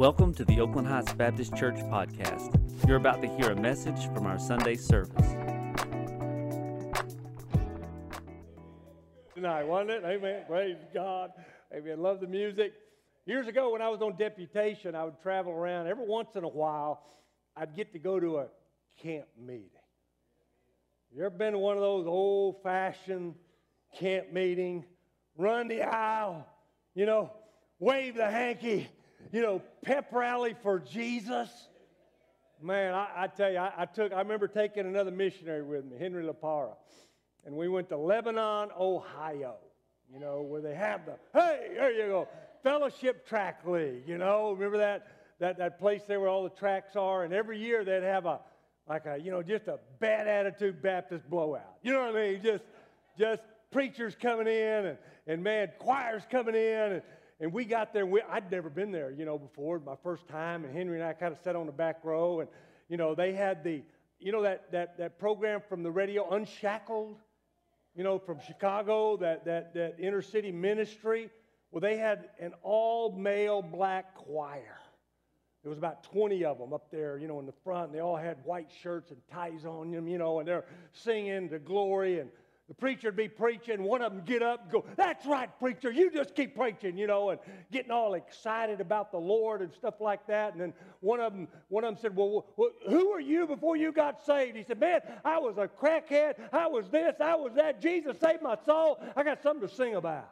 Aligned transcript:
Welcome 0.00 0.32
to 0.36 0.46
the 0.46 0.58
Oakland 0.62 0.88
Heights 0.88 1.12
Baptist 1.12 1.54
Church 1.54 1.74
podcast. 1.74 2.58
You're 2.88 2.96
about 2.96 3.20
to 3.20 3.28
hear 3.36 3.50
a 3.50 3.54
message 3.54 4.06
from 4.14 4.24
our 4.24 4.38
Sunday 4.38 4.74
service. 4.74 5.28
Tonight, 9.34 9.64
wasn't 9.64 9.90
it? 9.90 10.02
Amen. 10.06 10.44
Praise 10.48 10.78
God. 10.94 11.32
Amen. 11.74 12.00
Love 12.00 12.20
the 12.20 12.26
music. 12.26 12.72
Years 13.26 13.46
ago, 13.46 13.72
when 13.72 13.82
I 13.82 13.90
was 13.90 14.00
on 14.00 14.16
deputation, 14.16 14.94
I 14.94 15.04
would 15.04 15.20
travel 15.20 15.52
around. 15.52 15.86
Every 15.86 16.06
once 16.06 16.30
in 16.34 16.44
a 16.44 16.48
while, 16.48 17.02
I'd 17.54 17.76
get 17.76 17.92
to 17.92 17.98
go 17.98 18.18
to 18.18 18.38
a 18.38 18.46
camp 19.02 19.26
meeting. 19.38 19.68
You 21.14 21.26
ever 21.26 21.36
been 21.36 21.52
to 21.52 21.58
one 21.58 21.76
of 21.76 21.82
those 21.82 22.06
old 22.06 22.62
fashioned 22.62 23.34
camp 23.98 24.32
meeting? 24.32 24.86
Run 25.36 25.68
the 25.68 25.82
aisle, 25.82 26.46
you 26.94 27.04
know, 27.04 27.30
wave 27.78 28.14
the 28.14 28.30
hanky, 28.30 28.88
you 29.32 29.42
know, 29.42 29.62
pep 29.82 30.12
rally 30.12 30.54
for 30.62 30.78
Jesus. 30.78 31.48
Man, 32.62 32.94
I, 32.94 33.08
I 33.16 33.26
tell 33.26 33.50
you, 33.50 33.58
I, 33.58 33.72
I, 33.78 33.84
took, 33.86 34.12
I 34.12 34.18
remember 34.18 34.46
taking 34.46 34.86
another 34.86 35.10
missionary 35.10 35.62
with 35.62 35.84
me, 35.84 35.96
Henry 35.98 36.24
LaPara, 36.24 36.74
and 37.46 37.56
we 37.56 37.68
went 37.68 37.88
to 37.88 37.96
Lebanon, 37.96 38.68
Ohio, 38.78 39.56
you 40.12 40.20
know, 40.20 40.42
where 40.42 40.60
they 40.60 40.74
have 40.74 41.06
the, 41.06 41.16
hey, 41.32 41.68
there 41.74 41.90
you 41.90 42.06
go, 42.08 42.28
Fellowship 42.62 43.26
Tract 43.26 43.66
League, 43.66 44.02
you 44.06 44.18
know, 44.18 44.52
remember 44.52 44.76
that, 44.76 45.06
that, 45.38 45.56
that 45.56 45.78
place 45.78 46.02
there 46.06 46.20
where 46.20 46.28
all 46.28 46.42
the 46.42 46.50
tracks 46.50 46.96
are, 46.96 47.24
and 47.24 47.32
every 47.32 47.58
year 47.58 47.82
they'd 47.82 48.02
have 48.02 48.26
a, 48.26 48.40
like 48.86 49.06
a, 49.06 49.16
you 49.16 49.30
know, 49.30 49.42
just 49.42 49.68
a 49.68 49.78
bad 50.00 50.26
attitude 50.26 50.82
Baptist 50.82 51.30
blowout. 51.30 51.76
You 51.82 51.92
know 51.92 52.00
what 52.00 52.16
I 52.16 52.32
mean? 52.32 52.42
Just, 52.42 52.64
just 53.18 53.40
preachers 53.70 54.16
coming 54.20 54.48
in 54.48 54.86
and, 54.86 54.98
and 55.26 55.42
man, 55.42 55.70
choirs 55.78 56.24
coming 56.30 56.54
in. 56.54 56.92
And, 56.92 57.02
and 57.40 57.52
we 57.52 57.64
got 57.64 57.94
there. 57.94 58.04
We, 58.04 58.20
I'd 58.30 58.50
never 58.50 58.68
been 58.68 58.92
there, 58.92 59.10
you 59.10 59.24
know, 59.24 59.38
before, 59.38 59.80
my 59.80 59.96
first 60.02 60.28
time. 60.28 60.64
And 60.64 60.74
Henry 60.74 61.00
and 61.00 61.08
I 61.08 61.14
kind 61.14 61.32
of 61.32 61.40
sat 61.42 61.56
on 61.56 61.66
the 61.66 61.72
back 61.72 62.04
row. 62.04 62.40
And, 62.40 62.48
you 62.88 62.98
know, 62.98 63.14
they 63.14 63.32
had 63.32 63.64
the, 63.64 63.82
you 64.18 64.30
know, 64.30 64.42
that, 64.42 64.70
that, 64.72 64.98
that 64.98 65.18
program 65.18 65.62
from 65.66 65.82
the 65.82 65.90
radio, 65.90 66.28
Unshackled, 66.30 67.16
you 67.94 68.04
know, 68.04 68.18
from 68.18 68.38
Chicago, 68.46 69.16
that, 69.16 69.46
that, 69.46 69.72
that 69.74 69.96
inner 69.98 70.20
city 70.20 70.52
ministry. 70.52 71.30
Well, 71.70 71.80
they 71.80 71.96
had 71.96 72.28
an 72.38 72.52
all 72.62 73.12
male 73.12 73.62
black 73.62 74.14
choir. 74.14 74.76
There 75.62 75.70
was 75.70 75.78
about 75.78 76.04
20 76.04 76.44
of 76.44 76.58
them 76.58 76.72
up 76.72 76.90
there, 76.90 77.18
you 77.18 77.28
know, 77.28 77.38
in 77.40 77.46
the 77.46 77.54
front. 77.64 77.86
And 77.86 77.94
they 77.94 78.00
all 78.00 78.16
had 78.16 78.38
white 78.44 78.70
shirts 78.82 79.10
and 79.10 79.20
ties 79.32 79.64
on 79.64 79.90
them, 79.92 80.08
you 80.08 80.18
know, 80.18 80.40
and 80.40 80.48
they're 80.48 80.64
singing 80.92 81.48
to 81.50 81.58
glory. 81.58 82.18
And 82.18 82.30
the 82.70 82.74
preacher'd 82.74 83.16
be 83.16 83.26
preaching, 83.26 83.82
one 83.82 84.00
of 84.00 84.12
them 84.12 84.22
get 84.24 84.44
up 84.44 84.62
and 84.62 84.70
go, 84.70 84.84
That's 84.94 85.26
right, 85.26 85.50
preacher, 85.58 85.90
you 85.90 86.08
just 86.08 86.36
keep 86.36 86.54
preaching, 86.54 86.96
you 86.96 87.08
know, 87.08 87.30
and 87.30 87.40
getting 87.72 87.90
all 87.90 88.14
excited 88.14 88.80
about 88.80 89.10
the 89.10 89.18
Lord 89.18 89.60
and 89.60 89.74
stuff 89.74 90.00
like 90.00 90.24
that. 90.28 90.52
And 90.52 90.60
then 90.60 90.74
one 91.00 91.18
of 91.18 91.32
them, 91.32 91.48
one 91.66 91.82
of 91.82 91.92
them 91.92 92.00
said, 92.00 92.14
Well, 92.14 92.46
who 92.88 93.10
were 93.10 93.18
you 93.18 93.48
before 93.48 93.76
you 93.76 93.90
got 93.90 94.24
saved? 94.24 94.56
He 94.56 94.62
said, 94.62 94.78
Man, 94.78 95.00
I 95.24 95.40
was 95.40 95.58
a 95.58 95.66
crackhead, 95.66 96.34
I 96.52 96.68
was 96.68 96.88
this, 96.90 97.16
I 97.20 97.34
was 97.34 97.54
that. 97.56 97.82
Jesus 97.82 98.16
saved 98.20 98.40
my 98.40 98.56
soul. 98.64 99.02
I 99.16 99.24
got 99.24 99.42
something 99.42 99.68
to 99.68 99.74
sing 99.74 99.96
about. 99.96 100.30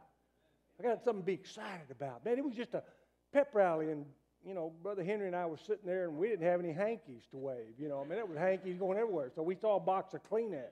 I 0.78 0.84
got 0.84 1.02
something 1.02 1.22
to 1.22 1.26
be 1.26 1.32
excited 1.32 1.90
about. 1.90 2.24
Man, 2.24 2.38
it 2.38 2.44
was 2.44 2.54
just 2.54 2.72
a 2.74 2.84
pep 3.32 3.48
rally 3.52 3.90
and 3.90 4.04
you 4.46 4.54
know, 4.54 4.72
Brother 4.80 5.02
Henry 5.02 5.26
and 5.26 5.34
I 5.34 5.44
were 5.46 5.58
sitting 5.58 5.84
there 5.84 6.04
and 6.04 6.16
we 6.16 6.28
didn't 6.28 6.46
have 6.46 6.60
any 6.60 6.72
hankies 6.72 7.24
to 7.32 7.36
wave. 7.36 7.74
You 7.80 7.88
know, 7.88 8.00
I 8.00 8.08
mean, 8.08 8.20
it 8.20 8.28
was 8.28 8.38
hankies 8.38 8.78
going 8.78 8.96
everywhere. 8.96 9.32
So 9.34 9.42
we 9.42 9.56
saw 9.56 9.74
a 9.74 9.80
box 9.80 10.14
of 10.14 10.22
Kleenex. 10.22 10.70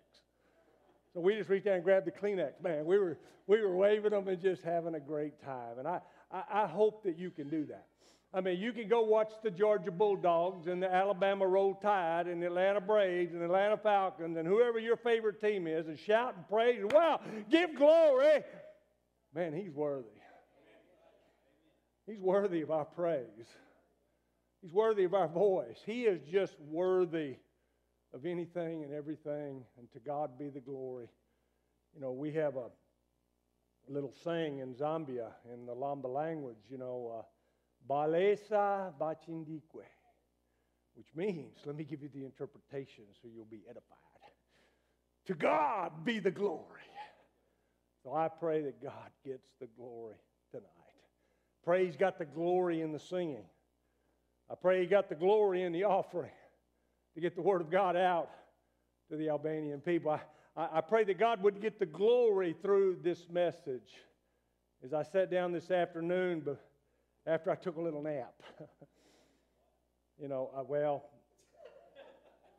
So 1.16 1.22
we 1.22 1.34
just 1.34 1.48
reached 1.48 1.66
out 1.66 1.76
and 1.76 1.82
grabbed 1.82 2.06
the 2.06 2.10
Kleenex. 2.10 2.62
Man, 2.62 2.84
we 2.84 2.98
were, 2.98 3.16
we 3.46 3.62
were 3.62 3.74
waving 3.74 4.10
them 4.10 4.28
and 4.28 4.38
just 4.38 4.60
having 4.60 4.96
a 4.96 5.00
great 5.00 5.42
time. 5.42 5.78
And 5.78 5.88
I, 5.88 6.00
I, 6.30 6.42
I 6.52 6.66
hope 6.66 7.02
that 7.04 7.16
you 7.16 7.30
can 7.30 7.48
do 7.48 7.64
that. 7.64 7.86
I 8.34 8.42
mean, 8.42 8.60
you 8.60 8.70
can 8.70 8.86
go 8.86 9.00
watch 9.00 9.32
the 9.42 9.50
Georgia 9.50 9.90
Bulldogs 9.90 10.66
and 10.66 10.82
the 10.82 10.92
Alabama 10.92 11.46
Roll 11.46 11.74
Tide 11.76 12.26
and 12.26 12.42
the 12.42 12.48
Atlanta 12.48 12.82
Braves 12.82 13.32
and 13.32 13.40
the 13.40 13.46
Atlanta 13.46 13.78
Falcons 13.78 14.36
and 14.36 14.46
whoever 14.46 14.78
your 14.78 14.98
favorite 14.98 15.40
team 15.40 15.66
is 15.66 15.86
and 15.86 15.98
shout 15.98 16.34
and 16.36 16.46
praise. 16.50 16.82
And 16.82 16.92
wow, 16.92 17.18
give 17.50 17.74
glory. 17.76 18.44
Man, 19.34 19.54
he's 19.54 19.72
worthy. 19.72 20.20
He's 22.06 22.20
worthy 22.20 22.60
of 22.60 22.70
our 22.70 22.84
praise. 22.84 23.24
He's 24.60 24.72
worthy 24.74 25.04
of 25.04 25.14
our 25.14 25.28
voice. 25.28 25.78
He 25.86 26.02
is 26.02 26.20
just 26.30 26.60
worthy 26.60 27.36
of 28.16 28.24
anything 28.24 28.82
and 28.82 28.94
everything, 28.94 29.62
and 29.78 29.92
to 29.92 30.00
God 30.00 30.38
be 30.38 30.48
the 30.48 30.60
glory. 30.60 31.06
You 31.94 32.00
know, 32.00 32.12
we 32.12 32.32
have 32.32 32.56
a 32.56 32.70
little 33.88 34.14
saying 34.24 34.60
in 34.60 34.74
Zambia 34.74 35.28
in 35.52 35.66
the 35.66 35.74
Lamba 35.74 36.06
language, 36.06 36.56
you 36.70 36.78
know, 36.78 37.22
uh, 37.90 38.90
bachindique, 38.98 39.60
which 40.94 41.08
means, 41.14 41.58
let 41.66 41.76
me 41.76 41.84
give 41.84 42.02
you 42.02 42.08
the 42.08 42.24
interpretation 42.24 43.04
so 43.20 43.28
you'll 43.32 43.44
be 43.44 43.60
edified. 43.68 43.84
To 45.26 45.34
God 45.34 45.92
be 46.04 46.18
the 46.18 46.30
glory. 46.30 46.64
So 48.02 48.14
I 48.14 48.28
pray 48.28 48.62
that 48.62 48.82
God 48.82 49.10
gets 49.26 49.48
the 49.60 49.66
glory 49.76 50.16
tonight. 50.50 50.64
Pray 51.64 51.84
He's 51.84 51.96
got 51.96 52.18
the 52.18 52.24
glory 52.24 52.80
in 52.80 52.92
the 52.92 53.00
singing. 53.00 53.44
I 54.50 54.54
pray 54.54 54.80
He 54.80 54.86
got 54.86 55.10
the 55.10 55.16
glory 55.16 55.64
in 55.64 55.72
the 55.72 55.84
offering 55.84 56.30
to 57.16 57.20
get 57.22 57.34
the 57.34 57.40
Word 57.40 57.62
of 57.62 57.70
God 57.70 57.96
out 57.96 58.28
to 59.08 59.16
the 59.16 59.30
Albanian 59.30 59.80
people. 59.80 60.20
I, 60.54 60.68
I, 60.70 60.82
pray 60.82 61.02
that 61.04 61.18
God 61.18 61.42
would 61.42 61.62
get 61.62 61.78
the 61.78 61.86
glory 61.86 62.54
through 62.60 62.98
this 63.02 63.26
message. 63.30 63.94
As 64.84 64.92
I 64.92 65.02
sat 65.02 65.30
down 65.30 65.50
this 65.50 65.70
afternoon, 65.70 66.42
but 66.44 66.62
after 67.26 67.50
I 67.50 67.54
took 67.54 67.76
a 67.76 67.80
little 67.80 68.02
nap, 68.02 68.34
you 70.20 70.28
know, 70.28 70.50
I, 70.54 70.60
well, 70.60 71.06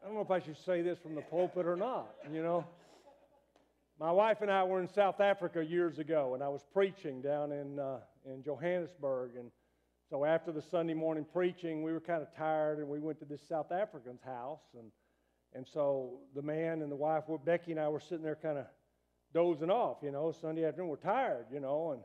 I 0.01 0.07
don't 0.07 0.15
know 0.15 0.21
if 0.21 0.31
I 0.31 0.39
should 0.39 0.57
say 0.57 0.81
this 0.81 0.97
from 0.97 1.13
the 1.13 1.21
pulpit 1.21 1.67
or 1.67 1.75
not, 1.75 2.15
you 2.33 2.41
know. 2.41 2.65
My 3.99 4.11
wife 4.11 4.41
and 4.41 4.49
I 4.49 4.63
were 4.63 4.81
in 4.81 4.87
South 4.87 5.19
Africa 5.19 5.63
years 5.63 5.99
ago, 5.99 6.33
and 6.33 6.41
I 6.41 6.49
was 6.49 6.63
preaching 6.73 7.21
down 7.21 7.51
in, 7.51 7.77
uh, 7.77 7.99
in 8.25 8.43
Johannesburg. 8.43 9.35
And 9.37 9.51
so 10.09 10.23
after 10.23 10.51
the 10.53 10.61
Sunday 10.61 10.93
morning 10.93 11.25
preaching, 11.33 11.83
we 11.83 11.91
were 11.91 11.99
kind 11.99 12.21
of 12.21 12.33
tired 12.35 12.79
and 12.79 12.87
we 12.87 12.99
went 12.99 13.19
to 13.19 13.25
this 13.25 13.41
South 13.47 13.71
African's 13.71 14.21
house. 14.23 14.61
And, 14.77 14.89
and 15.53 15.67
so 15.67 16.19
the 16.33 16.41
man 16.41 16.81
and 16.81 16.89
the 16.89 16.95
wife, 16.95 17.23
Becky 17.45 17.71
and 17.71 17.79
I 17.79 17.89
were 17.89 17.99
sitting 17.99 18.23
there 18.23 18.37
kind 18.41 18.57
of 18.57 18.65
dozing 19.33 19.69
off, 19.69 19.97
you 20.01 20.11
know, 20.11 20.31
Sunday 20.31 20.63
afternoon. 20.63 20.89
We're 20.89 20.95
tired, 20.95 21.47
you 21.51 21.59
know. 21.59 21.91
And 21.91 22.01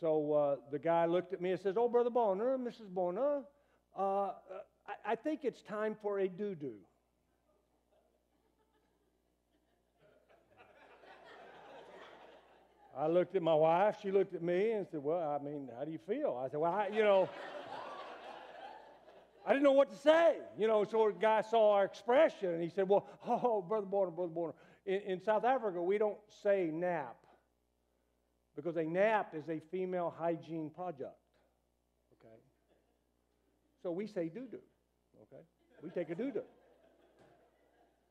so 0.00 0.32
uh, 0.32 0.56
the 0.70 0.78
guy 0.78 1.06
looked 1.06 1.32
at 1.32 1.40
me 1.40 1.50
and 1.50 1.60
says, 1.60 1.74
Oh, 1.76 1.88
Brother 1.88 2.10
Bonner, 2.10 2.56
Mrs. 2.58 2.88
Bonner, 2.88 3.42
uh, 3.98 4.30
I, 4.86 5.12
I 5.12 5.14
think 5.16 5.40
it's 5.42 5.62
time 5.62 5.96
for 6.00 6.20
a 6.20 6.28
doo 6.28 6.54
doo. 6.54 6.76
I 12.98 13.08
looked 13.08 13.36
at 13.36 13.42
my 13.42 13.54
wife. 13.54 13.96
She 14.02 14.10
looked 14.10 14.34
at 14.34 14.42
me 14.42 14.72
and 14.72 14.86
said, 14.90 15.02
Well, 15.02 15.38
I 15.38 15.44
mean, 15.44 15.68
how 15.78 15.84
do 15.84 15.90
you 15.90 15.98
feel? 15.98 16.40
I 16.42 16.48
said, 16.48 16.60
Well, 16.60 16.72
I, 16.72 16.88
you 16.88 17.02
know, 17.02 17.28
I 19.46 19.52
didn't 19.52 19.64
know 19.64 19.72
what 19.72 19.90
to 19.90 19.96
say. 19.96 20.36
You 20.58 20.66
know, 20.66 20.84
so 20.84 21.12
the 21.12 21.20
guy 21.20 21.42
saw 21.42 21.74
our 21.74 21.84
expression 21.84 22.54
and 22.54 22.62
he 22.62 22.70
said, 22.70 22.88
Well, 22.88 23.06
oh, 23.26 23.60
Brother 23.60 23.86
Border, 23.86 24.10
Brother 24.10 24.32
Border. 24.32 24.54
In, 24.86 25.00
in 25.06 25.20
South 25.20 25.44
Africa, 25.44 25.82
we 25.82 25.98
don't 25.98 26.16
say 26.42 26.70
nap 26.72 27.16
because 28.54 28.76
a 28.76 28.84
nap 28.84 29.34
is 29.34 29.48
a 29.50 29.60
female 29.70 30.14
hygiene 30.18 30.70
project. 30.70 31.18
Okay? 32.14 32.34
So 33.82 33.92
we 33.92 34.06
say 34.06 34.28
doo 34.28 34.46
doo. 34.50 34.60
Okay? 35.22 35.42
We 35.82 35.90
take 35.90 36.08
a 36.08 36.14
doo 36.14 36.30
doo. 36.30 36.42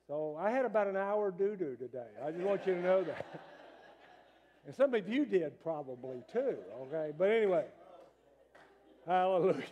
So 0.07 0.37
I 0.39 0.51
had 0.51 0.65
about 0.65 0.85
an 0.85 0.95
hour 0.95 1.31
doo 1.31 1.55
doo 1.55 1.75
today. 1.75 2.05
I 2.23 2.29
just 2.29 2.43
want 2.43 2.67
you 2.67 2.75
to 2.75 2.81
know 2.81 3.03
that. 3.03 3.25
And 4.65 4.75
some 4.75 4.93
of 4.95 5.07
you 5.07 5.25
did 5.25 5.61
probably 5.61 6.23
too, 6.31 6.55
okay? 6.81 7.11
But 7.15 7.29
anyway, 7.29 7.65
hallelujah. 9.05 9.63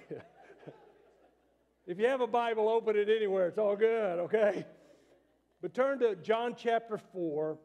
if 1.88 1.98
you 1.98 2.06
have 2.06 2.22
a 2.22 2.28
Bible, 2.28 2.70
open 2.70 2.96
it 2.96 3.10
anywhere. 3.10 3.48
It's 3.48 3.58
all 3.58 3.76
good, 3.76 4.20
okay? 4.20 4.66
But 5.62 5.74
turn 5.74 6.00
to 6.00 6.16
John 6.16 6.56
chapter 6.56 6.98
4 6.98 7.58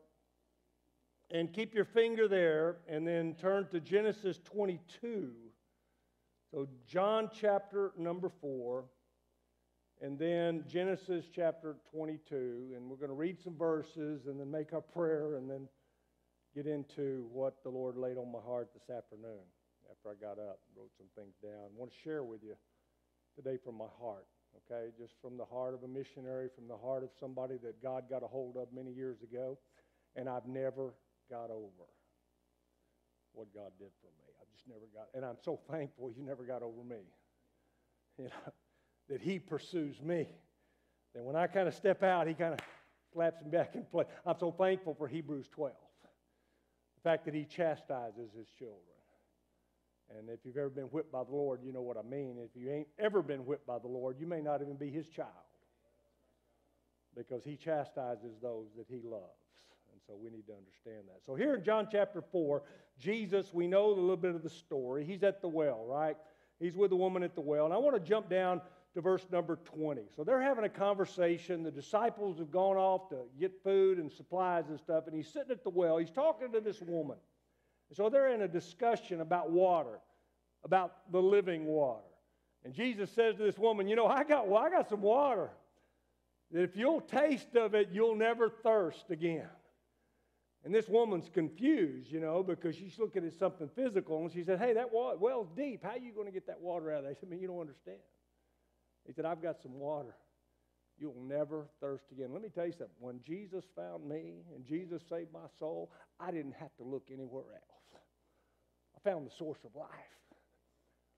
and 1.30 1.52
keep 1.52 1.75
your 1.75 1.84
finger 1.84 2.28
there 2.28 2.78
and 2.88 3.06
then 3.06 3.34
turn 3.34 3.66
to 3.72 3.81
Genesis 3.81 4.38
22. 4.44 5.32
So, 6.50 6.66
John 6.86 7.28
chapter 7.38 7.92
number 7.98 8.31
4 8.40 8.84
and 10.00 10.19
then 10.19 10.64
Genesis 10.66 11.26
chapter 11.34 11.76
22. 11.92 12.72
And 12.74 12.88
we're 12.88 12.96
going 12.96 13.08
to 13.08 13.14
read 13.14 13.38
some 13.42 13.56
verses 13.56 14.26
and 14.26 14.40
then 14.40 14.50
make 14.50 14.72
our 14.72 14.81
prayer 14.81 15.34
and 15.36 15.50
then 15.50 15.69
get 16.58 16.66
into 16.66 17.28
what 17.31 17.62
the 17.62 17.70
Lord 17.70 17.96
laid 17.96 18.19
on 18.19 18.32
my 18.32 18.40
heart 18.44 18.70
this 18.75 18.90
afternoon 18.90 19.46
after 19.88 20.10
I 20.10 20.14
got 20.19 20.43
up 20.43 20.58
wrote 20.76 20.90
some 20.96 21.06
things 21.14 21.37
down. 21.40 21.55
I 21.55 21.78
want 21.78 21.93
to 21.93 21.96
share 22.02 22.25
with 22.25 22.43
you 22.43 22.56
today 23.37 23.58
from 23.62 23.78
my 23.78 23.87
heart, 24.02 24.26
okay? 24.66 24.90
Just 24.99 25.14
from 25.22 25.37
the 25.37 25.44
heart 25.44 25.72
of 25.72 25.84
a 25.84 25.87
missionary, 25.87 26.49
from 26.52 26.66
the 26.66 26.76
heart 26.76 27.05
of 27.05 27.10
somebody 27.20 27.58
that 27.62 27.81
God 27.81 28.10
got 28.10 28.25
a 28.25 28.26
hold 28.26 28.56
of 28.56 28.72
many 28.75 28.90
years 28.90 29.22
ago, 29.22 29.56
and 30.16 30.28
I've 30.28 30.46
never 30.49 30.94
got 31.31 31.49
over 31.52 31.87
what 33.34 33.55
God 33.55 33.70
did 33.78 33.94
for 34.00 34.10
me. 34.19 34.26
I've 34.43 34.50
just 34.52 34.66
never 34.66 34.88
got, 34.93 35.06
and 35.14 35.25
I'm 35.25 35.38
so 35.44 35.60
thankful 35.70 36.10
you 36.10 36.25
never 36.25 36.43
got 36.43 36.62
over 36.62 36.82
me. 36.82 37.06
you 38.19 38.25
know, 38.25 38.52
that 39.08 39.20
he 39.20 39.38
pursues 39.38 40.02
me. 40.02 40.26
That 41.14 41.22
when 41.22 41.37
I 41.37 41.46
kind 41.46 41.69
of 41.69 41.75
step 41.75 42.02
out, 42.02 42.26
he 42.26 42.34
kind 42.34 42.55
of 42.55 42.58
slaps 43.12 43.40
me 43.44 43.49
back 43.49 43.76
in 43.76 43.84
place. 43.84 44.08
I'm 44.26 44.38
so 44.40 44.50
thankful 44.50 44.96
for 44.99 45.06
Hebrews 45.06 45.46
12. 45.55 45.72
Fact 47.08 47.25
that 47.25 47.32
he 47.32 47.46
chastises 47.46 48.28
his 48.37 48.49
children. 48.58 48.82
And 50.19 50.28
if 50.28 50.40
you've 50.44 50.58
ever 50.58 50.69
been 50.69 50.88
whipped 50.90 51.10
by 51.10 51.25
the 51.25 51.34
Lord, 51.34 51.60
you 51.64 51.72
know 51.72 51.81
what 51.81 51.96
I 51.96 52.02
mean. 52.02 52.37
If 52.38 52.50
you 52.55 52.70
ain't 52.70 52.88
ever 52.99 53.22
been 53.22 53.46
whipped 53.46 53.66
by 53.66 53.78
the 53.78 53.88
Lord, 53.88 54.16
you 54.20 54.26
may 54.26 54.43
not 54.43 54.60
even 54.60 54.76
be 54.76 54.90
his 54.90 55.08
child 55.08 55.31
because 57.16 57.43
he 57.44 57.56
chastises 57.56 58.37
those 58.43 58.66
that 58.76 58.84
he 58.90 59.00
loves. 59.02 59.25
And 59.90 60.02
so 60.06 60.19
we 60.22 60.28
need 60.28 60.46
to 60.49 60.52
understand 60.52 61.08
that. 61.08 61.22
So 61.25 61.34
here 61.34 61.55
in 61.55 61.64
John 61.64 61.88
chapter 61.90 62.20
4, 62.20 62.62
Jesus, 63.00 63.55
we 63.55 63.66
know 63.66 63.87
a 63.87 63.94
little 63.94 64.14
bit 64.14 64.34
of 64.34 64.43
the 64.43 64.50
story. 64.50 65.02
He's 65.02 65.22
at 65.22 65.40
the 65.40 65.49
well, 65.49 65.87
right? 65.88 66.19
He's 66.60 66.76
with 66.76 66.90
the 66.90 66.96
woman 66.96 67.22
at 67.22 67.34
the 67.34 67.40
well. 67.40 67.64
And 67.64 67.72
I 67.72 67.78
want 67.78 67.96
to 67.96 68.06
jump 68.06 68.28
down 68.28 68.60
to 68.94 69.00
verse 69.00 69.26
number 69.31 69.56
20. 69.64 70.02
So 70.17 70.25
they're 70.25 70.40
having 70.40 70.64
a 70.64 70.69
conversation. 70.69 71.62
The 71.62 71.70
disciples 71.70 72.38
have 72.38 72.50
gone 72.50 72.76
off 72.76 73.08
to 73.11 73.17
get 73.38 73.52
food 73.62 73.99
and 73.99 74.11
supplies 74.11 74.64
and 74.69 74.79
stuff, 74.79 75.05
and 75.06 75.14
he's 75.14 75.29
sitting 75.29 75.50
at 75.50 75.62
the 75.62 75.70
well. 75.70 75.99
He's 75.99 76.11
talking 76.11 76.52
to 76.52 76.61
this 76.61 76.81
woman. 76.81 77.17
So 77.93 78.08
they're 78.08 78.35
in 78.35 78.43
a 78.43 78.49
discussion 78.49 79.20
about 79.20 79.50
water, 79.50 79.99
about 80.64 81.11
the 81.11 81.20
living 81.20 81.64
water. 81.64 82.02
And 82.64 82.75
Jesus 82.75 83.11
says 83.11 83.37
to 83.37 83.43
this 83.43 83.58
woman, 83.58 83.88
You 83.88 83.96
know, 83.96 84.06
I 84.06 84.25
got, 84.25 84.49
well, 84.49 84.62
I 84.62 84.70
got 84.70 84.88
some 84.88 85.00
water 85.00 85.50
that 86.50 86.62
if 86.62 86.76
you'll 86.76 87.00
taste 87.00 87.55
of 87.56 87.75
it, 87.75 87.88
you'll 87.93 88.17
never 88.17 88.50
thirst 88.50 89.11
again. 89.11 89.49
And 90.64 90.75
this 90.75 90.88
woman's 90.88 91.31
confused, 91.32 92.11
you 92.11 92.20
know, 92.20 92.43
because 92.43 92.75
she's 92.75 92.99
looking 92.99 93.25
at 93.25 93.32
something 93.32 93.70
physical, 93.75 94.23
and 94.23 94.32
she 94.32 94.43
said, 94.43 94.58
Hey, 94.58 94.73
that 94.75 94.88
well's 94.93 95.49
deep. 95.56 95.84
How 95.84 95.91
are 95.91 95.99
you 95.99 96.12
going 96.12 96.26
to 96.26 96.32
get 96.32 96.46
that 96.46 96.61
water 96.61 96.91
out 96.91 96.99
of 96.99 97.02
there? 97.05 97.12
I 97.12 97.14
said, 97.14 97.29
I 97.29 97.31
mean, 97.31 97.41
you 97.41 97.49
don't 97.49 97.61
understand. 97.61 97.99
He 99.08 99.12
said, 99.12 99.25
I've 99.25 99.43
got 99.43 99.60
some 99.60 99.72
water. 99.81 100.14
You'll 101.00 101.20
never 101.26 101.66
thirst 101.81 102.05
again. 102.12 102.32
Let 102.32 102.43
me 102.43 102.50
tell 102.55 102.66
you 102.66 102.72
something. 102.72 102.94
When 103.00 103.20
Jesus 103.26 103.64
found 103.75 104.08
me 104.08 104.44
and 104.55 104.64
Jesus 104.64 105.02
saved 105.08 105.32
my 105.32 105.49
soul, 105.58 105.90
I 106.20 106.31
didn't 106.31 106.55
have 106.60 106.75
to 106.76 106.84
look 106.84 107.08
anywhere 107.12 107.44
else. 107.44 108.02
I 108.96 109.08
found 109.08 109.26
the 109.26 109.34
source 109.37 109.58
of 109.64 109.75
life. 109.75 109.88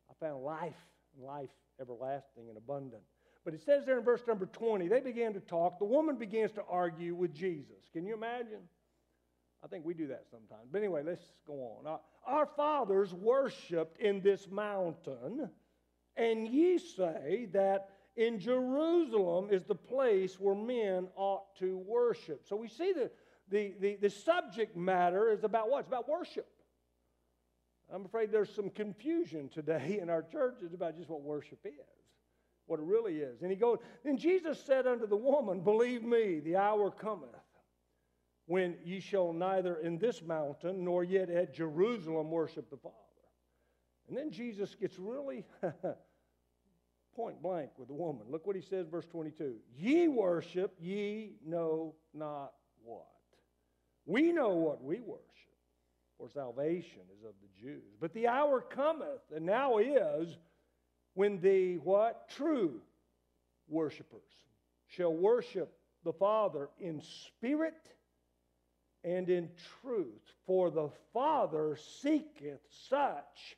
I 0.09 0.25
found 0.25 0.43
life 0.43 0.75
life 1.19 1.51
everlasting 1.81 2.49
and 2.49 2.57
abundant. 2.57 3.03
But 3.45 3.55
it 3.55 3.61
says 3.65 3.85
there 3.87 3.99
in 3.99 4.05
verse 4.05 4.23
number 4.27 4.47
20, 4.47 4.89
they 4.89 5.01
began 5.01 5.33
to 5.33 5.41
talk. 5.41 5.79
The 5.79 5.87
woman 5.87 6.17
begins 6.17 6.53
to 6.53 6.63
argue 6.69 7.15
with 7.15 7.35
Jesus. 7.35 7.89
Can 7.93 8.05
you 8.05 8.15
imagine? 8.15 8.61
I 9.65 9.67
think 9.67 9.85
we 9.85 9.95
do 9.95 10.07
that 10.09 10.25
sometimes. 10.31 10.69
But 10.71 10.79
anyway, 10.79 11.03
let's 11.05 11.23
go 11.47 11.55
on. 11.55 11.87
Our, 11.87 12.01
our 12.27 12.47
fathers 12.57 13.15
worshiped 13.15 13.99
in 13.99 14.21
this 14.21 14.49
mountain, 14.51 15.51
and 16.17 16.47
ye 16.47 16.79
say 16.79 17.49
that 17.53 17.91
in 18.17 18.39
Jerusalem 18.39 19.49
is 19.51 19.65
the 19.65 19.75
place 19.75 20.39
where 20.39 20.55
men 20.55 21.09
ought 21.17 21.57
to 21.59 21.79
worship. 21.79 22.45
So 22.47 22.57
we 22.57 22.69
see 22.69 22.93
the, 22.93 23.11
the, 23.49 23.75
the, 23.81 23.97
the 23.97 24.11
subject 24.11 24.77
matter 24.77 25.31
is 25.31 25.45
about 25.45 25.71
what? 25.71 25.81
It's 25.81 25.89
about 25.89 26.09
worship. 26.09 26.49
I'm 27.93 28.05
afraid 28.05 28.31
there's 28.31 28.55
some 28.55 28.71
confusion 28.71 29.49
today 29.49 29.99
in 30.03 30.11
our 30.11 30.23
churches 30.23 30.75
about 30.75 30.97
just 30.97 31.09
what 31.09 31.23
worship 31.23 31.61
is 31.65 32.01
what 32.71 32.79
it 32.79 32.87
really 32.87 33.17
is. 33.17 33.43
And 33.43 33.51
he 33.51 33.57
goes, 33.57 33.79
Then 34.05 34.17
Jesus 34.17 34.63
said 34.65 34.87
unto 34.87 35.07
the 35.07 35.17
woman, 35.17 35.61
Believe 35.61 36.05
me, 36.05 36.39
the 36.39 36.57
hour 36.57 36.91
cometh 36.91 37.29
when 38.47 38.77
ye 38.85 39.01
shall 39.01 39.33
neither 39.33 39.77
in 39.77 39.99
this 39.99 40.23
mountain 40.23 40.85
nor 40.85 41.03
yet 41.03 41.31
at 41.31 41.53
Jerusalem 41.53 42.31
worship 42.31 42.71
the 42.71 42.77
Father. 42.77 42.95
And 44.11 44.19
then 44.19 44.33
Jesus 44.33 44.75
gets 44.75 44.99
really 44.99 45.45
point 47.15 47.41
blank 47.41 47.71
with 47.79 47.87
the 47.87 47.95
woman. 47.95 48.23
Look 48.29 48.45
what 48.45 48.57
he 48.57 48.63
says, 48.63 48.89
verse 48.89 49.07
22 49.07 49.55
Ye 49.79 50.09
worship, 50.09 50.75
ye 50.81 51.35
know 51.47 51.95
not 52.13 52.53
what. 52.83 53.07
We 54.07 54.33
know 54.33 54.49
what 54.49 54.83
we 54.83 54.99
worship, 55.01 55.23
for 56.19 56.29
salvation 56.29 57.03
is 57.17 57.25
of 57.25 57.35
the 57.41 57.63
Jews. 57.63 57.85
But 58.01 58.13
the 58.13 58.27
hour 58.27 58.61
cometh, 58.61 59.23
and 59.35 59.47
now 59.47 59.79
is 59.79 60.37
when 61.15 61.41
the 61.41 61.77
what? 61.79 62.29
True 62.31 62.81
worshipers 63.69 64.21
shall 64.89 65.15
worship 65.15 65.73
the 66.03 66.13
Father 66.15 66.69
in 66.81 67.01
spirit 67.29 67.75
and 69.05 69.31
in 69.31 69.51
truth. 69.81 70.35
For 70.47 70.69
the 70.73 70.91
Father 71.13 71.79
seeketh 72.03 72.61
such 72.89 73.57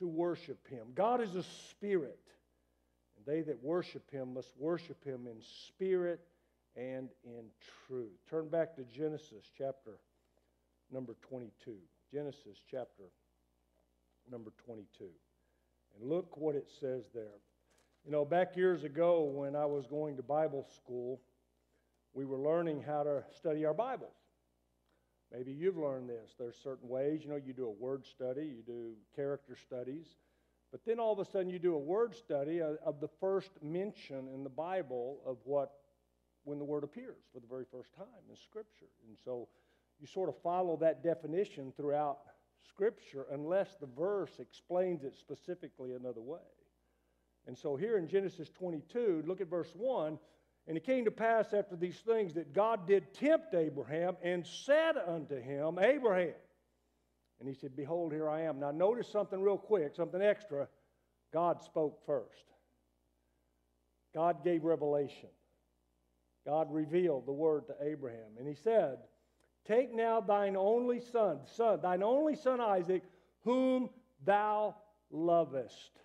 to 0.00 0.08
worship 0.08 0.66
him. 0.68 0.88
God 0.94 1.20
is 1.20 1.34
a 1.36 1.44
spirit, 1.70 2.18
and 3.16 3.24
they 3.26 3.42
that 3.42 3.62
worship 3.62 4.10
him 4.10 4.34
must 4.34 4.50
worship 4.58 5.04
him 5.04 5.26
in 5.26 5.40
spirit 5.68 6.20
and 6.76 7.08
in 7.24 7.44
truth. 7.86 8.10
Turn 8.28 8.48
back 8.48 8.74
to 8.76 8.84
Genesis 8.84 9.50
chapter 9.56 9.92
number 10.90 11.14
22. 11.28 11.74
Genesis 12.12 12.58
chapter 12.70 13.04
number 14.30 14.50
22. 14.66 15.04
And 15.96 16.08
look 16.08 16.36
what 16.36 16.54
it 16.54 16.68
says 16.80 17.04
there. 17.14 17.38
You 18.04 18.10
know, 18.10 18.24
back 18.24 18.56
years 18.56 18.84
ago 18.84 19.22
when 19.22 19.54
I 19.54 19.66
was 19.66 19.86
going 19.86 20.16
to 20.16 20.22
Bible 20.22 20.66
school, 20.74 21.20
we 22.14 22.24
were 22.24 22.38
learning 22.38 22.82
how 22.86 23.02
to 23.02 23.22
study 23.36 23.64
our 23.64 23.74
Bibles. 23.74 24.14
Maybe 25.32 25.52
you've 25.52 25.76
learned 25.76 26.08
this. 26.08 26.32
There's 26.38 26.56
certain 26.62 26.88
ways, 26.88 27.20
you 27.22 27.30
know, 27.30 27.36
you 27.36 27.52
do 27.52 27.66
a 27.66 27.70
word 27.70 28.04
study, 28.04 28.46
you 28.46 28.62
do 28.66 28.94
character 29.14 29.56
studies, 29.56 30.06
but 30.72 30.84
then 30.84 30.98
all 30.98 31.12
of 31.12 31.18
a 31.18 31.24
sudden 31.24 31.50
you 31.50 31.58
do 31.58 31.74
a 31.74 31.78
word 31.78 32.14
study 32.14 32.60
of 32.60 33.00
the 33.00 33.08
first 33.20 33.50
mention 33.62 34.28
in 34.28 34.42
the 34.42 34.50
Bible 34.50 35.20
of 35.26 35.36
what, 35.44 35.72
when 36.44 36.58
the 36.58 36.64
word 36.64 36.84
appears 36.84 37.22
for 37.32 37.40
the 37.40 37.46
very 37.46 37.64
first 37.70 37.94
time 37.94 38.06
in 38.28 38.36
Scripture. 38.36 38.90
And 39.06 39.16
so 39.24 39.48
you 40.00 40.06
sort 40.06 40.28
of 40.28 40.36
follow 40.42 40.76
that 40.78 41.02
definition 41.02 41.72
throughout 41.76 42.18
Scripture 42.68 43.26
unless 43.32 43.76
the 43.80 43.86
verse 43.86 44.38
explains 44.38 45.04
it 45.04 45.14
specifically 45.16 45.94
another 45.94 46.20
way. 46.20 46.38
And 47.46 47.56
so 47.56 47.74
here 47.74 47.96
in 47.96 48.06
Genesis 48.06 48.48
22, 48.50 49.24
look 49.26 49.40
at 49.40 49.48
verse 49.48 49.72
1. 49.74 50.18
And 50.66 50.76
it 50.76 50.84
came 50.84 51.04
to 51.04 51.10
pass 51.10 51.52
after 51.52 51.74
these 51.74 51.98
things 51.98 52.34
that 52.34 52.52
God 52.52 52.86
did 52.86 53.12
tempt 53.12 53.54
Abraham 53.54 54.16
and 54.22 54.46
said 54.46 54.92
unto 54.96 55.40
him, 55.40 55.78
Abraham. 55.80 56.34
And 57.40 57.48
he 57.48 57.54
said, 57.54 57.74
Behold, 57.74 58.12
here 58.12 58.28
I 58.28 58.42
am. 58.42 58.60
Now, 58.60 58.70
notice 58.70 59.08
something 59.08 59.40
real 59.40 59.58
quick, 59.58 59.96
something 59.96 60.20
extra. 60.22 60.68
God 61.32 61.62
spoke 61.62 61.98
first. 62.06 62.44
God 64.14 64.44
gave 64.44 64.64
revelation. 64.64 65.30
God 66.46 66.72
revealed 66.72 67.26
the 67.26 67.32
word 67.32 67.66
to 67.68 67.74
Abraham. 67.82 68.36
And 68.38 68.46
he 68.46 68.54
said, 68.54 68.98
Take 69.66 69.94
now 69.94 70.20
thine 70.20 70.56
only 70.56 71.00
son, 71.00 71.40
son, 71.44 71.80
thine 71.82 72.02
only 72.02 72.34
son 72.34 72.60
Isaac, 72.60 73.02
whom 73.44 73.90
thou 74.24 74.74
lovest. 75.10 75.99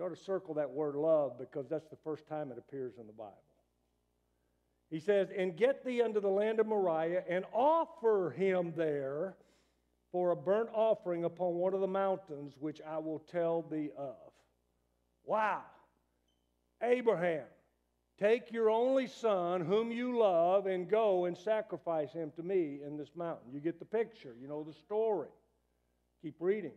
You 0.00 0.06
ought 0.06 0.16
to 0.16 0.24
circle 0.24 0.54
that 0.54 0.70
word 0.70 0.94
love 0.94 1.38
because 1.38 1.68
that's 1.68 1.90
the 1.90 1.98
first 2.02 2.26
time 2.26 2.50
it 2.50 2.56
appears 2.56 2.94
in 2.98 3.06
the 3.06 3.12
Bible. 3.12 3.34
He 4.88 4.98
says, 4.98 5.28
And 5.36 5.54
get 5.54 5.84
thee 5.84 6.00
unto 6.00 6.22
the 6.22 6.28
land 6.28 6.58
of 6.58 6.66
Moriah 6.66 7.22
and 7.28 7.44
offer 7.52 8.34
him 8.34 8.72
there 8.74 9.34
for 10.10 10.30
a 10.30 10.36
burnt 10.36 10.70
offering 10.72 11.24
upon 11.24 11.56
one 11.56 11.74
of 11.74 11.82
the 11.82 11.86
mountains 11.86 12.54
which 12.58 12.80
I 12.80 12.96
will 12.96 13.18
tell 13.30 13.60
thee 13.70 13.90
of. 13.94 14.16
Wow. 15.26 15.60
Abraham, 16.82 17.44
Take 18.18 18.52
your 18.52 18.70
only 18.70 19.06
son, 19.06 19.60
whom 19.60 19.92
you 19.92 20.18
love, 20.18 20.64
and 20.64 20.88
go 20.88 21.26
and 21.26 21.36
sacrifice 21.36 22.10
him 22.10 22.32
to 22.36 22.42
me 22.42 22.80
in 22.82 22.96
this 22.96 23.10
mountain. 23.14 23.52
You 23.52 23.60
get 23.60 23.78
the 23.78 23.84
picture, 23.84 24.34
you 24.40 24.48
know 24.48 24.62
the 24.62 24.72
story. 24.72 25.28
Keep 26.22 26.36
reading. 26.40 26.72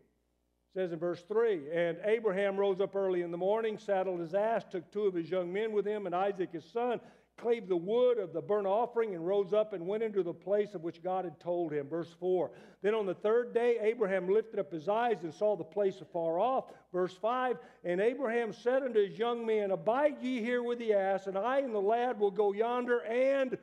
Says 0.74 0.92
in 0.92 1.00
verse 1.00 1.24
3 1.28 1.72
And 1.72 1.98
Abraham 2.04 2.58
rose 2.58 2.82
up 2.82 2.96
early 2.96 3.22
in 3.22 3.32
the 3.32 3.38
morning, 3.38 3.78
saddled 3.78 4.20
his 4.20 4.34
ass, 4.34 4.64
took 4.70 4.92
two 4.92 5.04
of 5.04 5.14
his 5.14 5.30
young 5.30 5.54
men 5.54 5.72
with 5.72 5.86
him, 5.86 6.06
and 6.06 6.16
Isaac 6.16 6.52
his 6.52 6.66
son, 6.66 7.00
clave 7.38 7.68
the 7.68 7.76
wood 7.76 8.18
of 8.20 8.34
the 8.34 8.42
burnt 8.42 8.68
offering 8.68 9.16
and 9.16 9.26
rose 9.26 9.54
up 9.54 9.74
and 9.74 9.88
went 9.88 10.04
into 10.04 10.24
the 10.24 10.34
place 10.34 10.74
of 10.74 10.84
which 10.84 11.04
God 11.04 11.26
had 11.26 11.40
told 11.40 11.72
him. 11.72 11.88
Verse 11.88 12.14
4. 12.20 12.52
Then 12.82 12.96
on 12.96 13.06
the 13.06 13.14
third 13.14 13.54
day, 13.54 13.78
Abraham 13.82 14.30
lifted 14.30 14.60
up 14.60 14.72
his 14.72 14.88
eyes 14.88 15.24
and 15.24 15.34
saw 15.34 15.56
the 15.56 15.64
place 15.64 16.00
afar 16.02 16.40
off. 16.40 16.66
Verse 16.92 17.16
5. 17.16 17.58
And 17.84 18.00
Abraham 18.00 18.54
said 18.54 18.84
unto 18.84 19.06
his 19.06 19.18
young 19.18 19.46
men, 19.46 19.72
Abide 19.72 20.18
ye 20.22 20.42
here 20.42 20.62
with 20.62 20.80
the 20.80 20.94
ass, 20.94 21.28
and 21.28 21.38
I 21.38 21.60
and 21.60 21.74
the 21.74 21.80
lad 21.80 22.20
will 22.20 22.32
go 22.32 22.54
yonder 22.54 23.00
and 23.00 23.58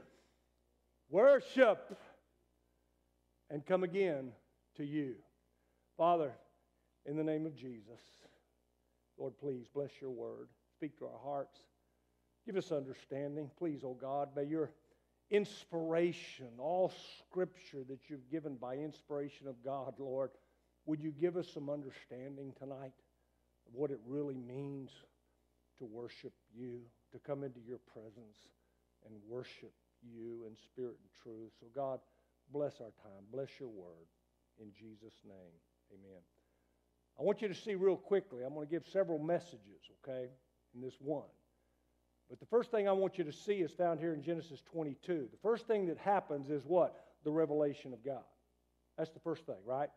worship 1.08 1.96
and 3.50 3.64
come 3.64 3.84
again 3.84 4.32
to 4.76 4.84
you. 4.84 5.14
Father, 5.96 6.32
in 7.10 7.16
the 7.16 7.24
name 7.24 7.44
of 7.44 7.56
Jesus, 7.56 8.00
Lord, 9.18 9.36
please 9.36 9.66
bless 9.74 9.90
your 10.00 10.10
word. 10.10 10.48
Speak 10.76 10.96
to 10.98 11.06
our 11.06 11.18
hearts. 11.24 11.58
Give 12.46 12.56
us 12.56 12.70
understanding, 12.70 13.50
please, 13.58 13.80
oh 13.84 13.98
God. 14.00 14.28
May 14.36 14.44
your 14.44 14.70
inspiration, 15.28 16.46
all 16.58 16.92
scripture 17.18 17.82
that 17.88 18.08
you've 18.08 18.30
given 18.30 18.54
by 18.54 18.76
inspiration 18.76 19.48
of 19.48 19.56
God, 19.64 19.94
Lord, 19.98 20.30
would 20.86 21.00
you 21.00 21.10
give 21.10 21.36
us 21.36 21.48
some 21.52 21.68
understanding 21.68 22.52
tonight 22.56 22.94
of 23.66 23.74
what 23.74 23.90
it 23.90 23.98
really 24.06 24.38
means 24.38 24.90
to 25.78 25.84
worship 25.84 26.32
you, 26.54 26.80
to 27.10 27.18
come 27.18 27.42
into 27.42 27.60
your 27.60 27.80
presence 27.92 28.38
and 29.04 29.14
worship 29.28 29.72
you 30.00 30.44
in 30.46 30.56
spirit 30.56 30.96
and 31.02 31.10
truth. 31.22 31.50
So, 31.58 31.66
God, 31.74 31.98
bless 32.52 32.80
our 32.80 32.92
time. 33.02 33.24
Bless 33.32 33.48
your 33.58 33.68
word. 33.68 34.06
In 34.60 34.68
Jesus' 34.72 35.18
name, 35.26 35.58
amen. 35.92 36.39
I 37.20 37.22
want 37.22 37.42
you 37.42 37.48
to 37.48 37.54
see 37.54 37.74
real 37.74 37.96
quickly, 37.96 38.44
I'm 38.44 38.54
going 38.54 38.66
to 38.66 38.70
give 38.70 38.86
several 38.90 39.18
messages, 39.18 39.82
okay, 40.02 40.28
in 40.74 40.80
this 40.80 40.94
one. 41.00 41.28
But 42.30 42.40
the 42.40 42.46
first 42.46 42.70
thing 42.70 42.88
I 42.88 42.92
want 42.92 43.18
you 43.18 43.24
to 43.24 43.32
see 43.32 43.54
is 43.54 43.72
found 43.72 44.00
here 44.00 44.14
in 44.14 44.22
Genesis 44.22 44.62
22. 44.72 45.28
The 45.30 45.38
first 45.42 45.66
thing 45.66 45.86
that 45.88 45.98
happens 45.98 46.48
is 46.48 46.62
what? 46.64 46.96
The 47.24 47.30
revelation 47.30 47.92
of 47.92 48.02
God. 48.02 48.22
That's 48.96 49.10
the 49.10 49.20
first 49.20 49.44
thing, 49.44 49.56
right? 49.66 49.90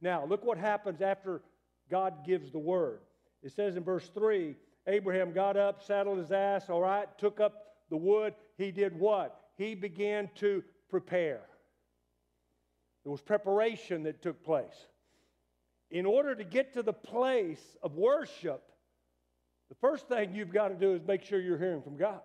Now, 0.00 0.24
look 0.24 0.44
what 0.44 0.56
happens 0.56 1.00
after 1.00 1.42
God 1.90 2.24
gives 2.24 2.52
the 2.52 2.58
word. 2.58 3.00
It 3.42 3.52
says 3.52 3.76
in 3.76 3.82
verse 3.82 4.08
3 4.14 4.54
Abraham 4.86 5.32
got 5.32 5.56
up, 5.56 5.82
saddled 5.82 6.18
his 6.18 6.30
ass, 6.30 6.70
all 6.70 6.82
right, 6.82 7.08
took 7.18 7.40
up 7.40 7.74
the 7.90 7.96
wood. 7.96 8.34
He 8.56 8.70
did 8.70 8.96
what? 8.96 9.40
He 9.56 9.74
began 9.74 10.30
to 10.36 10.62
prepare. 10.90 11.40
There 13.02 13.10
was 13.10 13.20
preparation 13.20 14.04
that 14.04 14.22
took 14.22 14.44
place. 14.44 14.86
In 15.90 16.04
order 16.06 16.34
to 16.34 16.44
get 16.44 16.74
to 16.74 16.82
the 16.82 16.92
place 16.92 17.76
of 17.82 17.94
worship, 17.94 18.62
the 19.68 19.76
first 19.76 20.08
thing 20.08 20.34
you've 20.34 20.52
got 20.52 20.68
to 20.68 20.74
do 20.74 20.94
is 20.94 21.02
make 21.06 21.22
sure 21.22 21.40
you're 21.40 21.58
hearing 21.58 21.82
from 21.82 21.96
God. 21.96 22.20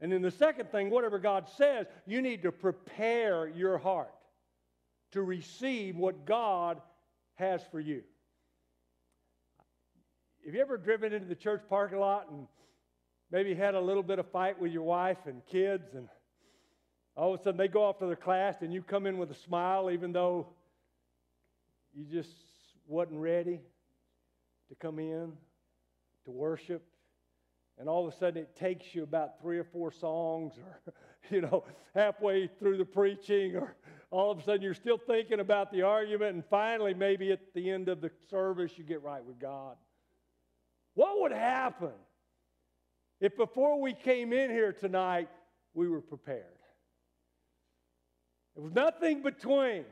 And 0.00 0.10
then 0.10 0.22
the 0.22 0.30
second 0.30 0.70
thing, 0.70 0.90
whatever 0.90 1.18
God 1.18 1.48
says, 1.56 1.86
you 2.06 2.22
need 2.22 2.42
to 2.42 2.52
prepare 2.52 3.48
your 3.48 3.78
heart 3.78 4.14
to 5.12 5.22
receive 5.22 5.96
what 5.96 6.24
God 6.24 6.80
has 7.34 7.62
for 7.70 7.80
you. 7.80 8.02
Have 10.46 10.54
you 10.54 10.60
ever 10.60 10.78
driven 10.78 11.12
into 11.12 11.26
the 11.26 11.34
church 11.34 11.62
parking 11.68 11.98
lot 11.98 12.30
and 12.30 12.46
maybe 13.30 13.54
had 13.54 13.74
a 13.74 13.80
little 13.80 14.02
bit 14.02 14.18
of 14.18 14.30
fight 14.30 14.58
with 14.58 14.72
your 14.72 14.82
wife 14.82 15.18
and 15.26 15.44
kids, 15.46 15.94
and 15.94 16.08
all 17.14 17.34
of 17.34 17.40
a 17.40 17.42
sudden 17.42 17.58
they 17.58 17.68
go 17.68 17.84
off 17.84 17.98
to 17.98 18.06
their 18.06 18.16
class 18.16 18.56
and 18.62 18.72
you 18.72 18.82
come 18.82 19.06
in 19.06 19.18
with 19.18 19.30
a 19.30 19.34
smile 19.34 19.90
even 19.90 20.12
though 20.12 20.48
you 21.94 22.04
just 22.04 22.30
wasn't 22.86 23.18
ready 23.18 23.60
to 24.68 24.74
come 24.74 24.98
in? 24.98 25.32
to 26.24 26.30
worship. 26.30 26.82
And 27.78 27.88
all 27.88 28.06
of 28.06 28.12
a 28.12 28.16
sudden, 28.16 28.42
it 28.42 28.56
takes 28.56 28.94
you 28.94 29.02
about 29.02 29.40
three 29.40 29.58
or 29.58 29.64
four 29.64 29.90
songs, 29.90 30.52
or, 30.58 30.94
you 31.30 31.40
know, 31.40 31.64
halfway 31.94 32.46
through 32.46 32.76
the 32.76 32.84
preaching, 32.84 33.56
or 33.56 33.74
all 34.10 34.30
of 34.30 34.38
a 34.38 34.42
sudden 34.42 34.62
you're 34.62 34.74
still 34.74 34.98
thinking 34.98 35.40
about 35.40 35.72
the 35.72 35.82
argument, 35.82 36.34
and 36.34 36.44
finally, 36.44 36.94
maybe 36.94 37.32
at 37.32 37.40
the 37.54 37.70
end 37.70 37.88
of 37.88 38.00
the 38.00 38.10
service, 38.28 38.72
you 38.76 38.84
get 38.84 39.02
right 39.02 39.24
with 39.24 39.38
God. 39.38 39.76
What 40.94 41.20
would 41.20 41.32
happen 41.32 41.92
if 43.20 43.36
before 43.36 43.80
we 43.80 43.94
came 43.94 44.32
in 44.32 44.50
here 44.50 44.72
tonight, 44.72 45.28
we 45.72 45.88
were 45.88 46.00
prepared? 46.00 46.44
There 48.54 48.64
was 48.64 48.74
nothing 48.74 49.22
between 49.22 49.84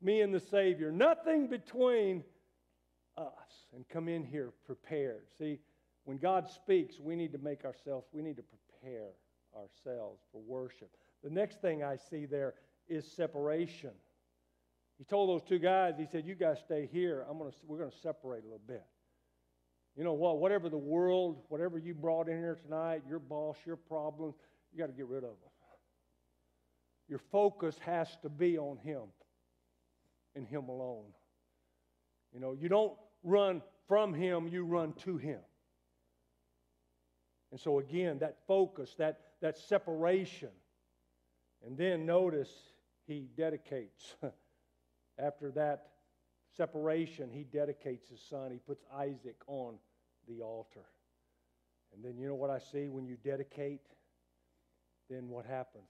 me 0.00 0.20
and 0.20 0.34
the 0.34 0.40
Savior, 0.40 0.92
nothing 0.92 1.48
between 1.48 2.22
us 3.16 3.66
and 3.74 3.88
come 3.88 4.08
in 4.08 4.24
here 4.24 4.52
prepared. 4.64 5.24
See, 5.38 5.58
when 6.04 6.18
God 6.18 6.48
speaks, 6.48 7.00
we 7.00 7.16
need 7.16 7.32
to 7.32 7.38
make 7.38 7.64
ourselves, 7.64 8.06
we 8.12 8.22
need 8.22 8.36
to 8.36 8.42
prepare 8.42 9.10
ourselves 9.56 10.20
for 10.30 10.40
worship. 10.46 10.90
The 11.24 11.30
next 11.30 11.60
thing 11.60 11.82
I 11.82 11.96
see 11.96 12.26
there 12.26 12.54
is 12.88 13.06
separation. 13.10 13.90
He 14.98 15.04
told 15.04 15.28
those 15.28 15.46
two 15.46 15.58
guys, 15.58 15.94
he 15.98 16.06
said, 16.06 16.24
You 16.26 16.34
guys 16.34 16.58
stay 16.64 16.88
here. 16.90 17.24
I'm 17.28 17.38
gonna, 17.38 17.50
we're 17.66 17.78
going 17.78 17.90
to 17.90 17.98
separate 17.98 18.42
a 18.42 18.46
little 18.46 18.60
bit. 18.66 18.84
You 19.96 20.04
know 20.04 20.12
what? 20.12 20.38
Whatever 20.38 20.68
the 20.68 20.78
world, 20.78 21.42
whatever 21.48 21.78
you 21.78 21.94
brought 21.94 22.28
in 22.28 22.38
here 22.38 22.58
tonight, 22.62 23.02
your 23.08 23.18
boss, 23.18 23.56
your 23.66 23.76
problems, 23.76 24.34
you 24.72 24.78
got 24.78 24.86
to 24.86 24.92
get 24.92 25.06
rid 25.06 25.24
of 25.24 25.30
them. 25.30 25.50
Your 27.08 27.20
focus 27.30 27.78
has 27.80 28.08
to 28.22 28.28
be 28.28 28.58
on 28.58 28.78
Him 28.78 29.02
and 30.36 30.46
Him 30.46 30.68
alone. 30.68 31.06
You 32.32 32.40
know, 32.40 32.52
you 32.52 32.68
don't 32.68 32.92
run 33.24 33.62
from 33.88 34.14
Him, 34.14 34.46
you 34.46 34.64
run 34.64 34.92
to 35.04 35.16
Him. 35.16 35.40
And 37.50 37.60
so, 37.60 37.78
again, 37.78 38.18
that 38.18 38.36
focus, 38.46 38.94
that, 38.98 39.20
that 39.40 39.56
separation. 39.56 40.50
And 41.64 41.76
then 41.76 42.06
notice 42.06 42.50
he 43.06 43.28
dedicates. 43.36 44.14
After 45.18 45.50
that 45.52 45.86
separation, 46.56 47.30
he 47.30 47.44
dedicates 47.44 48.08
his 48.08 48.20
son. 48.20 48.50
He 48.50 48.58
puts 48.58 48.84
Isaac 48.94 49.36
on 49.46 49.76
the 50.28 50.42
altar. 50.42 50.84
And 51.94 52.04
then 52.04 52.18
you 52.18 52.28
know 52.28 52.34
what 52.34 52.50
I 52.50 52.58
see 52.58 52.88
when 52.88 53.06
you 53.06 53.16
dedicate? 53.24 53.86
Then 55.08 55.28
what 55.28 55.46
happens? 55.46 55.88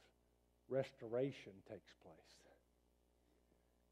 Restoration 0.69 1.53
takes 1.69 1.93
place. 2.03 2.46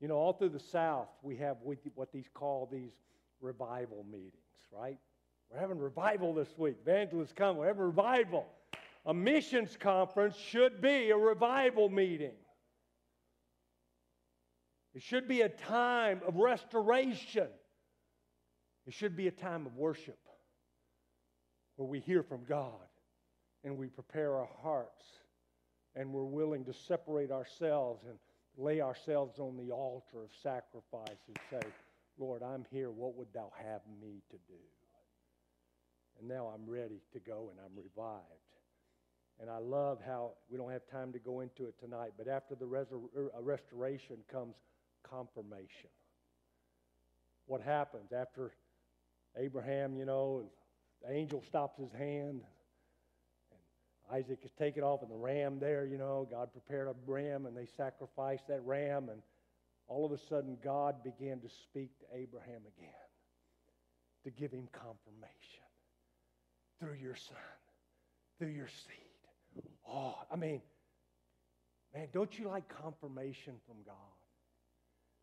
You 0.05 0.09
know, 0.09 0.17
all 0.17 0.35
through 0.35 0.51
the 0.51 0.61
South, 0.61 1.09
we 1.23 1.35
have 1.37 1.57
what 1.95 2.13
these 2.13 2.29
call 2.35 2.69
these 2.71 2.93
revival 3.41 4.05
meetings, 4.13 4.35
right? 4.71 4.99
We're 5.51 5.59
having 5.59 5.79
revival 5.79 6.35
this 6.35 6.59
week. 6.59 6.77
Evangelists 6.83 7.33
come, 7.35 7.57
we're 7.57 7.69
having 7.69 7.85
revival. 7.85 8.45
A 9.07 9.15
missions 9.15 9.79
conference 9.81 10.37
should 10.37 10.83
be 10.83 11.09
a 11.09 11.17
revival 11.17 11.89
meeting. 11.89 12.35
It 14.95 15.01
should 15.01 15.27
be 15.27 15.41
a 15.41 15.49
time 15.49 16.21
of 16.29 16.37
restoration. 16.37 17.49
It 18.87 18.93
should 18.93 19.17
be 19.17 19.29
a 19.29 19.33
time 19.33 19.65
of 19.65 19.75
worship 19.75 20.19
where 21.77 21.89
we 21.89 22.01
hear 22.01 22.23
from 22.23 22.45
God 22.47 22.73
and 23.65 23.79
we 23.79 23.87
prepare 23.87 24.37
our 24.37 24.51
hearts 24.63 25.03
and 25.97 26.13
we're 26.13 26.25
willing 26.25 26.67
to 26.67 26.75
separate 26.75 27.31
ourselves 27.31 28.05
and 28.07 28.19
lay 28.57 28.81
ourselves 28.81 29.39
on 29.39 29.57
the 29.57 29.73
altar 29.73 30.23
of 30.23 30.31
sacrifice 30.43 31.19
and 31.27 31.37
say, 31.51 31.69
Lord, 32.19 32.43
I'm 32.43 32.65
here. 32.71 32.91
What 32.91 33.17
would 33.17 33.33
thou 33.33 33.51
have 33.57 33.81
me 34.01 34.23
to 34.31 34.37
do? 34.49 34.61
And 36.19 36.29
now 36.29 36.53
I'm 36.55 36.71
ready 36.71 37.01
to 37.13 37.19
go 37.19 37.51
and 37.51 37.59
I'm 37.59 37.77
revived. 37.77 38.23
And 39.41 39.51
I 39.51 39.59
love 39.59 39.99
how 40.07 40.33
we 40.49 40.57
don't 40.57 40.71
have 40.71 40.87
time 40.87 41.13
to 41.13 41.19
go 41.19 41.41
into 41.41 41.67
it 41.67 41.75
tonight, 41.81 42.13
but 42.17 42.29
after 42.29 42.55
the 42.55 42.67
resur- 42.67 43.09
uh, 43.17 43.43
restoration 43.43 44.19
comes 44.31 44.55
confirmation. 45.03 45.91
What 47.47 47.61
happens 47.61 48.13
after 48.13 48.53
Abraham, 49.37 49.97
you 49.97 50.05
know, 50.05 50.45
the 51.03 51.13
angel 51.13 51.43
stops 51.47 51.79
his 51.81 51.93
hand, 51.93 52.41
and 52.41 52.54
Isaac 54.13 54.41
is 54.45 54.53
taken 54.59 54.83
off, 54.83 55.03
and 55.03 55.11
the 55.11 55.17
ram 55.17 55.59
there, 55.59 55.87
you 55.87 55.99
know, 55.99 56.29
God 56.31 56.53
prepared 56.53 56.89
a 56.89 56.95
ram, 57.07 57.47
and 57.47 57.57
they 57.57 57.67
sacrificed 57.77 58.49
that 58.49 58.65
ram, 58.65 59.09
and 59.09 59.23
all 59.89 60.05
of 60.05 60.13
a 60.13 60.19
sudden 60.19 60.57
God 60.63 61.03
began 61.03 61.41
to 61.41 61.49
speak 61.49 61.91
to 62.01 62.05
Abraham 62.15 62.63
again 62.77 62.91
to 64.25 64.31
give 64.31 64.53
him 64.53 64.69
confirmation 64.73 65.65
through 66.81 66.97
your 67.01 67.15
son, 67.15 67.37
through 68.39 68.49
your 68.49 68.69
seed. 68.69 69.65
Oh, 69.89 70.17
I 70.31 70.37
mean, 70.37 70.61
man, 71.95 72.09
don't 72.13 72.39
you 72.39 72.49
like 72.49 72.65
confirmation 72.69 73.55
from 73.67 73.77
God? 73.85 73.95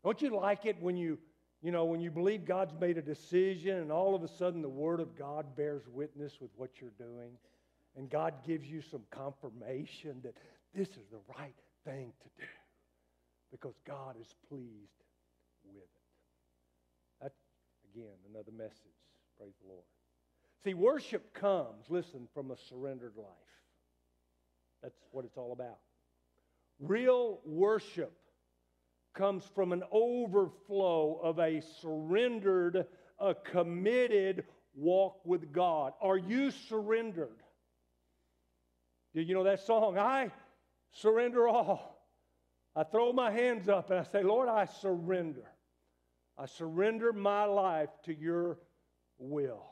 Don't 0.04 0.20
you 0.22 0.36
like 0.36 0.66
it 0.66 0.76
when 0.80 0.96
you, 0.96 1.18
you 1.62 1.70
know, 1.70 1.84
when 1.84 2.00
you 2.00 2.10
believe 2.10 2.44
God's 2.44 2.72
made 2.80 2.98
a 2.98 3.02
decision 3.02 3.78
and 3.78 3.92
all 3.92 4.14
of 4.14 4.22
a 4.22 4.28
sudden 4.28 4.62
the 4.62 4.68
Word 4.68 5.00
of 5.00 5.16
God 5.16 5.56
bears 5.56 5.82
witness 5.92 6.40
with 6.40 6.50
what 6.56 6.80
you're 6.80 6.90
doing 6.98 7.32
and 7.96 8.08
God 8.08 8.34
gives 8.46 8.66
you 8.66 8.80
some 8.80 9.02
confirmation 9.10 10.20
that 10.22 10.34
this 10.74 10.88
is 10.88 11.06
the 11.10 11.20
right 11.38 11.54
thing 11.84 12.12
to 12.22 12.28
do? 12.40 12.48
because 13.52 13.74
God 13.86 14.16
is 14.20 14.34
pleased 14.48 15.04
with 15.64 15.82
it. 15.82 15.88
That's, 17.20 17.38
again, 17.94 18.16
another 18.28 18.50
message. 18.50 18.72
Praise 19.38 19.52
the 19.62 19.68
Lord. 19.68 19.84
See, 20.64 20.74
worship 20.74 21.34
comes, 21.34 21.84
listen, 21.88 22.26
from 22.34 22.50
a 22.50 22.56
surrendered 22.68 23.12
life. 23.16 23.26
That's 24.82 24.98
what 25.12 25.24
it's 25.24 25.36
all 25.36 25.52
about. 25.52 25.78
Real 26.80 27.40
worship 27.44 28.12
comes 29.14 29.44
from 29.54 29.72
an 29.72 29.82
overflow 29.92 31.20
of 31.22 31.38
a 31.38 31.62
surrendered, 31.80 32.86
a 33.20 33.34
committed 33.34 34.44
walk 34.74 35.20
with 35.24 35.52
God. 35.52 35.92
Are 36.00 36.16
you 36.16 36.50
surrendered? 36.50 37.41
You 39.14 39.34
know 39.34 39.44
that 39.44 39.60
song? 39.60 39.98
I 39.98 40.30
surrender 40.92 41.46
all. 41.48 42.06
I 42.74 42.84
throw 42.84 43.12
my 43.12 43.30
hands 43.30 43.68
up 43.68 43.90
and 43.90 44.00
I 44.00 44.04
say, 44.04 44.22
Lord, 44.22 44.48
I 44.48 44.64
surrender. 44.64 45.44
I 46.38 46.46
surrender 46.46 47.12
my 47.12 47.44
life 47.44 47.90
to 48.04 48.14
your 48.14 48.58
will. 49.18 49.66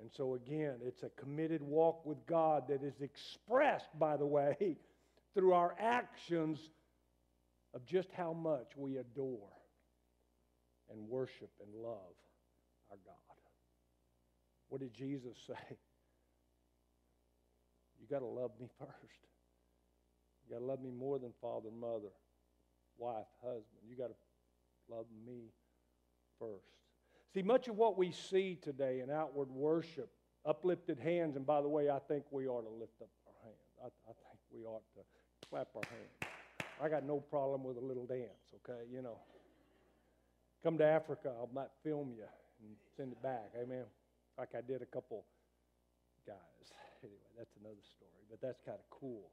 And 0.00 0.10
so, 0.10 0.34
again, 0.34 0.76
it's 0.86 1.02
a 1.02 1.10
committed 1.20 1.60
walk 1.60 2.06
with 2.06 2.24
God 2.26 2.68
that 2.68 2.82
is 2.82 3.00
expressed, 3.02 3.88
by 3.98 4.16
the 4.16 4.26
way, 4.26 4.78
through 5.34 5.52
our 5.52 5.74
actions 5.78 6.70
of 7.74 7.84
just 7.84 8.10
how 8.12 8.32
much 8.32 8.72
we 8.76 8.96
adore 8.96 9.52
and 10.90 11.08
worship 11.08 11.50
and 11.60 11.82
love 11.82 12.14
our 12.90 12.96
God. 13.04 13.14
What 14.68 14.80
did 14.80 14.94
Jesus 14.94 15.36
say? 15.46 15.76
You 18.00 18.06
got 18.10 18.20
to 18.20 18.26
love 18.26 18.52
me 18.60 18.68
first. 18.78 19.20
You 20.46 20.54
got 20.54 20.60
to 20.60 20.64
love 20.64 20.80
me 20.80 20.90
more 20.90 21.18
than 21.18 21.32
father, 21.40 21.70
mother, 21.70 22.12
wife, 22.96 23.26
husband. 23.42 23.82
You 23.88 23.96
got 23.96 24.08
to 24.08 24.94
love 24.94 25.06
me 25.26 25.52
first. 26.38 26.64
See, 27.34 27.42
much 27.42 27.68
of 27.68 27.76
what 27.76 27.98
we 27.98 28.10
see 28.12 28.58
today 28.62 29.00
in 29.00 29.10
outward 29.10 29.50
worship, 29.50 30.10
uplifted 30.46 30.98
hands, 30.98 31.36
and 31.36 31.46
by 31.46 31.60
the 31.60 31.68
way, 31.68 31.90
I 31.90 31.98
think 31.98 32.24
we 32.30 32.46
ought 32.46 32.62
to 32.62 32.74
lift 32.80 33.02
up 33.02 33.10
our 33.26 33.34
hands. 33.44 33.56
I, 33.82 33.86
I 33.86 34.14
think 34.14 34.40
we 34.50 34.64
ought 34.64 34.82
to 34.94 35.48
clap 35.50 35.68
our 35.74 35.82
hands. 35.90 36.32
I 36.82 36.88
got 36.88 37.04
no 37.04 37.18
problem 37.18 37.64
with 37.64 37.76
a 37.76 37.80
little 37.80 38.06
dance, 38.06 38.54
okay? 38.56 38.82
You 38.90 39.02
know. 39.02 39.18
Come 40.62 40.78
to 40.78 40.84
Africa, 40.84 41.32
I 41.40 41.54
might 41.54 41.68
film 41.84 42.12
you 42.16 42.24
and 42.60 42.76
send 42.96 43.12
it 43.12 43.22
back. 43.22 43.52
Amen. 43.60 43.84
Like 44.36 44.50
I 44.56 44.60
did 44.60 44.82
a 44.82 44.86
couple 44.86 45.24
guys. 46.26 46.72
Anyway, 47.02 47.18
that's 47.36 47.56
another 47.60 47.76
story, 47.96 48.10
but 48.30 48.40
that's 48.40 48.60
kind 48.60 48.78
of 48.78 48.90
cool. 48.90 49.30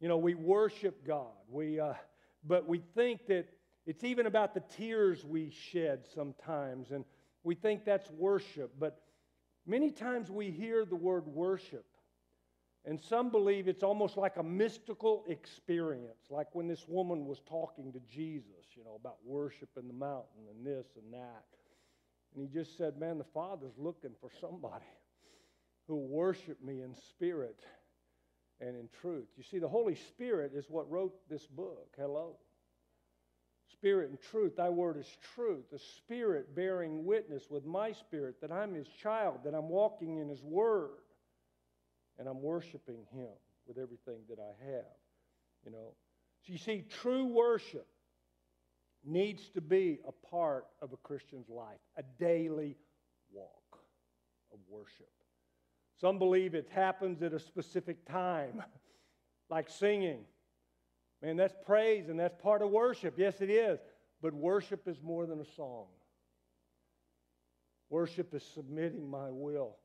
You 0.00 0.08
know, 0.08 0.16
we 0.16 0.34
worship 0.34 1.06
God. 1.06 1.30
We, 1.48 1.78
uh, 1.78 1.94
but 2.44 2.68
we 2.68 2.82
think 2.94 3.26
that 3.28 3.46
it's 3.86 4.04
even 4.04 4.26
about 4.26 4.54
the 4.54 4.62
tears 4.76 5.24
we 5.24 5.50
shed 5.50 6.04
sometimes, 6.14 6.90
and 6.90 7.04
we 7.44 7.54
think 7.54 7.84
that's 7.84 8.10
worship. 8.10 8.72
But 8.78 9.00
many 9.66 9.90
times 9.90 10.30
we 10.30 10.50
hear 10.50 10.84
the 10.84 10.96
word 10.96 11.26
worship, 11.26 11.86
and 12.84 13.00
some 13.00 13.30
believe 13.30 13.68
it's 13.68 13.84
almost 13.84 14.16
like 14.16 14.38
a 14.38 14.42
mystical 14.42 15.24
experience, 15.28 16.30
like 16.30 16.48
when 16.52 16.66
this 16.66 16.86
woman 16.88 17.26
was 17.26 17.40
talking 17.48 17.92
to 17.92 18.00
Jesus, 18.12 18.66
you 18.76 18.82
know, 18.82 18.96
about 18.98 19.18
worship 19.24 19.68
in 19.78 19.86
the 19.86 19.94
mountain 19.94 20.48
and 20.50 20.66
this 20.66 20.86
and 20.96 21.12
that. 21.12 21.44
And 22.34 22.42
he 22.42 22.48
just 22.48 22.76
said, 22.76 22.98
Man, 22.98 23.18
the 23.18 23.24
Father's 23.24 23.78
looking 23.78 24.12
for 24.20 24.30
somebody 24.40 24.84
who 25.86 25.96
worship 25.96 26.62
me 26.62 26.82
in 26.82 26.94
spirit 27.10 27.60
and 28.60 28.76
in 28.76 28.88
truth. 29.00 29.26
You 29.36 29.42
see, 29.42 29.58
the 29.58 29.68
Holy 29.68 29.94
Spirit 29.94 30.52
is 30.54 30.66
what 30.68 30.90
wrote 30.90 31.14
this 31.28 31.46
book. 31.46 31.88
Hello. 31.98 32.36
Spirit 33.72 34.10
and 34.10 34.20
truth, 34.20 34.56
thy 34.56 34.68
word 34.68 34.96
is 34.96 35.08
truth. 35.34 35.64
The 35.72 35.78
Spirit 35.78 36.54
bearing 36.54 37.04
witness 37.04 37.44
with 37.50 37.64
my 37.64 37.92
spirit 37.92 38.40
that 38.40 38.52
I'm 38.52 38.74
his 38.74 38.86
child, 39.02 39.40
that 39.44 39.54
I'm 39.54 39.68
walking 39.68 40.18
in 40.18 40.28
his 40.28 40.42
word, 40.42 41.00
and 42.18 42.28
I'm 42.28 42.42
worshiping 42.42 43.06
him 43.12 43.32
with 43.66 43.78
everything 43.78 44.20
that 44.28 44.38
I 44.38 44.72
have. 44.72 44.84
You 45.64 45.72
know. 45.72 45.94
So 46.46 46.52
you 46.52 46.58
see, 46.58 46.84
true 46.88 47.24
worship 47.24 47.86
needs 49.04 49.48
to 49.50 49.60
be 49.60 49.98
a 50.06 50.12
part 50.28 50.66
of 50.80 50.92
a 50.92 50.96
Christian's 50.96 51.48
life, 51.48 51.80
a 51.96 52.02
daily 52.20 52.76
walk 53.32 53.80
of 54.52 54.58
worship. 54.68 55.10
Some 56.00 56.18
believe 56.18 56.54
it 56.54 56.68
happens 56.72 57.22
at 57.22 57.32
a 57.32 57.38
specific 57.38 58.04
time, 58.06 58.62
like 59.48 59.68
singing. 59.68 60.24
Man, 61.22 61.36
that's 61.36 61.54
praise 61.64 62.08
and 62.08 62.18
that's 62.18 62.34
part 62.42 62.62
of 62.62 62.70
worship. 62.70 63.14
Yes, 63.16 63.40
it 63.40 63.50
is. 63.50 63.78
But 64.20 64.34
worship 64.34 64.88
is 64.88 64.96
more 65.02 65.26
than 65.26 65.40
a 65.40 65.44
song. 65.56 65.86
Worship 67.90 68.34
is 68.34 68.42
submitting 68.54 69.08
my 69.08 69.30
will 69.30 69.76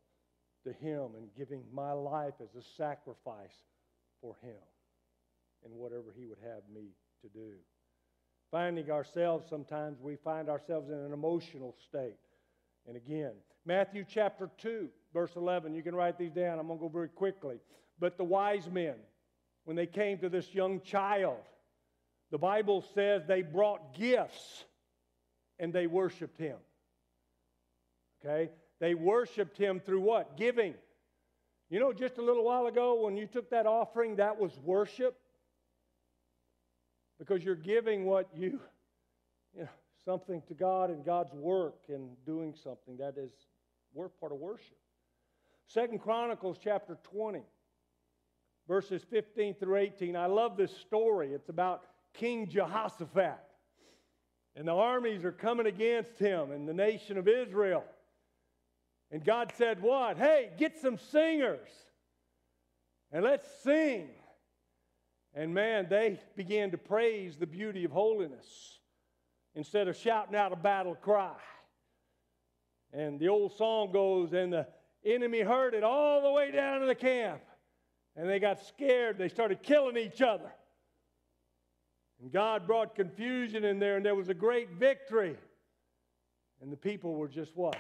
to 0.64 0.74
Him 0.74 1.10
and 1.18 1.28
giving 1.36 1.64
my 1.74 1.92
life 1.92 2.36
as 2.42 2.56
a 2.56 2.66
sacrifice 2.78 3.56
for 4.22 4.36
Him 4.42 4.56
and 5.66 5.74
whatever 5.74 6.14
He 6.16 6.26
would 6.26 6.40
have 6.44 6.64
me 6.74 6.90
to 7.22 7.30
do. 7.30 7.54
Finding 8.50 8.90
ourselves, 8.90 9.46
sometimes 9.50 10.00
we 10.00 10.16
find 10.16 10.50
ourselves 10.50 10.90
in 10.90 10.98
an 10.98 11.12
emotional 11.12 11.76
state. 11.86 12.16
And 12.88 12.96
again, 12.96 13.34
Matthew 13.66 14.06
chapter 14.08 14.50
2, 14.58 14.88
verse 15.14 15.32
11, 15.36 15.74
you 15.74 15.84
can 15.84 15.96
write 15.96 16.18
these 16.18 16.32
down. 16.32 16.60
I'm 16.60 16.68
going 16.68 16.80
to 16.80 16.84
go 16.84 16.90
very 16.90 17.10
quickly. 17.10 17.58
But 18.00 18.18
the 18.18 18.24
wise 18.24 18.70
men, 18.72 18.96
when 19.66 19.76
they 19.76 19.88
came 19.88 20.18
to 20.20 20.30
this 20.30 20.54
young 20.54 20.82
child, 20.82 21.40
the 22.32 22.38
Bible 22.38 22.84
says 22.94 23.24
they 23.28 23.42
brought 23.42 23.98
gifts 23.98 24.66
and 25.60 25.74
they 25.74 25.88
worshiped 25.88 26.38
him. 26.38 26.58
Okay? 28.24 28.52
They 28.80 28.94
worshiped 28.94 29.58
him 29.58 29.80
through 29.80 30.02
what? 30.02 30.38
Giving. 30.38 30.76
You 31.70 31.80
know, 31.80 31.92
just 31.92 32.18
a 32.18 32.22
little 32.22 32.44
while 32.44 32.68
ago 32.68 33.02
when 33.04 33.18
you 33.18 33.26
took 33.26 33.50
that 33.50 33.66
offering, 33.66 34.18
that 34.18 34.40
was 34.40 34.52
worship 34.64 35.18
because 37.20 37.44
you're 37.44 37.56
giving 37.56 38.06
what 38.06 38.30
you, 38.36 38.60
you 39.56 39.64
know, 39.64 39.70
something 40.06 40.42
to 40.48 40.54
God 40.54 40.90
and 40.92 41.04
God's 41.04 41.34
work 41.34 41.86
and 41.90 42.10
doing 42.26 42.54
something 42.64 42.98
that 42.98 43.16
is 43.18 43.32
part 44.20 44.32
of 44.32 44.38
worship. 44.38 44.78
Second 45.68 46.00
Chronicles 46.00 46.58
chapter 46.64 46.98
20, 47.04 47.42
verses 48.68 49.04
15 49.10 49.56
through 49.56 49.78
18. 49.78 50.16
I 50.16 50.28
love 50.28 50.58
this 50.58 50.76
story. 50.78 51.34
It's 51.34 51.50
about 51.50 51.84
King 52.14 52.48
Jehoshaphat. 52.48 53.40
And 54.56 54.68
the 54.68 54.74
armies 54.74 55.24
are 55.24 55.32
coming 55.32 55.68
against 55.68 56.18
him 56.18 56.52
and 56.52 56.68
the 56.68 56.74
nation 56.74 57.18
of 57.18 57.28
Israel. 57.28 57.84
And 59.12 59.24
God 59.24 59.52
said, 59.58 59.82
What? 59.82 60.18
Hey, 60.18 60.50
get 60.58 60.78
some 60.82 60.98
singers 60.98 61.70
and 63.12 63.24
let's 63.24 63.46
sing. 63.64 64.10
And 65.34 65.54
man, 65.54 65.88
they 65.90 66.20
began 66.36 66.72
to 66.72 66.78
praise 66.78 67.38
the 67.38 67.46
beauty 67.46 67.84
of 67.84 67.92
holiness 67.92 68.80
instead 69.56 69.88
of 69.88 69.96
shouting 69.96 70.36
out 70.36 70.52
a 70.52 70.56
battle 70.56 70.96
cry. 70.96 71.36
And 72.92 73.20
the 73.20 73.28
old 73.28 73.56
song 73.56 73.92
goes, 73.92 74.34
and 74.34 74.54
the 74.54 74.68
enemy 75.06 75.42
heard 75.42 75.74
it 75.74 75.84
all 75.84 76.22
the 76.22 76.32
way 76.32 76.52
down 76.52 76.82
to 76.82 76.86
the 76.86 76.96
camp. 76.96 77.42
And 78.16 78.30
they 78.30 78.40
got 78.40 78.66
scared. 78.66 79.18
They 79.18 79.30
started 79.30 79.62
killing 79.62 79.98
each 79.98 80.22
other. 80.22 80.52
And 82.22 82.32
God 82.32 82.66
brought 82.66 82.96
confusion 82.96 83.64
in 83.64 83.78
there, 83.78 83.98
and 83.98 84.06
there 84.06 84.16
was 84.16 84.30
a 84.30 84.34
great 84.34 84.72
victory. 84.72 85.36
And 86.62 86.72
the 86.72 86.78
people 86.78 87.16
were 87.16 87.28
just 87.28 87.56
what? 87.56 87.78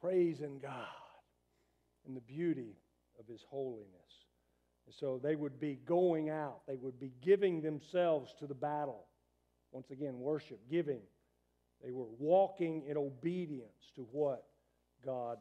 Praising 0.00 0.58
God 0.60 0.84
and 2.06 2.16
the 2.16 2.20
beauty 2.20 2.76
of 3.18 3.26
His 3.26 3.42
holiness. 3.48 3.86
And 4.86 4.94
so 4.94 5.20
they 5.22 5.36
would 5.36 5.58
be 5.58 5.78
going 5.86 6.30
out, 6.30 6.60
they 6.66 6.76
would 6.76 7.00
be 7.00 7.12
giving 7.22 7.62
themselves 7.62 8.34
to 8.38 8.46
the 8.46 8.54
battle. 8.54 9.06
Once 9.72 9.90
again, 9.90 10.18
worship, 10.18 10.60
giving. 10.70 11.00
They 11.82 11.90
were 11.90 12.06
walking 12.18 12.84
in 12.88 12.96
obedience 12.96 13.92
to 13.96 14.06
what 14.12 14.44
God 15.04 15.38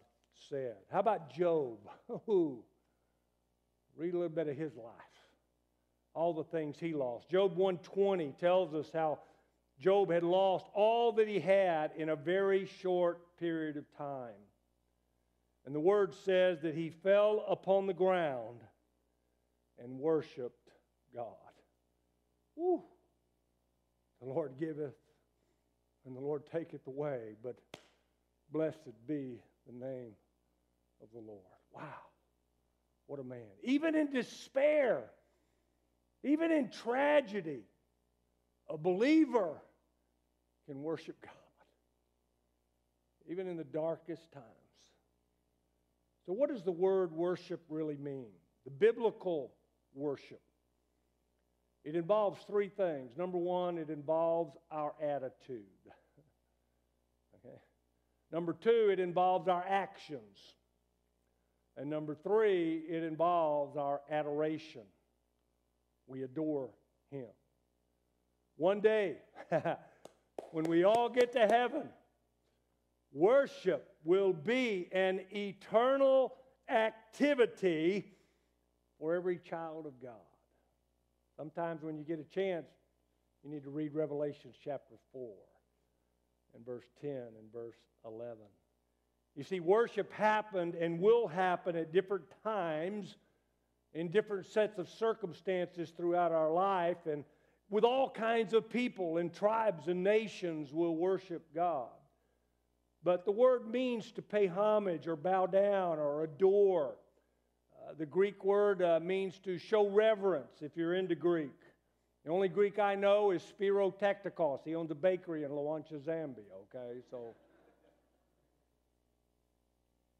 said. 0.50 0.76
How 0.92 1.00
about 1.00 1.34
Job? 1.34 1.78
Read 3.96 4.14
a 4.14 4.18
little 4.18 4.30
bit 4.30 4.48
of 4.48 4.56
his 4.56 4.76
life. 4.76 4.94
All 6.14 6.34
the 6.34 6.44
things 6.44 6.78
he 6.80 6.94
lost. 6.94 7.30
Job 7.30 7.56
120 7.56 8.34
tells 8.40 8.74
us 8.74 8.90
how 8.94 9.20
Job 9.80 10.12
had 10.12 10.24
lost 10.24 10.66
all 10.74 11.12
that 11.14 11.28
he 11.28 11.40
had 11.40 11.92
in 11.96 12.10
a 12.10 12.16
very 12.16 12.66
short 12.82 13.20
period 13.38 13.78
of 13.78 13.86
time. 13.98 14.34
And 15.66 15.76
the 15.76 15.80
word 15.80 16.14
says 16.26 16.62
that 16.62 16.76
he 16.76 16.90
fell 16.90 17.46
upon 17.48 17.88
the 17.88 17.94
ground 17.94 18.62
and 19.78 20.00
worshiped 20.00 20.70
God. 21.14 21.34
Woo. 22.56 22.84
The 24.22 24.28
Lord 24.28 24.54
giveth 24.60 24.96
and 26.06 26.16
the 26.16 26.22
Lord 26.22 26.46
taketh 26.50 26.88
away, 26.88 27.36
but 27.44 27.58
blessed 28.52 28.94
be 29.08 29.42
the 29.68 29.74
name 29.74 30.14
of 31.02 31.10
the 31.14 31.20
Lord. 31.20 31.42
Wow. 31.74 31.84
What 33.08 33.20
a 33.20 33.24
man. 33.24 33.48
Even 33.64 33.96
in 33.96 34.12
despair, 34.12 35.04
even 36.24 36.52
in 36.52 36.70
tragedy, 36.70 37.62
a 38.70 38.78
believer 38.78 39.62
can 40.68 40.82
worship 40.82 41.16
God. 41.22 41.32
Even 43.30 43.48
in 43.48 43.58
the 43.58 43.64
darkest 43.64 44.32
times. 44.32 44.46
So, 46.26 46.34
what 46.34 46.50
does 46.50 46.64
the 46.64 46.72
word 46.72 47.12
worship 47.14 47.62
really 47.70 47.98
mean? 47.98 48.28
The 48.66 48.72
biblical 48.72 49.54
worship. 49.94 50.42
It 51.86 51.96
involves 51.96 52.42
three 52.48 52.68
things. 52.68 53.12
Number 53.18 53.38
one, 53.38 53.78
it 53.78 53.90
involves 53.90 54.58
our 54.70 54.94
attitude. 55.02 55.64
okay? 57.36 57.56
Number 58.30 58.52
two, 58.52 58.90
it 58.92 59.00
involves 59.00 59.48
our 59.48 59.64
actions. 59.66 60.38
And 61.78 61.90
number 61.90 62.16
three, 62.16 62.82
it 62.90 63.04
involves 63.04 63.78
our 63.78 64.02
adoration. 64.10 64.82
We 66.08 66.24
adore 66.24 66.72
Him. 67.12 67.28
One 68.56 68.82
day, 68.82 69.18
when 70.52 70.66
we 70.66 70.84
all 70.84 71.08
get 71.08 71.32
to 71.34 71.46
heaven, 71.46 71.90
worship 73.14 73.88
will 74.04 74.34
be 74.34 74.90
an 74.92 75.22
eternal 75.32 76.34
activity 76.68 78.16
for 79.00 79.14
every 79.14 79.38
child 79.38 79.86
of 79.86 80.02
God. 80.02 80.14
Sometimes 81.38 81.84
when 81.84 82.00
you 82.00 82.04
get 82.04 82.20
a 82.20 82.24
chance, 82.24 82.66
you 83.44 83.52
need 83.52 83.64
to 83.64 83.70
read 83.70 83.94
Revelation 83.94 84.52
chapter 84.64 84.96
4. 85.14 85.30
and 86.56 86.66
verse 86.66 86.86
10 87.02 87.12
and 87.12 87.54
verse 87.54 87.78
11. 88.04 88.38
You 89.38 89.44
see, 89.44 89.60
worship 89.60 90.12
happened 90.12 90.74
and 90.74 91.00
will 91.00 91.28
happen 91.28 91.76
at 91.76 91.94
different 91.94 92.26
times 92.44 93.18
in 93.94 94.10
different 94.10 94.48
sets 94.48 94.80
of 94.80 94.90
circumstances 94.90 95.94
throughout 95.96 96.32
our 96.32 96.52
life, 96.52 96.98
and 97.06 97.24
with 97.70 97.84
all 97.84 98.10
kinds 98.10 98.54
of 98.54 98.68
people 98.68 99.18
and 99.18 99.32
tribes 99.32 99.90
and 99.90 100.04
nations 100.04 100.74
will 100.74 100.96
worship 100.96 101.44
God. 101.54 101.90
But 103.04 103.26
the 103.26 103.32
word 103.32 103.70
means 103.70 104.12
to 104.14 104.24
pay 104.24 104.48
homage 104.48 105.08
or 105.08 105.16
bow 105.16 105.46
down 105.46 106.00
or 106.00 106.24
adore. 106.24 106.96
Uh, 107.72 107.94
the 107.96 108.08
Greek 108.08 108.44
word 108.44 108.82
uh, 108.82 109.00
means 109.02 109.38
to 109.46 109.60
show 109.60 109.88
reverence 109.88 110.62
if 110.62 110.76
you're 110.76 110.96
into 110.96 111.16
Greek. 111.16 111.54
The 112.26 112.32
only 112.32 112.50
Greek 112.50 112.80
I 112.80 112.96
know 112.96 113.32
is 113.32 113.44
Spiro 113.44 113.92
Tektikos. 113.92 114.62
He 114.66 114.74
owns 114.74 114.90
a 114.90 114.96
bakery 114.96 115.44
in 115.44 115.52
Luanshya, 115.52 116.00
Zambia, 116.00 116.52
okay? 116.76 117.02
So, 117.10 117.36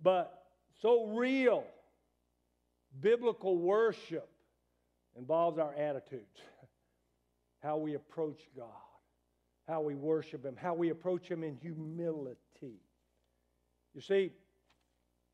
but 0.02 0.44
so 0.82 1.08
real, 1.08 1.64
biblical 3.00 3.58
worship 3.58 4.30
involves 5.18 5.58
our 5.58 5.74
attitudes, 5.74 6.42
how 7.64 7.78
we 7.78 7.96
approach 7.96 8.42
God, 8.56 8.68
how 9.68 9.82
we 9.82 9.96
worship 9.96 10.46
Him, 10.46 10.56
how 10.56 10.74
we 10.74 10.90
approach 10.90 11.28
Him 11.28 11.44
in 11.44 11.56
humility. 11.56 12.80
You 13.94 14.02
see, 14.02 14.32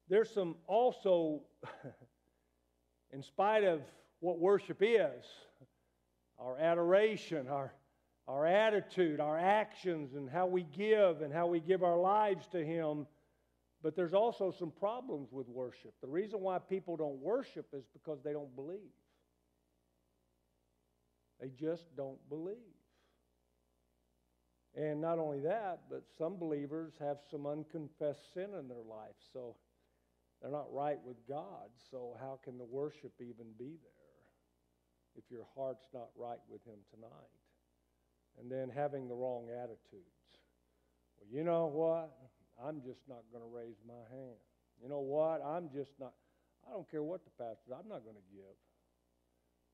there's 0.10 0.30
some 0.30 0.56
also, 0.68 1.42
in 3.12 3.22
spite 3.24 3.64
of 3.64 3.82
what 4.20 4.40
worship 4.40 4.78
is, 4.82 5.26
our 6.40 6.58
adoration, 6.58 7.48
our, 7.48 7.74
our 8.28 8.46
attitude, 8.46 9.20
our 9.20 9.38
actions, 9.38 10.16
and 10.16 10.30
how 10.30 10.46
we 10.46 10.64
give 10.64 11.22
and 11.22 11.34
how 11.34 11.48
we 11.48 11.60
give 11.60 11.84
our 11.84 11.98
lives 11.98 12.48
to 12.54 12.64
Him. 12.64 13.06
But 13.84 13.96
there's 13.96 14.14
also 14.14 14.52
some 14.58 14.72
problems 14.72 15.30
with 15.32 15.48
worship. 15.50 15.94
The 16.02 16.08
reason 16.08 16.40
why 16.40 16.58
people 16.58 16.96
don't 16.96 17.20
worship 17.20 17.68
is 17.74 17.84
because 17.92 18.20
they 18.24 18.32
don't 18.32 18.56
believe. 18.56 18.80
They 21.40 21.50
just 21.50 21.96
don't 21.98 22.18
believe. 22.30 22.56
And 24.76 25.02
not 25.02 25.20
only 25.20 25.42
that, 25.42 25.82
but 25.90 26.04
some 26.18 26.38
believers 26.38 26.94
have 27.00 27.18
some 27.30 27.46
unconfessed 27.46 28.34
sin 28.34 28.50
in 28.58 28.68
their 28.70 28.84
life. 28.90 29.18
So 29.34 29.58
they're 30.42 30.50
not 30.50 30.74
right 30.74 30.98
with 31.06 31.18
God. 31.28 31.70
So 31.92 32.16
how 32.20 32.40
can 32.44 32.58
the 32.58 32.64
worship 32.64 33.12
even 33.20 33.48
be 33.60 33.78
there? 33.84 34.04
if 35.16 35.24
your 35.30 35.46
heart's 35.56 35.88
not 35.94 36.10
right 36.18 36.40
with 36.50 36.64
Him 36.66 36.80
tonight. 36.94 37.32
And 38.40 38.52
then 38.52 38.70
having 38.74 39.08
the 39.08 39.14
wrong 39.14 39.48
attitudes. 39.52 40.10
Well, 41.18 41.28
you 41.32 41.44
know 41.44 41.68
what? 41.68 42.12
I'm 42.62 42.82
just 42.82 43.02
not 43.08 43.24
going 43.32 43.44
to 43.44 43.50
raise 43.50 43.78
my 43.88 44.04
hand. 44.10 44.40
You 44.82 44.90
know 44.90 45.00
what? 45.00 45.42
I'm 45.46 45.70
just 45.74 45.92
not, 46.00 46.14
I 46.68 46.72
don't 46.72 46.90
care 46.90 47.04
what 47.04 47.22
the 47.24 47.32
pastor, 47.32 47.74
I'm 47.74 47.88
not 47.88 48.04
going 48.04 48.18
to 48.18 48.28
give. 48.32 48.58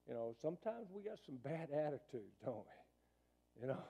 You 0.07 0.13
know, 0.13 0.35
sometimes 0.41 0.87
we 0.93 1.03
got 1.03 1.19
some 1.25 1.37
bad 1.43 1.69
attitudes, 1.71 2.37
don't 2.43 2.65
we? 2.65 3.61
You 3.61 3.67
know, 3.67 3.83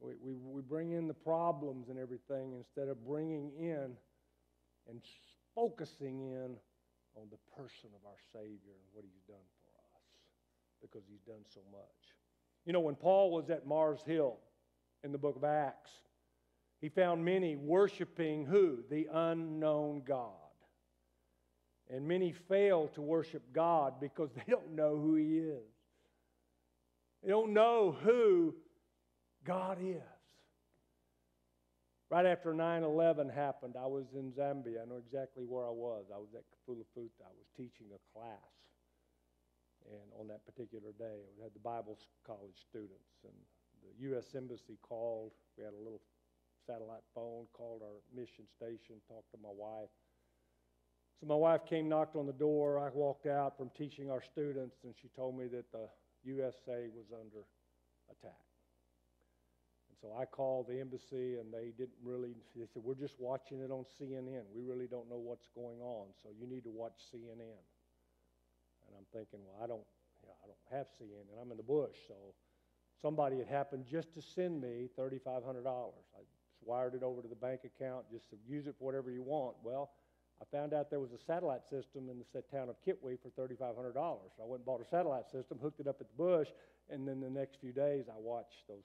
we, 0.00 0.12
we, 0.20 0.34
we 0.34 0.62
bring 0.62 0.92
in 0.92 1.08
the 1.08 1.14
problems 1.14 1.88
and 1.88 1.98
everything 1.98 2.52
instead 2.52 2.88
of 2.88 3.04
bringing 3.04 3.52
in 3.58 3.96
and 4.88 5.00
focusing 5.54 6.20
in 6.20 6.56
on 7.16 7.28
the 7.30 7.40
person 7.56 7.90
of 7.94 8.04
our 8.06 8.20
Savior 8.32 8.76
and 8.76 8.88
what 8.92 9.04
He's 9.04 9.20
done 9.26 9.44
for 9.60 9.66
us 9.66 9.86
because 10.80 11.02
he's 11.08 11.20
done 11.20 11.44
so 11.52 11.60
much. 11.72 12.14
You 12.64 12.72
know, 12.72 12.80
when 12.80 12.94
Paul 12.94 13.30
was 13.30 13.50
at 13.50 13.66
Mars 13.66 14.00
Hill 14.06 14.38
in 15.04 15.12
the 15.12 15.18
book 15.18 15.36
of 15.36 15.44
Acts, 15.44 15.90
he 16.80 16.88
found 16.88 17.24
many 17.24 17.56
worshiping 17.56 18.44
who? 18.44 18.78
The 18.90 19.08
unknown 19.12 20.02
God. 20.06 20.32
And 21.88 22.06
many 22.06 22.32
fail 22.32 22.88
to 22.94 23.00
worship 23.00 23.42
God 23.52 23.94
because 24.00 24.30
they 24.36 24.44
don't 24.48 24.74
know 24.74 24.96
who 24.96 25.14
He 25.14 25.38
is. 25.38 25.62
They 27.22 27.30
don't 27.30 27.52
know 27.52 27.96
who 28.02 28.54
God 29.44 29.78
is. 29.80 30.02
Right 32.08 32.26
after 32.26 32.54
9 32.54 32.84
11 32.84 33.28
happened, 33.30 33.74
I 33.76 33.86
was 33.86 34.04
in 34.14 34.30
Zambia. 34.30 34.82
I 34.82 34.86
know 34.86 35.02
exactly 35.04 35.44
where 35.44 35.66
I 35.66 35.70
was. 35.70 36.04
I 36.14 36.18
was 36.18 36.28
at 36.34 36.44
Kafula 36.54 36.84
Futa. 36.96 37.26
I 37.26 37.34
was 37.34 37.48
teaching 37.56 37.86
a 37.90 37.98
class. 38.16 38.38
And 39.90 40.20
on 40.20 40.28
that 40.28 40.46
particular 40.46 40.92
day, 40.98 41.26
we 41.36 41.42
had 41.42 41.54
the 41.54 41.62
Bible 41.62 41.98
college 42.24 42.58
students, 42.68 43.22
and 43.24 43.34
the 43.82 44.08
U.S. 44.10 44.34
Embassy 44.36 44.78
called. 44.82 45.32
We 45.58 45.64
had 45.64 45.72
a 45.72 45.82
little 45.82 46.02
satellite 46.66 47.04
phone, 47.14 47.46
called 47.52 47.82
our 47.82 48.00
mission 48.14 48.44
station, 48.56 48.96
talked 49.08 49.30
to 49.32 49.38
my 49.42 49.52
wife. 49.52 49.90
So 51.20 51.26
my 51.26 51.34
wife 51.34 51.64
came, 51.68 51.88
knocked 51.88 52.16
on 52.16 52.26
the 52.26 52.32
door. 52.32 52.78
I 52.78 52.90
walked 52.92 53.26
out 53.26 53.56
from 53.56 53.70
teaching 53.76 54.10
our 54.10 54.22
students, 54.22 54.76
and 54.84 54.94
she 55.00 55.08
told 55.16 55.38
me 55.38 55.46
that 55.48 55.70
the 55.72 55.88
USA 56.24 56.88
was 56.94 57.06
under 57.12 57.46
attack. 58.10 58.44
And 59.88 59.96
so 60.00 60.18
I 60.18 60.26
called 60.26 60.68
the 60.68 60.78
embassy, 60.80 61.36
and 61.36 61.52
they 61.52 61.72
didn't 61.78 61.96
really. 62.04 62.34
They 62.54 62.66
said, 62.66 62.82
"We're 62.84 62.94
just 62.94 63.18
watching 63.18 63.60
it 63.60 63.70
on 63.70 63.86
CNN. 63.98 64.44
We 64.54 64.62
really 64.62 64.86
don't 64.86 65.08
know 65.08 65.16
what's 65.16 65.48
going 65.54 65.80
on, 65.80 66.08
so 66.22 66.28
you 66.38 66.46
need 66.46 66.64
to 66.64 66.70
watch 66.70 67.00
CNN." 67.10 67.64
And 68.86 68.94
I'm 68.96 69.06
thinking, 69.12 69.40
well, 69.42 69.58
I 69.62 69.66
don't, 69.66 69.86
I 70.42 70.46
don't 70.46 70.66
have 70.70 70.86
CNN. 70.94 71.26
I'm 71.40 71.50
in 71.50 71.56
the 71.56 71.62
bush, 71.62 71.96
so 72.06 72.14
somebody 73.00 73.38
had 73.38 73.48
happened 73.48 73.84
just 73.90 74.14
to 74.14 74.22
send 74.22 74.60
me 74.60 74.88
$3,500. 74.98 75.92
Wired 76.66 76.94
it 76.94 77.02
over 77.02 77.22
to 77.22 77.28
the 77.28 77.38
bank 77.38 77.60
account 77.64 78.04
just 78.12 78.28
to 78.30 78.36
use 78.46 78.66
it 78.66 78.74
for 78.78 78.84
whatever 78.84 79.10
you 79.10 79.22
want. 79.22 79.54
Well, 79.62 79.90
I 80.42 80.44
found 80.50 80.74
out 80.74 80.90
there 80.90 81.00
was 81.00 81.12
a 81.12 81.22
satellite 81.26 81.62
system 81.70 82.10
in 82.10 82.18
the 82.18 82.42
town 82.52 82.68
of 82.68 82.76
Kitwe 82.84 83.16
for 83.22 83.30
$3,500. 83.38 83.94
So 83.94 84.42
I 84.42 84.46
went 84.46 84.60
and 84.60 84.66
bought 84.66 84.82
a 84.82 84.88
satellite 84.90 85.30
system, 85.30 85.58
hooked 85.62 85.80
it 85.80 85.86
up 85.86 85.96
at 86.00 86.08
the 86.08 86.18
bush, 86.18 86.48
and 86.90 87.06
then 87.08 87.20
the 87.20 87.30
next 87.30 87.56
few 87.60 87.72
days 87.72 88.04
I 88.10 88.18
watched 88.18 88.66
those 88.68 88.84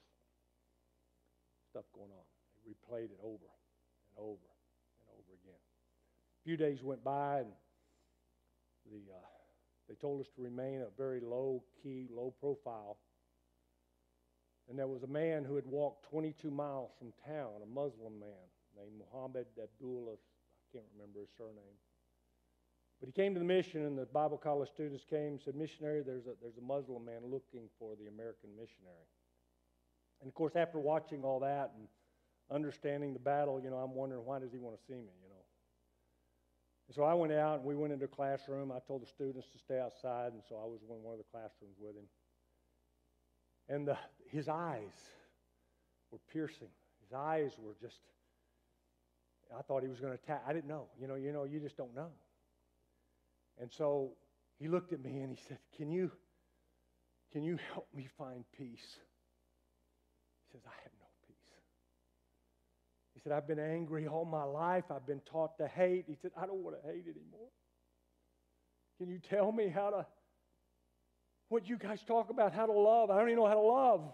stuff 1.70 1.84
going 1.94 2.12
on. 2.12 2.26
They 2.64 2.72
replayed 2.72 3.12
it 3.12 3.20
over 3.24 3.50
and 4.08 4.16
over 4.18 4.48
and 5.02 5.08
over 5.12 5.34
again. 5.44 5.60
A 5.60 6.44
few 6.46 6.56
days 6.56 6.84
went 6.84 7.04
by, 7.04 7.40
and 7.40 7.52
the 8.92 9.12
uh, 9.12 9.28
they 9.90 9.96
told 9.96 10.22
us 10.22 10.28
to 10.36 10.42
remain 10.42 10.82
a 10.82 10.88
very 10.98 11.20
low 11.20 11.64
key, 11.84 12.08
low 12.10 12.34
profile. 12.40 12.98
And 14.72 14.80
there 14.80 14.88
was 14.88 15.04
a 15.04 15.08
man 15.08 15.44
who 15.44 15.58
had 15.58 15.68
walked 15.68 16.08
22 16.10 16.50
miles 16.50 16.92
from 16.98 17.12
town, 17.28 17.60
a 17.62 17.68
Muslim 17.68 18.18
man 18.18 18.48
named 18.72 19.04
Muhammad 19.04 19.46
Abdullah, 19.62 20.16
I 20.16 20.66
can't 20.72 20.88
remember 20.96 21.20
his 21.20 21.28
surname. 21.36 21.76
But 23.02 23.08
he 23.08 23.12
came 23.12 23.34
to 23.34 23.40
the 23.40 23.46
mission, 23.46 23.84
and 23.84 23.98
the 23.98 24.06
Bible 24.06 24.38
college 24.38 24.70
students 24.70 25.04
came 25.04 25.36
and 25.36 25.42
said, 25.44 25.56
Missionary, 25.56 26.04
there's 26.08 26.24
a, 26.24 26.40
there's 26.40 26.56
a 26.56 26.64
Muslim 26.64 27.04
man 27.04 27.20
looking 27.28 27.68
for 27.78 27.98
the 28.00 28.08
American 28.08 28.56
missionary. 28.56 29.12
And 30.22 30.30
of 30.30 30.34
course, 30.36 30.56
after 30.56 30.80
watching 30.80 31.26
all 31.26 31.42
that 31.42 31.74
and 31.76 31.90
understanding 32.50 33.12
the 33.12 33.20
battle, 33.20 33.60
you 33.62 33.70
know, 33.70 33.76
I'm 33.84 33.94
wondering 33.94 34.24
why 34.24 34.40
does 34.40 34.54
he 34.54 34.58
want 34.58 34.80
to 34.80 34.84
see 34.88 34.96
me, 34.96 35.12
you 35.20 35.28
know? 35.28 35.44
And 36.88 36.96
so 36.96 37.04
I 37.04 37.14
went 37.14 37.34
out 37.34 37.60
and 37.60 37.66
we 37.68 37.76
went 37.76 37.92
into 37.92 38.06
a 38.06 38.08
classroom. 38.08 38.72
I 38.72 38.80
told 38.88 39.02
the 39.02 39.08
students 39.08 39.48
to 39.52 39.60
stay 39.60 39.82
outside, 39.82 40.32
and 40.32 40.42
so 40.48 40.56
I 40.56 40.64
was 40.64 40.80
in 40.88 41.04
one 41.04 41.12
of 41.12 41.20
the 41.20 41.28
classrooms 41.28 41.76
with 41.78 41.98
him. 41.98 42.08
And 43.68 43.88
the, 43.88 43.98
his 44.32 44.48
eyes 44.48 44.94
were 46.12 46.20
piercing. 46.32 46.70
His 47.04 47.14
eyes 47.14 47.52
were 47.60 47.74
just, 47.82 48.00
I 49.58 49.62
thought 49.62 49.84
he 49.84 49.90
was 49.90 50.00
going 50.00 50.18
to 50.18 50.24
attack. 50.24 50.44
I 50.48 50.54
didn't 50.54 50.68
know. 50.68 50.88
You 51.00 51.08
know, 51.08 51.16
you 51.16 51.32
know, 51.32 51.44
you 51.44 51.60
just 51.60 51.78
don't 51.78 51.94
know. 51.96 52.10
And 53.60 53.70
so 53.78 54.12
he 54.60 54.68
looked 54.68 54.94
at 54.94 55.04
me 55.04 55.20
and 55.20 55.32
he 55.32 55.44
said, 55.48 55.58
Can 55.76 55.92
you, 55.92 56.12
can 57.32 57.44
you 57.44 57.58
help 57.74 57.88
me 57.94 58.08
find 58.18 58.46
peace? 58.58 58.98
He 60.48 60.52
says, 60.54 60.62
I 60.66 60.76
have 60.84 60.92
no 61.00 61.08
peace. 61.28 61.36
he 63.14 63.20
said, 63.20 63.34
I've 63.34 63.48
been 63.48 63.60
angry 63.60 64.08
all 64.08 64.26
my 64.26 64.44
life. 64.44 64.86
I've 64.90 65.06
been 65.06 65.22
taught 65.32 65.58
to 65.58 65.68
hate. 65.68 66.06
He 66.08 66.16
said, 66.22 66.32
I 66.38 66.46
don't 66.46 66.64
want 66.64 66.78
to 66.82 66.88
hate 66.88 67.04
anymore. 67.04 67.50
Can 68.98 69.10
you 69.10 69.20
tell 69.20 69.52
me 69.52 69.68
how 69.68 69.90
to, 69.90 70.06
what 71.50 71.68
you 71.68 71.78
guys 71.78 72.00
talk 72.08 72.30
about, 72.30 72.54
how 72.54 72.66
to 72.66 72.72
love? 72.72 73.10
I 73.10 73.18
don't 73.18 73.28
even 73.30 73.40
know 73.40 73.48
how 73.48 73.56
to 73.56 73.60
love. 73.60 74.14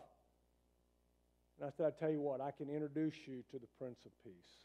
And 1.58 1.66
I 1.66 1.74
said, 1.74 1.90
I 1.90 1.94
tell 1.98 2.14
you 2.14 2.22
what, 2.22 2.40
I 2.40 2.54
can 2.54 2.70
introduce 2.70 3.18
you 3.26 3.42
to 3.50 3.58
the 3.58 3.70
Prince 3.82 4.06
of 4.06 4.14
Peace. 4.22 4.62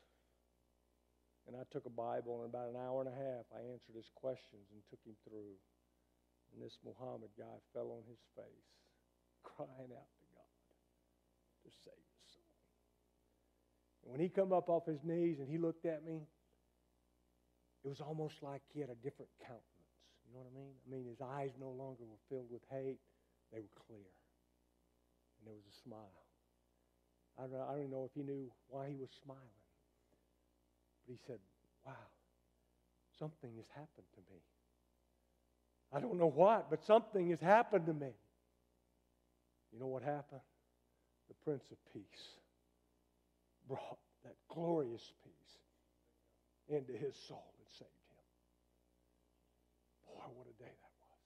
And 1.48 1.56
I 1.56 1.64
took 1.72 1.88
a 1.88 1.92
Bible, 1.92 2.44
and 2.44 2.46
in 2.46 2.50
about 2.52 2.68
an 2.68 2.78
hour 2.78 3.00
and 3.00 3.08
a 3.08 3.16
half, 3.16 3.48
I 3.50 3.64
answered 3.72 3.96
his 3.96 4.12
questions 4.14 4.68
and 4.70 4.84
took 4.86 5.00
him 5.02 5.16
through. 5.24 5.56
And 6.52 6.60
this 6.60 6.76
Muhammad 6.84 7.32
guy 7.34 7.56
fell 7.72 7.96
on 7.96 8.04
his 8.04 8.20
face, 8.36 8.68
crying 9.42 9.90
out 9.96 10.12
to 10.20 10.26
God 10.36 10.52
to 11.64 11.70
save 11.72 12.04
his 12.12 12.24
soul. 12.36 12.52
and 14.04 14.12
when 14.12 14.20
he 14.20 14.28
come 14.28 14.52
up 14.52 14.68
off 14.68 14.84
his 14.84 15.00
knees 15.02 15.40
and 15.40 15.48
he 15.48 15.56
looked 15.56 15.88
at 15.88 16.04
me, 16.04 16.28
it 17.82 17.88
was 17.88 18.04
almost 18.04 18.44
like 18.44 18.62
he 18.68 18.84
had 18.84 18.92
a 18.92 19.00
different 19.02 19.32
countenance. 19.40 19.96
You 20.28 20.36
know 20.36 20.44
what 20.44 20.52
I 20.52 20.54
mean? 20.54 20.76
I 20.76 20.86
mean, 20.92 21.06
his 21.08 21.24
eyes 21.24 21.56
no 21.58 21.72
longer 21.72 22.04
were 22.04 22.22
filled 22.28 22.52
with 22.52 22.62
hate, 22.70 23.00
they 23.50 23.58
were 23.58 23.76
clear. 23.88 24.12
And 25.40 25.48
there 25.48 25.56
was 25.56 25.66
a 25.66 25.76
smile. 25.82 26.21
I 27.38 27.42
don't, 27.42 27.60
I 27.60 27.74
don't 27.74 27.90
know 27.90 28.08
if 28.08 28.12
he 28.14 28.22
knew 28.22 28.50
why 28.68 28.88
he 28.88 28.96
was 28.96 29.10
smiling. 29.24 29.40
But 31.06 31.12
he 31.12 31.18
said, 31.26 31.38
Wow, 31.86 31.92
something 33.18 33.50
has 33.56 33.66
happened 33.74 34.06
to 34.14 34.20
me. 34.32 34.40
I 35.92 36.00
don't 36.00 36.18
know 36.18 36.30
what, 36.30 36.70
but 36.70 36.84
something 36.84 37.30
has 37.30 37.40
happened 37.40 37.86
to 37.86 37.94
me. 37.94 38.12
You 39.72 39.80
know 39.80 39.86
what 39.86 40.02
happened? 40.02 40.40
The 41.28 41.34
Prince 41.44 41.64
of 41.70 41.78
Peace 41.92 42.36
brought 43.68 43.98
that 44.24 44.36
glorious 44.48 45.12
peace 45.24 45.56
into 46.68 46.92
his 46.92 47.16
soul 47.16 47.52
and 47.58 47.68
saved 47.68 47.90
him. 47.90 48.24
Boy, 50.06 50.24
what 50.36 50.46
a 50.46 50.56
day 50.62 50.70
that 50.70 50.94
was. 51.00 51.22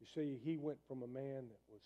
You 0.00 0.06
see, 0.14 0.40
he 0.42 0.56
went 0.56 0.78
from 0.88 1.02
a 1.02 1.06
man 1.06 1.46
that 1.50 1.62
was 1.70 1.82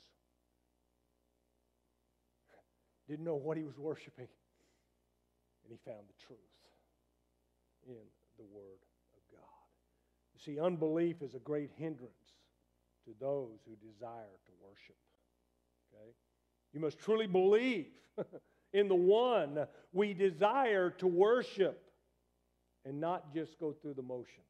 didn't 3.11 3.25
know 3.25 3.35
what 3.35 3.57
he 3.57 3.65
was 3.65 3.77
worshiping, 3.77 4.29
and 5.65 5.73
he 5.73 5.79
found 5.85 6.07
the 6.07 6.25
truth 6.25 6.39
in 7.89 8.07
the 8.39 8.45
Word 8.55 8.79
of 9.15 9.33
God. 9.33 9.41
You 10.35 10.41
see, 10.41 10.61
unbelief 10.61 11.21
is 11.21 11.35
a 11.35 11.41
great 11.41 11.71
hindrance 11.77 12.13
to 13.05 13.11
those 13.19 13.59
who 13.67 13.75
desire 13.85 14.39
to 14.47 14.53
worship. 14.63 14.95
Okay? 15.93 16.13
You 16.73 16.79
must 16.79 17.01
truly 17.01 17.27
believe 17.27 17.89
in 18.73 18.87
the 18.87 18.95
one 18.95 19.67
we 19.93 20.15
desire 20.15 20.91
to 20.91 21.09
worship 21.09 21.91
and 22.85 23.01
not 23.01 23.35
just 23.35 23.59
go 23.59 23.73
through 23.73 23.95
the 23.95 24.03
motions. 24.03 24.47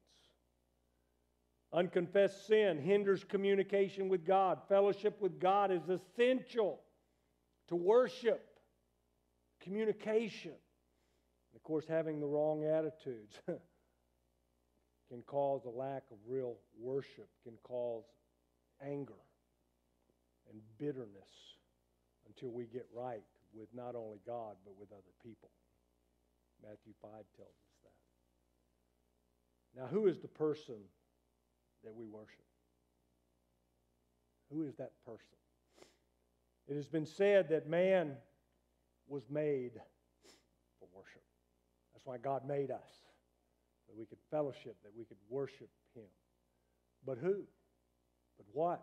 Unconfessed 1.73 2.45
sin 2.45 2.77
hinders 2.77 3.23
communication 3.23 4.07
with 4.07 4.23
God. 4.23 4.59
Fellowship 4.69 5.19
with 5.19 5.39
God 5.39 5.71
is 5.71 5.81
essential 5.89 6.81
to 7.67 7.75
worship 7.75 8.50
communication. 9.61 10.51
And 10.51 11.55
of 11.55 11.63
course, 11.63 11.85
having 11.87 12.19
the 12.19 12.27
wrong 12.27 12.65
attitudes 12.65 13.35
can 15.09 15.21
cause 15.25 15.65
a 15.65 15.69
lack 15.69 16.03
of 16.11 16.17
real 16.27 16.55
worship, 16.79 17.29
can 17.43 17.53
cause 17.63 18.03
anger 18.83 19.13
and 20.51 20.61
bitterness 20.77 21.29
until 22.27 22.49
we 22.49 22.65
get 22.65 22.87
right 22.95 23.23
with 23.53 23.67
not 23.73 23.95
only 23.95 24.19
God, 24.25 24.55
but 24.63 24.73
with 24.79 24.91
other 24.91 25.13
people. 25.23 25.49
Matthew 26.63 26.93
5 27.01 27.11
tells 27.11 27.49
us 27.49 27.75
that. 29.75 29.81
Now, 29.81 29.87
who 29.87 30.07
is 30.07 30.19
the 30.19 30.27
person 30.27 30.75
that 31.83 31.93
we 31.93 32.05
worship? 32.05 32.45
Who 34.51 34.63
is 34.63 34.75
that 34.75 34.91
person? 35.05 35.37
It 36.67 36.75
has 36.75 36.87
been 36.87 37.05
said 37.05 37.49
that 37.49 37.67
man 37.67 38.15
was 39.11 39.29
made 39.29 39.73
for 40.79 40.87
worship. 40.95 41.21
That's 41.93 42.05
why 42.05 42.17
God 42.17 42.47
made 42.47 42.71
us, 42.71 42.87
that 43.87 43.97
we 43.97 44.05
could 44.05 44.17
fellowship, 44.31 44.77
that 44.83 44.91
we 44.97 45.03
could 45.03 45.17
worship 45.29 45.69
Him. 45.93 46.07
But 47.05 47.17
who? 47.17 47.43
But 48.37 48.45
what? 48.53 48.81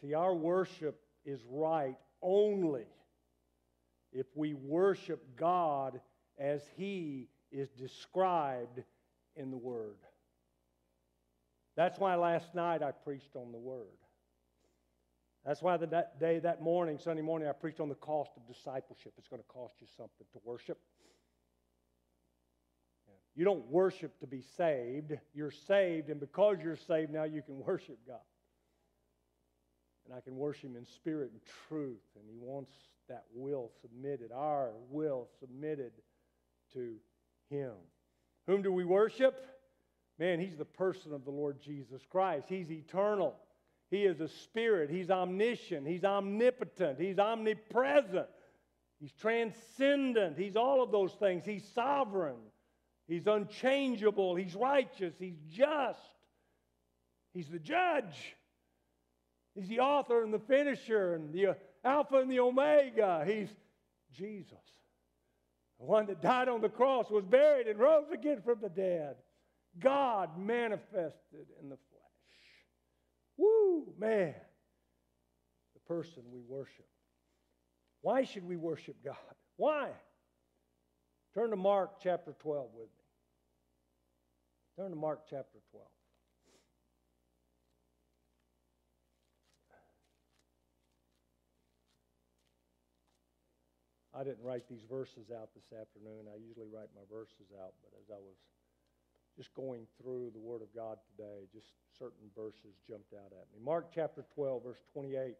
See, 0.00 0.14
our 0.14 0.34
worship 0.34 1.00
is 1.24 1.40
right 1.48 1.96
only 2.22 2.86
if 4.12 4.26
we 4.34 4.54
worship 4.54 5.22
God 5.36 6.00
as 6.38 6.62
He 6.76 7.28
is 7.52 7.68
described 7.70 8.82
in 9.36 9.50
the 9.50 9.56
Word. 9.56 9.98
That's 11.76 11.98
why 11.98 12.14
last 12.14 12.54
night 12.54 12.82
I 12.82 12.92
preached 12.92 13.36
on 13.36 13.52
the 13.52 13.58
Word. 13.58 13.98
That's 15.44 15.60
why 15.60 15.76
the, 15.76 15.86
that 15.88 16.18
day, 16.18 16.38
that 16.38 16.62
morning, 16.62 16.98
Sunday 16.98 17.22
morning, 17.22 17.48
I 17.48 17.52
preached 17.52 17.80
on 17.80 17.88
the 17.88 17.94
cost 17.94 18.30
of 18.36 18.46
discipleship. 18.46 19.12
It's 19.18 19.28
going 19.28 19.42
to 19.42 19.48
cost 19.48 19.74
you 19.80 19.86
something 19.96 20.26
to 20.32 20.40
worship. 20.42 20.78
You 23.36 23.44
don't 23.44 23.66
worship 23.68 24.18
to 24.20 24.26
be 24.26 24.42
saved. 24.56 25.12
You're 25.34 25.50
saved, 25.50 26.08
and 26.08 26.20
because 26.20 26.58
you're 26.62 26.76
saved, 26.76 27.12
now 27.12 27.24
you 27.24 27.42
can 27.42 27.58
worship 27.66 27.98
God. 28.06 28.18
And 30.06 30.14
I 30.14 30.20
can 30.20 30.36
worship 30.36 30.64
Him 30.64 30.76
in 30.76 30.86
spirit 30.86 31.30
and 31.32 31.40
truth, 31.68 32.04
and 32.16 32.24
He 32.30 32.36
wants 32.38 32.72
that 33.08 33.24
will 33.34 33.70
submitted, 33.82 34.30
our 34.32 34.70
will 34.88 35.28
submitted 35.40 35.92
to 36.72 36.94
Him. 37.50 37.72
Whom 38.46 38.62
do 38.62 38.72
we 38.72 38.84
worship? 38.84 39.34
Man, 40.18 40.38
He's 40.38 40.56
the 40.56 40.64
person 40.64 41.12
of 41.12 41.24
the 41.24 41.30
Lord 41.30 41.60
Jesus 41.60 42.02
Christ. 42.08 42.46
He's 42.48 42.70
eternal. 42.70 43.34
He 43.94 44.06
is 44.06 44.20
a 44.20 44.26
spirit. 44.26 44.90
He's 44.90 45.08
omniscient. 45.08 45.86
He's 45.86 46.02
omnipotent. 46.02 46.98
He's 46.98 47.20
omnipresent. 47.20 48.26
He's 48.98 49.12
transcendent. 49.12 50.36
He's 50.36 50.56
all 50.56 50.82
of 50.82 50.90
those 50.90 51.12
things. 51.12 51.44
He's 51.44 51.64
sovereign. 51.74 52.40
He's 53.06 53.28
unchangeable. 53.28 54.34
He's 54.34 54.56
righteous. 54.56 55.14
He's 55.16 55.38
just. 55.48 56.00
He's 57.32 57.46
the 57.48 57.60
judge. 57.60 58.34
He's 59.54 59.68
the 59.68 59.78
author 59.78 60.24
and 60.24 60.34
the 60.34 60.40
finisher 60.40 61.14
and 61.14 61.32
the 61.32 61.46
uh, 61.46 61.54
Alpha 61.84 62.16
and 62.16 62.28
the 62.28 62.40
Omega. 62.40 63.24
He's 63.24 63.48
Jesus. 64.12 64.58
The 65.78 65.86
one 65.86 66.06
that 66.06 66.20
died 66.20 66.48
on 66.48 66.60
the 66.60 66.68
cross, 66.68 67.10
was 67.10 67.24
buried, 67.24 67.68
and 67.68 67.78
rose 67.78 68.10
again 68.12 68.42
from 68.44 68.58
the 68.60 68.68
dead. 68.68 69.14
God 69.78 70.36
manifested 70.36 71.46
in 71.62 71.68
the 71.68 71.78
Woo, 73.36 73.92
man. 73.98 74.34
The 75.74 75.80
person 75.86 76.22
we 76.32 76.40
worship. 76.46 76.86
Why 78.02 78.24
should 78.24 78.44
we 78.44 78.56
worship 78.56 78.96
God? 79.04 79.16
Why? 79.56 79.90
Turn 81.34 81.50
to 81.50 81.56
Mark 81.56 82.00
chapter 82.02 82.34
12 82.38 82.68
with 82.74 82.88
me. 82.88 83.04
Turn 84.76 84.90
to 84.90 84.96
Mark 84.96 85.22
chapter 85.28 85.58
12. 85.70 85.86
I 94.14 94.22
didn't 94.22 94.46
write 94.46 94.68
these 94.70 94.86
verses 94.86 95.34
out 95.34 95.50
this 95.58 95.74
afternoon. 95.74 96.30
I 96.30 96.38
usually 96.38 96.70
write 96.70 96.94
my 96.94 97.02
verses 97.10 97.50
out, 97.58 97.74
but 97.82 97.90
as 97.98 98.06
I 98.14 98.22
was 98.22 98.38
just 99.36 99.52
going 99.54 99.86
through 100.00 100.30
the 100.32 100.40
Word 100.40 100.62
of 100.62 100.74
God 100.74 100.98
today, 101.16 101.46
just 101.52 101.66
certain 101.98 102.30
verses 102.36 102.76
jumped 102.88 103.12
out 103.12 103.32
at 103.32 103.46
me. 103.52 103.64
Mark 103.64 103.88
chapter 103.94 104.24
12, 104.34 104.62
verse 104.62 104.78
28. 104.92 105.34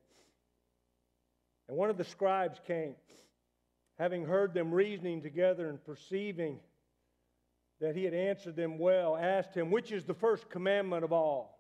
And 1.69 1.77
one 1.77 1.91
of 1.91 1.97
the 1.97 2.05
scribes 2.05 2.61
came, 2.67 2.95
having 3.99 4.25
heard 4.25 4.53
them 4.53 4.73
reasoning 4.73 5.23
together 5.23 5.69
and 5.69 5.83
perceiving 5.85 6.59
that 7.81 7.97
he 7.97 8.05
had 8.05 8.15
answered 8.15 8.57
them 8.57 8.79
well, 8.79 9.17
asked 9.17 9.55
him, 9.55 9.71
Which 9.71 9.93
is 9.93 10.05
the 10.05 10.15
first 10.15 10.49
commandment 10.51 11.05
of 11.05 11.13
all? 11.13 11.59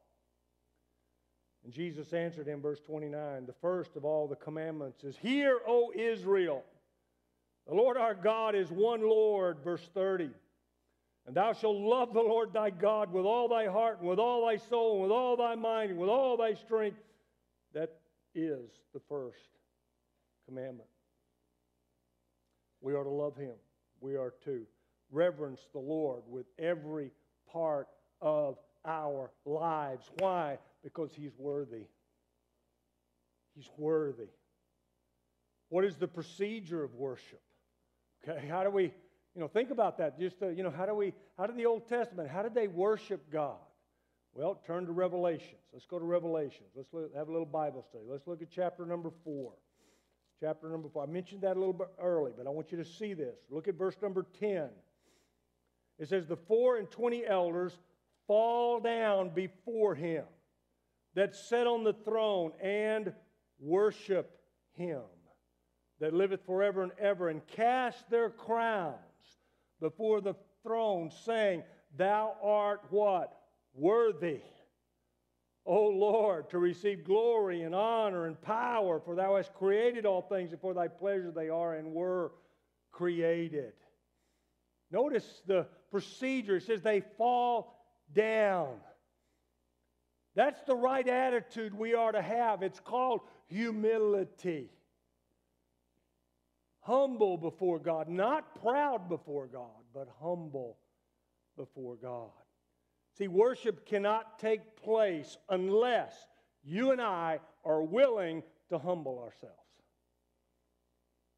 And 1.65 1.73
Jesus 1.73 2.13
answered 2.13 2.47
him, 2.47 2.61
verse 2.61 2.81
29, 2.81 3.47
The 3.47 3.55
first 3.55 3.97
of 3.97 4.05
all 4.05 4.29
the 4.29 4.37
commandments 4.37 5.03
is, 5.03 5.17
Hear, 5.17 5.61
O 5.67 5.93
Israel, 5.95 6.63
the 7.67 7.75
Lord 7.75 7.97
our 7.97 8.15
God 8.15 8.55
is 8.55 8.71
one 8.71 9.03
Lord, 9.03 9.59
verse 9.65 9.89
30. 9.95 10.31
And 11.27 11.35
thou 11.35 11.53
shalt 11.55 11.77
love 11.77 12.13
the 12.13 12.21
Lord 12.21 12.53
thy 12.53 12.71
God 12.71 13.13
with 13.13 13.25
all 13.25 13.49
thy 13.49 13.67
heart, 13.67 14.01
and 14.01 14.09
with 14.09 14.19
all 14.19 14.47
thy 14.47 14.57
soul, 14.57 14.95
and 14.95 15.03
with 15.03 15.11
all 15.11 15.37
thy 15.37 15.55
mind, 15.55 15.91
and 15.91 15.99
with 15.99 16.11
all 16.11 16.37
thy 16.37 16.55
strength. 16.55 16.99
That 17.73 17.91
is 18.35 18.71
the 18.93 19.01
first 19.09 19.39
commandment. 20.47 20.89
We 22.81 22.95
are 22.95 23.03
to 23.03 23.11
love 23.11 23.37
him. 23.37 23.55
We 24.01 24.17
are 24.17 24.35
to 24.45 24.67
reverence 25.11 25.61
the 25.73 25.79
Lord 25.79 26.23
with 26.29 26.47
every 26.59 27.11
part 27.51 27.89
of 28.21 28.59
our 28.85 29.31
lives. 29.47 30.11
Why? 30.19 30.59
Because 30.83 31.11
he's 31.15 31.33
worthy. 31.39 31.87
He's 33.55 33.71
worthy. 33.79 34.29
What 35.71 35.85
is 35.85 35.97
the 35.97 36.09
procedure 36.09 36.85
of 36.85 36.95
worship? 36.95 37.41
Okay, 38.29 38.47
how 38.47 38.63
do 38.63 38.71
we 38.71 38.93
you 39.35 39.41
know, 39.41 39.49
think 39.49 39.71
about 39.71 39.99
that. 39.99 40.19
Just, 40.19 40.43
uh, 40.43 40.49
you 40.49 40.63
know, 40.63 40.71
how 40.71 40.87
do 40.87 40.95
we, 40.95 41.13
how 41.37 41.47
did 41.47 41.57
the 41.57 41.67
Old 41.67 41.89
Testament, 41.89 42.29
how 42.31 42.43
did 42.43 42.55
they 42.55 42.69
worship 42.69 43.31
God? 43.33 43.57
Well, 44.33 44.61
turn 44.67 44.87
to 44.87 44.93
Revelations. 44.93 45.61
Let's 45.73 45.87
go 45.87 45.99
to 45.99 46.05
Revelations. 46.05 46.71
Let's 46.75 46.93
look, 46.93 47.15
have 47.15 47.29
a 47.29 47.33
little 47.33 47.47
Bible 47.47 47.85
study. 47.89 48.05
Let's 48.09 48.27
look 48.27 48.43
at 48.43 48.49
chapter 48.51 48.85
number 48.85 49.11
four. 49.25 49.53
Chapter 50.41 50.69
number 50.69 50.89
four. 50.89 51.05
I 51.05 51.07
mentioned 51.07 51.43
that 51.43 51.57
a 51.57 51.61
little 51.61 51.73
bit 51.73 51.89
early, 52.01 52.33
but 52.37 52.47
I 52.47 52.51
want 52.51 52.73
you 52.73 52.79
to 52.79 52.85
see 52.85 53.15
this. 53.15 53.37
Look 53.51 53.69
at 53.69 53.75
verse 53.75 53.97
number 54.03 54.27
10. 54.41 54.69
It 55.99 56.09
says, 56.09 56.27
The 56.27 56.37
four 56.37 56.79
and 56.79 56.91
twenty 56.91 57.25
elders 57.25 57.73
fall 58.27 58.81
down 58.81 59.31
before 59.31 59.95
him 59.95 60.25
that 61.15 61.37
sat 61.37 61.67
on 61.67 61.85
the 61.85 61.93
throne 61.93 62.53
and 62.61 63.13
worship 63.61 64.41
him 64.73 65.03
that 66.01 66.13
liveth 66.13 66.45
forever 66.45 66.83
and 66.83 66.93
ever 66.99 67.29
and 67.29 67.47
cast 67.47 68.11
their 68.11 68.31
crowns 68.31 68.97
before 69.85 70.23
the 70.23 70.35
throne, 70.63 71.11
saying, 71.27 71.63
Thou 71.99 72.35
art 72.43 72.81
what? 72.89 73.39
Worthy. 73.75 74.41
O 75.67 75.89
Lord, 75.89 76.49
to 76.51 76.59
receive 76.59 77.05
glory 77.05 77.63
and 77.63 77.75
honor 77.75 78.27
and 78.27 78.41
power, 78.41 78.99
for 78.99 79.15
thou 79.15 79.37
hast 79.37 79.53
created 79.53 80.07
all 80.07 80.23
things, 80.23 80.53
and 80.53 80.61
for 80.61 80.73
thy 80.73 80.89
pleasure 80.89 81.31
they 81.31 81.51
are 81.51 81.75
and 81.75 81.93
were 81.93 82.33
created. 82.93 83.75
Notice 84.91 85.43
the 85.47 85.67
procedure. 85.91 86.57
It 86.57 86.63
says 86.63 86.81
they 86.81 87.03
fall 87.19 87.77
down. 88.15 88.77
That's 90.35 90.63
the 90.63 90.77
right 90.77 91.07
attitude 91.07 91.75
we 91.75 91.95
are 91.95 92.13
to 92.13 92.23
have. 92.23 92.63
It's 92.63 92.81
called 92.81 93.21
humility. 93.49 94.71
Humble 96.85 97.39
before 97.39 97.79
God, 97.79 98.09
not 98.11 98.61
proud 98.61 99.09
before 99.09 99.47
God, 99.47 99.83
but 99.95 100.07
humble 100.21 100.77
before 101.57 101.97
God. 101.97 102.29
See, 103.17 103.27
worship 103.27 103.87
cannot 103.87 104.39
take 104.39 104.77
place 104.77 105.39
unless 105.49 106.15
you 106.63 106.91
and 106.91 107.01
I 107.01 107.41
are 107.65 107.83
willing 107.83 108.43
to 108.69 108.79
humble 108.79 109.19
ourselves. 109.19 109.57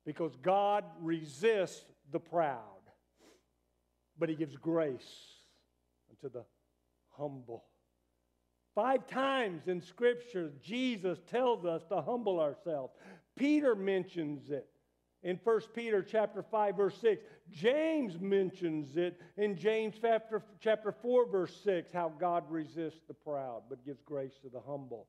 Because 0.05 0.35
God 0.43 0.85
resists 1.01 1.85
the 2.11 2.19
proud, 2.19 2.61
but 4.19 4.29
He 4.29 4.35
gives 4.35 4.57
grace 4.57 5.27
unto 6.11 6.33
the 6.33 6.45
humble. 7.17 7.67
Five 8.75 9.07
times 9.07 9.69
in 9.69 9.81
Scripture, 9.81 10.51
Jesus 10.61 11.21
tells 11.31 11.65
us 11.65 11.85
to 11.89 12.03
humble 12.03 12.41
ourselves. 12.41 12.95
Peter 13.37 13.77
mentions 13.77 14.51
it 14.51 14.67
in 15.27 15.41
1 15.43 15.61
Peter 15.75 16.03
chapter 16.03 16.41
5 16.41 16.77
verse 16.77 16.97
6. 17.01 17.21
James 17.51 18.19
mentions 18.21 18.97
it 18.97 19.21
in 19.37 19.57
James 19.57 19.97
chapter, 20.01 20.41
chapter 20.61 20.93
4 20.93 21.29
verse 21.29 21.55
6 21.65 21.93
how 21.93 22.13
God 22.21 22.45
resists 22.49 23.03
the 23.09 23.15
proud 23.15 23.63
but 23.69 23.85
gives 23.85 24.01
grace 24.03 24.39
to 24.43 24.49
the 24.49 24.61
humble. 24.61 25.09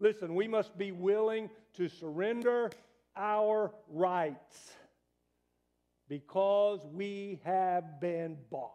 Listen, 0.00 0.34
we 0.34 0.48
must 0.48 0.78
be 0.78 0.90
willing 0.90 1.50
to 1.74 1.86
surrender 1.86 2.70
our 3.14 3.74
rights 3.90 4.72
because 6.08 6.80
we 6.90 7.38
have 7.44 8.00
been 8.00 8.38
bought. 8.50 8.72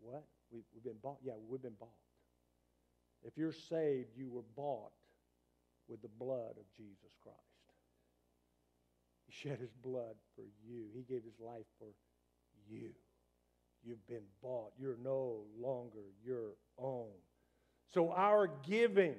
What? 0.00 0.24
We, 0.50 0.64
have 0.74 0.82
been 0.82 1.00
bought? 1.00 1.18
Yeah, 1.22 1.34
we've 1.48 1.62
been 1.62 1.70
bought. 1.78 1.90
If 3.22 3.36
you're 3.36 3.52
saved, 3.52 4.16
you 4.16 4.28
were 4.28 4.44
bought 4.56 4.90
with 5.88 6.02
the 6.02 6.08
blood 6.18 6.56
of 6.58 6.64
Jesus 6.76 7.14
Christ. 7.22 7.47
He 9.38 9.48
shed 9.48 9.58
his 9.58 9.74
blood 9.82 10.16
for 10.34 10.44
you. 10.66 10.86
He 10.94 11.02
gave 11.02 11.22
his 11.24 11.38
life 11.40 11.66
for 11.78 11.88
you. 12.68 12.90
You've 13.84 14.06
been 14.06 14.24
bought. 14.42 14.72
You're 14.78 14.98
no 15.02 15.42
longer 15.58 16.12
your 16.24 16.52
own. 16.78 17.10
So 17.92 18.12
our 18.12 18.48
giving 18.66 19.16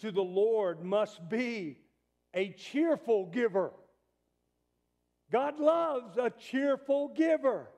to 0.00 0.10
the 0.10 0.22
Lord 0.22 0.82
must 0.82 1.28
be 1.28 1.78
a 2.34 2.50
cheerful 2.52 3.26
giver. 3.26 3.72
God 5.30 5.58
loves 5.58 6.16
a 6.16 6.30
cheerful 6.30 7.08
giver, 7.08 7.68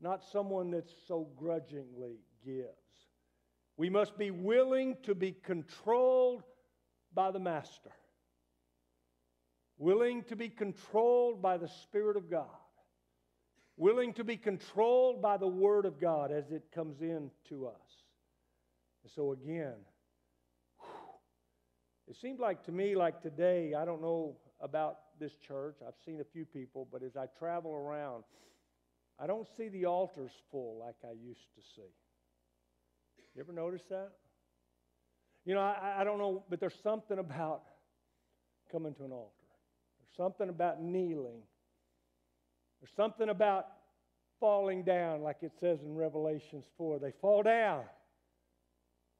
not 0.00 0.22
someone 0.30 0.70
that 0.72 0.90
so 1.08 1.28
grudgingly 1.36 2.18
gives. 2.44 2.68
We 3.76 3.88
must 3.88 4.18
be 4.18 4.30
willing 4.30 4.96
to 5.04 5.14
be 5.14 5.32
controlled 5.32 6.42
by 7.14 7.30
the 7.30 7.40
Master 7.40 7.92
willing 9.80 10.22
to 10.24 10.36
be 10.36 10.50
controlled 10.50 11.40
by 11.40 11.56
the 11.56 11.68
Spirit 11.82 12.16
of 12.18 12.30
God, 12.30 12.44
willing 13.78 14.12
to 14.12 14.22
be 14.22 14.36
controlled 14.36 15.22
by 15.22 15.38
the 15.38 15.48
Word 15.48 15.86
of 15.86 15.98
God 15.98 16.30
as 16.30 16.52
it 16.52 16.64
comes 16.72 17.00
in 17.00 17.30
to 17.48 17.66
us. 17.66 18.04
And 19.02 19.10
so, 19.10 19.32
again, 19.32 19.74
it 22.06 22.14
seemed 22.20 22.40
like 22.40 22.62
to 22.66 22.72
me, 22.72 22.94
like 22.94 23.22
today, 23.22 23.72
I 23.72 23.86
don't 23.86 24.02
know 24.02 24.36
about 24.60 24.98
this 25.18 25.32
church. 25.48 25.76
I've 25.86 25.94
seen 26.04 26.20
a 26.20 26.24
few 26.24 26.44
people, 26.44 26.86
but 26.92 27.02
as 27.02 27.16
I 27.16 27.24
travel 27.38 27.72
around, 27.72 28.24
I 29.18 29.26
don't 29.26 29.48
see 29.56 29.68
the 29.70 29.86
altars 29.86 30.32
full 30.50 30.78
like 30.78 30.96
I 31.04 31.12
used 31.12 31.54
to 31.54 31.62
see. 31.74 31.88
You 33.34 33.40
ever 33.40 33.52
notice 33.54 33.82
that? 33.88 34.10
You 35.46 35.54
know, 35.54 35.60
I, 35.60 36.00
I 36.00 36.04
don't 36.04 36.18
know, 36.18 36.44
but 36.50 36.60
there's 36.60 36.78
something 36.82 37.18
about 37.18 37.62
coming 38.70 38.92
to 38.96 39.04
an 39.04 39.12
altar 39.12 39.39
something 40.20 40.50
about 40.50 40.82
kneeling. 40.82 41.40
There's 42.78 42.94
something 42.94 43.30
about 43.30 43.68
falling 44.38 44.82
down, 44.82 45.22
like 45.22 45.38
it 45.40 45.52
says 45.58 45.80
in 45.82 45.96
Revelations 45.96 46.66
4. 46.76 46.98
They 46.98 47.12
fall 47.22 47.42
down. 47.42 47.84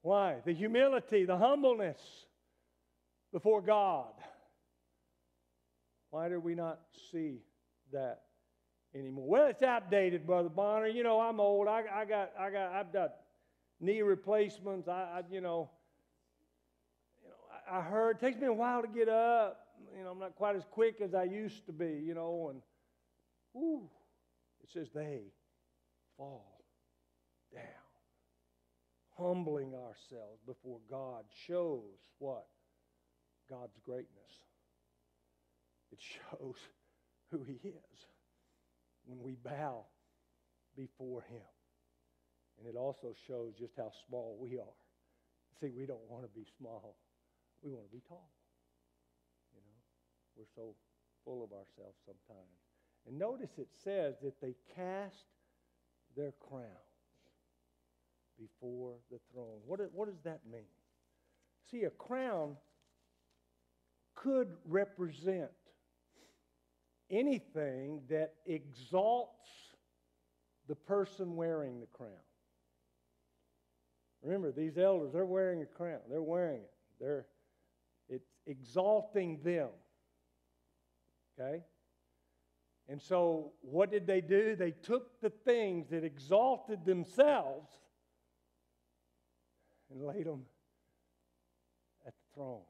Why? 0.03 0.37
The 0.45 0.53
humility, 0.53 1.25
the 1.25 1.39
humbleness 1.39 1.99
before 3.33 3.63
God. 3.63 4.13
Why 6.11 6.29
do 6.29 6.39
we 6.39 6.55
not 6.55 6.81
see 7.11 7.39
that 7.95 8.21
anymore? 8.95 9.27
Well, 9.27 9.47
it's 9.47 9.63
outdated, 9.63 10.27
Brother 10.27 10.51
Bonner. 10.51 10.89
You 10.89 11.03
know, 11.03 11.19
I'm 11.19 11.41
old. 11.41 11.67
I, 11.67 11.83
I 11.95 12.05
got, 12.05 12.33
I 12.39 12.51
got, 12.51 12.73
I've 12.73 12.93
got 12.93 13.15
knee 13.81 14.03
replacements. 14.03 14.87
I, 14.87 14.93
I 14.93 15.23
you 15.31 15.41
know, 15.41 15.71
you 17.23 17.31
know, 17.31 17.73
I, 17.75 17.79
I 17.79 17.81
heard 17.81 18.19
it 18.19 18.21
takes 18.21 18.39
me 18.39 18.49
a 18.49 18.53
while 18.53 18.83
to 18.83 18.89
get 18.89 19.09
up 19.09 19.70
you 19.97 20.05
know, 20.05 20.11
I'm 20.11 20.19
not 20.19 20.37
quite 20.37 20.57
as 20.57 20.65
quick 20.71 21.01
as 21.01 21.15
I 21.15 21.25
used 21.25 21.67
to 21.67 21.73
be, 21.73 22.01
you 22.05 22.15
know, 22.15 22.49
and 22.51 22.63
whoo, 23.53 23.89
it 24.63 24.71
says 24.73 24.89
they 24.95 25.21
fall 26.17 26.63
down. 27.53 27.63
Humbling 29.17 29.75
ourselves 29.75 30.41
before 30.47 30.79
God 30.91 31.25
shows 31.47 31.83
what? 32.19 32.47
God's 33.49 33.79
greatness. 33.85 34.09
It 35.93 35.99
shows 36.01 36.57
who 37.31 37.43
He 37.43 37.69
is 37.69 38.07
when 39.05 39.23
we 39.23 39.37
bow 39.45 39.85
before 40.77 41.23
Him. 41.23 41.43
And 42.59 42.69
it 42.69 42.79
also 42.79 43.15
shows 43.27 43.55
just 43.59 43.73
how 43.77 43.91
small 44.07 44.39
we 44.41 44.59
are. 44.59 44.79
See, 45.61 45.71
we 45.77 45.87
don't 45.87 46.09
want 46.09 46.23
to 46.23 46.31
be 46.31 46.47
small, 46.59 46.97
we 47.63 47.71
want 47.71 47.91
to 47.91 47.93
be 47.93 48.03
tall. 48.09 48.31
We're 50.41 50.47
so 50.57 50.75
full 51.23 51.45
of 51.45 51.53
ourselves 51.53 51.99
sometimes. 52.07 52.49
And 53.07 53.19
notice 53.19 53.59
it 53.59 53.69
says 53.85 54.15
that 54.23 54.41
they 54.41 54.55
cast 54.75 55.27
their 56.17 56.33
crowns 56.41 56.65
before 58.39 58.95
the 59.11 59.19
throne. 59.31 59.59
What, 59.67 59.81
what 59.93 60.09
does 60.09 60.23
that 60.25 60.41
mean? 60.51 60.63
See, 61.71 61.83
a 61.83 61.91
crown 61.91 62.57
could 64.15 64.49
represent 64.67 65.51
anything 67.11 68.01
that 68.09 68.33
exalts 68.47 69.51
the 70.69 70.75
person 70.75 71.37
wearing 71.37 71.81
the 71.81 71.87
crown. 71.87 72.11
Remember, 74.23 74.53
these 74.53 74.79
elders, 74.79 75.13
they're 75.13 75.27
wearing 75.27 75.61
a 75.61 75.67
crown. 75.67 76.01
They're 76.09 76.23
wearing 76.23 76.63
it. 76.63 76.73
They're, 76.99 77.27
it's 78.09 78.31
exalting 78.47 79.41
them. 79.45 79.69
Okay? 81.39 81.63
And 82.89 83.01
so, 83.01 83.53
what 83.61 83.93
did 83.93 84.07
they 84.07 84.21
do? 84.21 84.57
They 84.57 84.73
took 84.73 85.21
the 85.21 85.31
things 85.31 85.89
that 85.91 86.03
exalted 86.03 86.85
themselves 86.85 87.71
and 89.91 90.05
laid 90.05 90.27
them 90.27 90.43
at 92.05 92.13
the 92.15 92.35
throne 92.35 92.63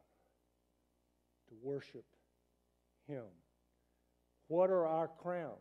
to 1.48 1.54
worship 1.62 2.04
Him. 3.08 3.24
What 4.48 4.68
are 4.68 4.86
our 4.86 5.08
crowns? 5.08 5.54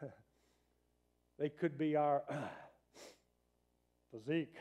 they 1.38 1.48
could 1.48 1.76
be 1.76 1.96
our 1.96 2.22
physique. 4.12 4.54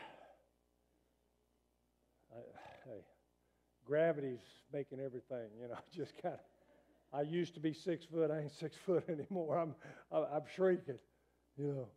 I, 2.32 2.40
hey, 2.86 3.06
gravity's 3.86 4.42
making 4.72 5.00
everything, 5.00 5.50
you 5.62 5.68
know, 5.68 5.78
just 5.96 6.14
kind 6.22 6.34
of 6.34 6.42
I 7.14 7.22
used 7.22 7.54
to 7.54 7.60
be 7.60 7.74
six 7.74 8.06
foot. 8.06 8.32
I 8.32 8.42
ain't 8.42 8.52
six 8.60 8.76
foot 8.76 9.08
anymore. 9.08 9.58
I'm, 9.58 9.76
I'm 10.12 10.44
shrinking, 10.56 10.98
you 11.58 11.68
know. 11.68 11.88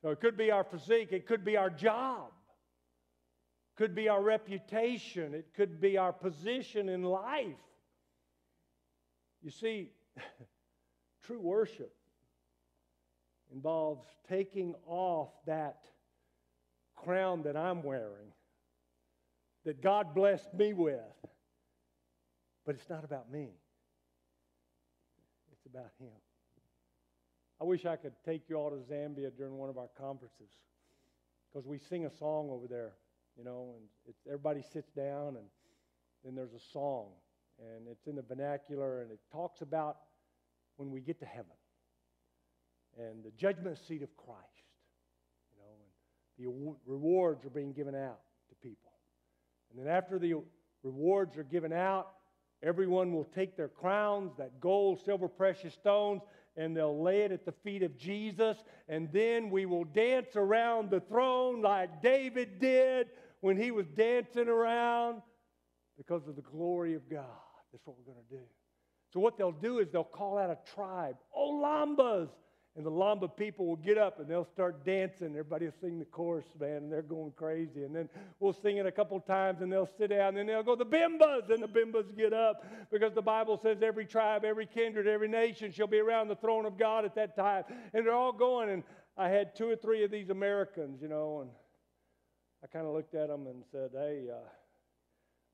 So 0.00 0.10
it 0.10 0.20
could 0.20 0.36
be 0.36 0.50
our 0.50 0.64
physique. 0.64 1.08
It 1.12 1.26
could 1.26 1.44
be 1.44 1.56
our 1.56 1.70
job. 1.70 2.30
Could 3.76 3.94
be 3.94 4.08
our 4.08 4.22
reputation. 4.22 5.34
It 5.34 5.48
could 5.56 5.80
be 5.80 5.98
our 5.98 6.12
position 6.12 6.88
in 6.88 7.02
life. 7.02 7.56
You 9.42 9.50
see, 9.50 9.88
true 11.24 11.40
worship 11.40 11.92
involves 13.52 14.06
taking 14.28 14.74
off 14.86 15.30
that 15.46 15.84
crown 16.96 17.42
that 17.42 17.56
I'm 17.56 17.82
wearing, 17.82 18.32
that 19.64 19.82
God 19.82 20.14
blessed 20.14 20.54
me 20.54 20.72
with. 20.72 21.00
But 22.64 22.76
it's 22.76 22.88
not 22.88 23.04
about 23.04 23.30
me 23.30 23.50
about 25.74 25.90
Him. 25.98 26.14
I 27.60 27.64
wish 27.64 27.84
I 27.84 27.96
could 27.96 28.14
take 28.24 28.48
you 28.48 28.56
all 28.56 28.70
to 28.70 28.76
Zambia 28.76 29.30
during 29.36 29.56
one 29.58 29.70
of 29.70 29.78
our 29.78 29.88
conferences 29.98 30.50
because 31.52 31.66
we 31.66 31.78
sing 31.78 32.06
a 32.06 32.10
song 32.10 32.48
over 32.50 32.66
there 32.68 32.94
you 33.36 33.44
know, 33.44 33.74
and 33.76 33.84
it's, 34.08 34.20
everybody 34.26 34.62
sits 34.72 34.90
down, 34.92 35.36
and 35.36 35.46
then 36.24 36.34
there's 36.34 36.52
a 36.52 36.72
song, 36.72 37.08
and 37.58 37.88
it's 37.88 38.06
in 38.06 38.16
the 38.16 38.22
vernacular, 38.22 39.02
and 39.02 39.10
it 39.10 39.18
talks 39.32 39.60
about 39.60 39.96
when 40.76 40.90
we 40.90 41.00
get 41.00 41.18
to 41.20 41.26
heaven 41.26 41.56
and 42.98 43.24
the 43.24 43.30
judgment 43.32 43.76
seat 43.88 44.02
of 44.02 44.16
Christ, 44.16 44.40
you 45.50 45.58
know, 45.58 46.48
and 46.48 46.66
the 46.66 46.76
rewards 46.86 47.44
are 47.44 47.50
being 47.50 47.72
given 47.72 47.94
out 47.94 48.20
to 48.48 48.54
people. 48.62 48.92
And 49.70 49.84
then 49.84 49.92
after 49.92 50.18
the 50.18 50.34
rewards 50.84 51.36
are 51.36 51.42
given 51.42 51.72
out, 51.72 52.08
everyone 52.64 53.12
will 53.12 53.24
take 53.24 53.56
their 53.56 53.68
crowns, 53.68 54.32
that 54.38 54.60
gold, 54.60 55.00
silver, 55.04 55.28
precious 55.28 55.74
stones, 55.74 56.22
and 56.56 56.76
they'll 56.76 57.02
lay 57.02 57.22
it 57.22 57.32
at 57.32 57.44
the 57.44 57.54
feet 57.64 57.82
of 57.82 57.96
Jesus. 57.98 58.56
And 58.88 59.08
then 59.12 59.50
we 59.50 59.66
will 59.66 59.84
dance 59.84 60.36
around 60.36 60.90
the 60.90 61.00
throne 61.00 61.62
like 61.62 62.02
David 62.02 62.58
did 62.58 63.08
when 63.40 63.56
he 63.56 63.70
was 63.70 63.86
dancing 63.96 64.48
around 64.48 65.22
because 65.96 66.26
of 66.26 66.36
the 66.36 66.42
glory 66.42 66.94
of 66.94 67.08
God. 67.10 67.26
That's 67.72 67.86
what 67.86 67.96
we're 67.98 68.12
going 68.12 68.24
to 68.28 68.36
do. 68.36 68.42
So, 69.12 69.20
what 69.20 69.38
they'll 69.38 69.52
do 69.52 69.78
is 69.78 69.88
they'll 69.92 70.02
call 70.02 70.38
out 70.38 70.50
a 70.50 70.58
tribe, 70.74 71.16
Olambas, 71.36 72.28
and 72.76 72.84
the 72.84 72.90
Lamba 72.90 73.34
people 73.34 73.66
will 73.66 73.76
get 73.76 73.98
up 73.98 74.18
and 74.18 74.28
they'll 74.28 74.48
start 74.52 74.84
dancing. 74.84 75.28
Everybody 75.28 75.66
will 75.66 75.74
sing 75.80 76.00
the 76.00 76.04
chorus, 76.04 76.46
man, 76.58 76.78
and 76.78 76.92
they're 76.92 77.02
going 77.02 77.32
crazy. 77.36 77.84
And 77.84 77.94
then 77.94 78.08
we'll 78.40 78.52
sing 78.52 78.78
it 78.78 78.86
a 78.86 78.90
couple 78.90 79.20
times 79.20 79.60
and 79.60 79.72
they'll 79.72 79.88
sit 79.96 80.10
down 80.10 80.30
and 80.30 80.38
then 80.38 80.46
they'll 80.46 80.64
go, 80.64 80.74
the 80.74 80.84
Bembas, 80.84 81.50
and 81.50 81.62
the 81.62 81.68
Bembas 81.68 82.16
get 82.16 82.32
up 82.32 82.64
because 82.90 83.14
the 83.14 83.22
Bible 83.22 83.60
says 83.62 83.78
every 83.80 84.04
tribe, 84.04 84.44
every 84.44 84.66
kindred, 84.66 85.06
every 85.06 85.28
nation 85.28 85.70
shall 85.70 85.86
be 85.86 86.00
around 86.00 86.26
the 86.26 86.36
throne 86.36 86.66
of 86.66 86.76
God 86.76 87.04
at 87.04 87.14
that 87.14 87.36
time. 87.36 87.62
And 87.92 88.04
they're 88.04 88.14
all 88.14 88.32
going. 88.32 88.68
And 88.70 88.82
I 89.16 89.28
had 89.28 89.54
two 89.54 89.68
or 89.68 89.76
three 89.76 90.02
of 90.02 90.10
these 90.10 90.30
Americans, 90.30 91.00
you 91.00 91.08
know, 91.08 91.42
and 91.42 91.50
I 92.64 92.66
kind 92.66 92.86
of 92.86 92.92
looked 92.92 93.14
at 93.14 93.28
them 93.28 93.46
and 93.46 93.62
said, 93.70 93.90
hey, 93.92 94.24
uh, 94.32 94.48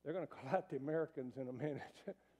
they're 0.03 0.13
going 0.13 0.25
to 0.25 0.33
call 0.33 0.49
out 0.57 0.71
the 0.71 0.77
Americans 0.77 1.35
in 1.37 1.47
a 1.49 1.53
minute. 1.53 1.81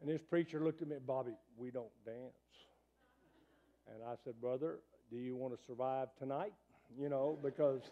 And 0.00 0.08
this 0.08 0.22
preacher 0.22 0.62
looked 0.62 0.82
at 0.82 0.88
me, 0.88 0.96
Bobby, 1.04 1.32
we 1.56 1.70
don't 1.70 1.90
dance. 2.04 2.32
And 3.92 4.02
I 4.02 4.14
said, 4.24 4.40
Brother, 4.40 4.78
do 5.10 5.16
you 5.16 5.36
want 5.36 5.58
to 5.58 5.66
survive 5.66 6.08
tonight? 6.18 6.52
You 6.98 7.08
know, 7.08 7.38
because 7.42 7.82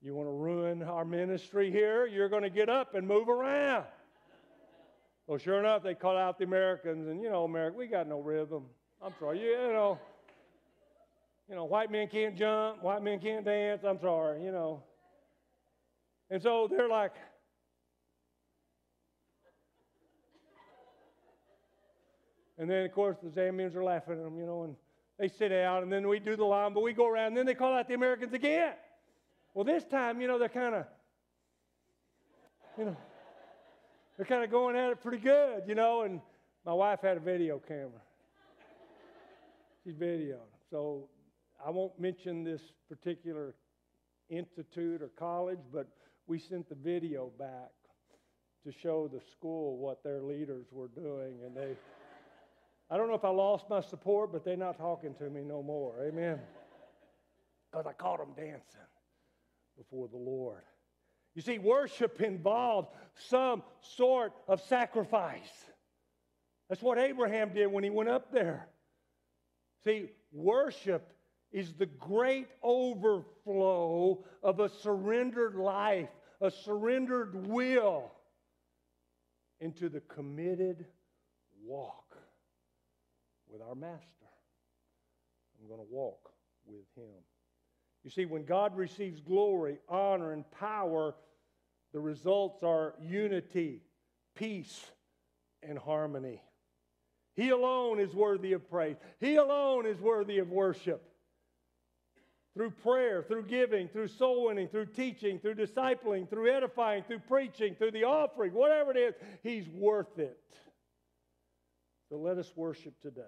you 0.00 0.14
want 0.14 0.28
to 0.28 0.32
ruin 0.32 0.82
our 0.82 1.04
ministry 1.04 1.70
here, 1.70 2.06
you're 2.06 2.28
going 2.28 2.42
to 2.42 2.50
get 2.50 2.68
up 2.68 2.94
and 2.94 3.06
move 3.06 3.28
around. 3.28 3.84
Well, 5.26 5.38
sure 5.38 5.60
enough, 5.60 5.82
they 5.82 5.94
call 5.94 6.16
out 6.16 6.38
the 6.38 6.44
Americans, 6.44 7.08
and 7.08 7.22
you 7.22 7.30
know, 7.30 7.44
America, 7.44 7.76
we 7.78 7.86
got 7.86 8.08
no 8.08 8.20
rhythm. 8.20 8.64
I'm 9.00 9.14
sorry, 9.18 9.40
you, 9.40 9.50
you 9.50 9.72
know, 9.72 9.98
you 11.48 11.54
know, 11.54 11.64
white 11.64 11.90
men 11.90 12.08
can't 12.08 12.36
jump, 12.36 12.82
white 12.82 13.02
men 13.02 13.20
can't 13.20 13.44
dance. 13.44 13.82
I'm 13.84 14.00
sorry, 14.00 14.42
you 14.42 14.52
know. 14.52 14.82
And 16.30 16.42
so 16.42 16.66
they're 16.68 16.88
like, 16.88 17.12
And 22.62 22.70
then, 22.70 22.84
of 22.84 22.92
course, 22.92 23.16
the 23.20 23.28
Zambians 23.28 23.74
are 23.74 23.82
laughing 23.82 24.12
at 24.12 24.22
them, 24.22 24.38
you 24.38 24.46
know, 24.46 24.62
and 24.62 24.76
they 25.18 25.26
sit 25.26 25.48
down, 25.48 25.82
and 25.82 25.92
then 25.92 26.06
we 26.06 26.20
do 26.20 26.36
the 26.36 26.44
line, 26.44 26.72
but 26.72 26.84
we 26.84 26.92
go 26.92 27.08
around, 27.08 27.26
and 27.26 27.36
then 27.36 27.44
they 27.44 27.56
call 27.56 27.74
out 27.74 27.88
the 27.88 27.94
Americans 27.94 28.32
again. 28.34 28.74
Well, 29.52 29.64
this 29.64 29.84
time, 29.84 30.20
you 30.20 30.28
know, 30.28 30.38
they're 30.38 30.48
kind 30.48 30.76
of, 30.76 30.86
you 32.78 32.84
know, 32.84 32.96
they're 34.16 34.26
kind 34.26 34.44
of 34.44 34.50
going 34.52 34.76
at 34.76 34.90
it 34.90 35.02
pretty 35.02 35.18
good, 35.18 35.64
you 35.66 35.74
know, 35.74 36.02
and 36.02 36.20
my 36.64 36.72
wife 36.72 37.00
had 37.02 37.16
a 37.16 37.20
video 37.20 37.58
camera. 37.58 38.00
She's 39.82 39.96
videoing. 39.96 40.38
So 40.70 41.08
I 41.66 41.70
won't 41.70 41.98
mention 41.98 42.44
this 42.44 42.62
particular 42.88 43.56
institute 44.30 45.02
or 45.02 45.08
college, 45.18 45.58
but 45.72 45.88
we 46.28 46.38
sent 46.38 46.68
the 46.68 46.76
video 46.76 47.32
back 47.40 47.72
to 48.64 48.70
show 48.70 49.08
the 49.12 49.20
school 49.32 49.78
what 49.78 50.04
their 50.04 50.22
leaders 50.22 50.66
were 50.70 50.90
doing, 50.94 51.40
and 51.44 51.56
they. 51.56 51.74
I 52.92 52.98
don't 52.98 53.08
know 53.08 53.14
if 53.14 53.24
I 53.24 53.30
lost 53.30 53.70
my 53.70 53.80
support, 53.80 54.32
but 54.32 54.44
they're 54.44 54.54
not 54.54 54.76
talking 54.76 55.14
to 55.14 55.30
me 55.30 55.40
no 55.44 55.62
more. 55.62 55.94
Amen. 56.06 56.38
Because 57.70 57.86
I 57.86 57.94
caught 57.94 58.18
them 58.18 58.34
dancing 58.36 58.80
before 59.78 60.08
the 60.08 60.18
Lord. 60.18 60.60
You 61.34 61.40
see, 61.40 61.58
worship 61.58 62.20
involved 62.20 62.88
some 63.14 63.62
sort 63.80 64.34
of 64.46 64.60
sacrifice. 64.60 65.48
That's 66.68 66.82
what 66.82 66.98
Abraham 66.98 67.54
did 67.54 67.68
when 67.68 67.82
he 67.82 67.88
went 67.88 68.10
up 68.10 68.30
there. 68.30 68.68
See, 69.84 70.10
worship 70.30 71.14
is 71.50 71.72
the 71.72 71.86
great 71.86 72.48
overflow 72.62 74.22
of 74.42 74.60
a 74.60 74.68
surrendered 74.68 75.54
life, 75.54 76.10
a 76.42 76.50
surrendered 76.50 77.46
will 77.46 78.12
into 79.60 79.88
the 79.88 80.00
committed 80.00 80.84
walk 81.64 82.01
with 83.52 83.60
our 83.60 83.74
Master. 83.74 84.06
I'm 85.60 85.68
going 85.68 85.80
to 85.80 85.94
walk 85.94 86.30
with 86.64 86.86
Him. 86.96 87.22
You 88.02 88.10
see, 88.10 88.24
when 88.24 88.44
God 88.44 88.76
receives 88.76 89.20
glory, 89.20 89.78
honor, 89.88 90.32
and 90.32 90.50
power, 90.50 91.14
the 91.92 92.00
results 92.00 92.62
are 92.64 92.94
unity, 93.00 93.82
peace, 94.34 94.80
and 95.62 95.78
harmony. 95.78 96.40
He 97.36 97.50
alone 97.50 98.00
is 98.00 98.14
worthy 98.14 98.54
of 98.54 98.68
praise. 98.68 98.96
He 99.20 99.36
alone 99.36 99.86
is 99.86 100.00
worthy 100.00 100.38
of 100.38 100.50
worship. 100.50 101.02
Through 102.54 102.70
prayer, 102.70 103.22
through 103.22 103.44
giving, 103.44 103.88
through 103.88 104.08
soul 104.08 104.46
winning, 104.46 104.68
through 104.68 104.86
teaching, 104.86 105.38
through 105.38 105.54
discipling, 105.54 106.28
through 106.28 106.50
edifying, 106.50 107.02
through 107.04 107.20
preaching, 107.20 107.74
through 107.74 107.92
the 107.92 108.04
offering, 108.04 108.52
whatever 108.52 108.90
it 108.90 108.98
is, 108.98 109.14
He's 109.42 109.68
worth 109.68 110.18
it. 110.18 110.38
So 112.12 112.18
let 112.18 112.36
us 112.36 112.52
worship 112.54 113.00
today, 113.00 113.22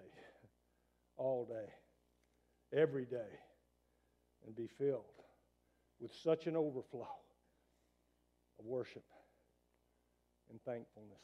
all 1.16 1.47
day, 1.47 1.72
every 2.78 3.07
day, 3.07 3.32
and 4.45 4.55
be 4.55 4.66
filled 4.66 5.05
with 5.99 6.12
such 6.22 6.47
an 6.47 6.55
overflow 6.55 7.09
of 8.59 8.66
worship 8.66 9.07
and 10.51 10.61
thankfulness 10.66 11.22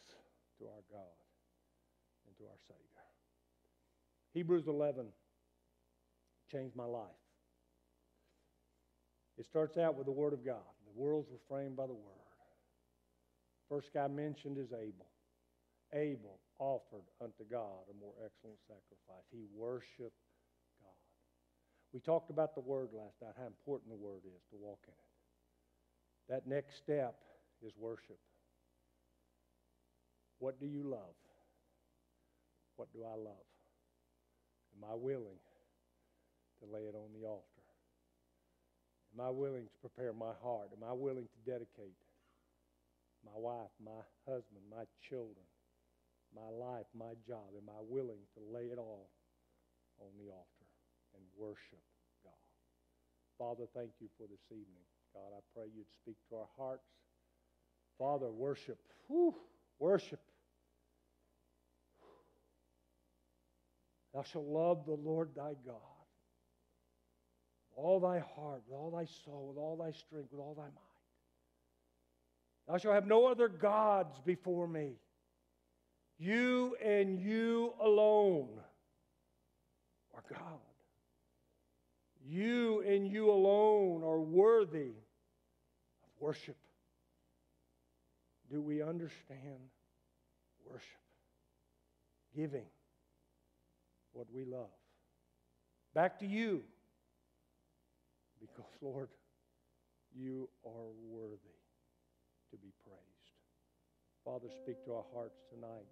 to 0.58 0.64
our 0.64 0.82
God 0.90 1.12
and 2.26 2.34
to 2.38 2.44
our 2.44 2.58
Savior. 2.66 3.04
Hebrews 4.32 4.66
11 4.66 5.08
changed 6.50 6.74
my 6.74 6.86
life. 6.86 7.04
It 9.36 9.44
starts 9.44 9.76
out 9.76 9.98
with 9.98 10.06
the 10.06 10.12
Word 10.12 10.32
of 10.32 10.46
God. 10.46 10.64
The 10.86 10.98
worlds 10.98 11.28
were 11.30 11.36
framed 11.46 11.76
by 11.76 11.86
the 11.86 11.92
Word. 11.92 12.24
First 13.68 13.92
guy 13.92 14.08
mentioned 14.08 14.56
is 14.56 14.72
Abel. 14.72 15.04
Abel 15.94 16.38
offered 16.58 17.06
unto 17.20 17.44
God 17.50 17.88
a 17.90 17.94
more 17.98 18.14
excellent 18.24 18.58
sacrifice. 18.66 19.26
He 19.30 19.44
worshiped 19.56 20.20
God. 20.82 21.00
We 21.92 22.00
talked 22.00 22.30
about 22.30 22.54
the 22.54 22.60
Word 22.60 22.90
last 22.92 23.16
night, 23.22 23.34
how 23.38 23.46
important 23.46 23.90
the 23.90 23.96
Word 23.96 24.22
is 24.24 24.42
to 24.50 24.56
walk 24.60 24.80
in 24.86 24.94
it. 24.94 25.10
That 26.28 26.46
next 26.46 26.76
step 26.76 27.16
is 27.64 27.72
worship. 27.76 28.18
What 30.38 30.60
do 30.60 30.66
you 30.66 30.84
love? 30.84 31.18
What 32.76 32.92
do 32.92 33.04
I 33.04 33.16
love? 33.16 33.46
Am 34.76 34.88
I 34.88 34.94
willing 34.94 35.40
to 36.60 36.72
lay 36.72 36.82
it 36.82 36.94
on 36.94 37.10
the 37.12 37.26
altar? 37.26 37.44
Am 39.12 39.20
I 39.20 39.30
willing 39.30 39.64
to 39.64 39.76
prepare 39.80 40.12
my 40.12 40.32
heart? 40.42 40.70
Am 40.70 40.86
I 40.88 40.92
willing 40.92 41.26
to 41.26 41.50
dedicate 41.50 41.98
my 43.26 43.34
wife, 43.34 43.74
my 43.84 44.00
husband, 44.24 44.62
my 44.70 44.84
children, 45.08 45.44
my 46.34 46.48
life, 46.48 46.86
my 46.94 47.14
job? 47.26 47.54
Am 47.56 47.68
I 47.68 47.80
willing 47.88 48.22
to 48.34 48.40
lay 48.52 48.66
it 48.66 48.78
all 48.78 49.10
on 50.00 50.10
the 50.18 50.30
altar 50.30 50.68
and 51.14 51.22
worship 51.36 51.82
God? 52.24 52.32
Father, 53.38 53.68
thank 53.74 53.90
you 54.00 54.08
for 54.16 54.26
this 54.26 54.44
evening. 54.50 54.84
God, 55.14 55.36
I 55.36 55.40
pray 55.54 55.66
you'd 55.74 55.90
speak 55.92 56.16
to 56.30 56.36
our 56.36 56.48
hearts. 56.56 56.86
Father, 57.98 58.30
worship. 58.30 58.78
Whew, 59.08 59.34
worship. 59.78 60.20
Thou 64.14 64.22
shalt 64.22 64.46
love 64.46 64.86
the 64.86 64.92
Lord 64.94 65.30
thy 65.36 65.54
God 65.64 65.76
with 67.70 67.84
all 67.84 68.00
thy 68.00 68.18
heart, 68.18 68.62
with 68.68 68.76
all 68.76 68.90
thy 68.90 69.06
soul, 69.24 69.48
with 69.48 69.58
all 69.58 69.76
thy 69.76 69.92
strength, 69.92 70.32
with 70.32 70.40
all 70.40 70.54
thy 70.54 70.64
might. 70.64 70.90
Thou 72.68 72.78
shalt 72.78 72.94
have 72.94 73.06
no 73.06 73.26
other 73.26 73.48
gods 73.48 74.20
before 74.24 74.66
me. 74.66 74.94
You 76.20 76.76
and 76.84 77.18
you 77.18 77.72
alone 77.80 78.50
are 80.14 80.22
God. 80.30 80.60
You 82.22 82.82
and 82.86 83.10
you 83.10 83.30
alone 83.30 84.02
are 84.04 84.20
worthy 84.20 84.90
of 86.02 86.10
worship. 86.18 86.58
Do 88.52 88.60
we 88.60 88.82
understand 88.82 89.70
worship? 90.66 90.82
Giving 92.36 92.66
what 94.12 94.26
we 94.30 94.44
love. 94.44 94.68
Back 95.94 96.18
to 96.18 96.26
you. 96.26 96.62
because, 98.40 98.70
Lord, 98.82 99.08
you 100.14 100.48
are 100.66 100.90
worthy 101.08 101.56
to 102.50 102.56
be 102.56 102.72
praised. 102.84 103.10
Father, 104.24 104.48
speak 104.62 104.84
to 104.84 104.92
our 104.92 105.04
hearts 105.14 105.40
tonight. 105.50 105.86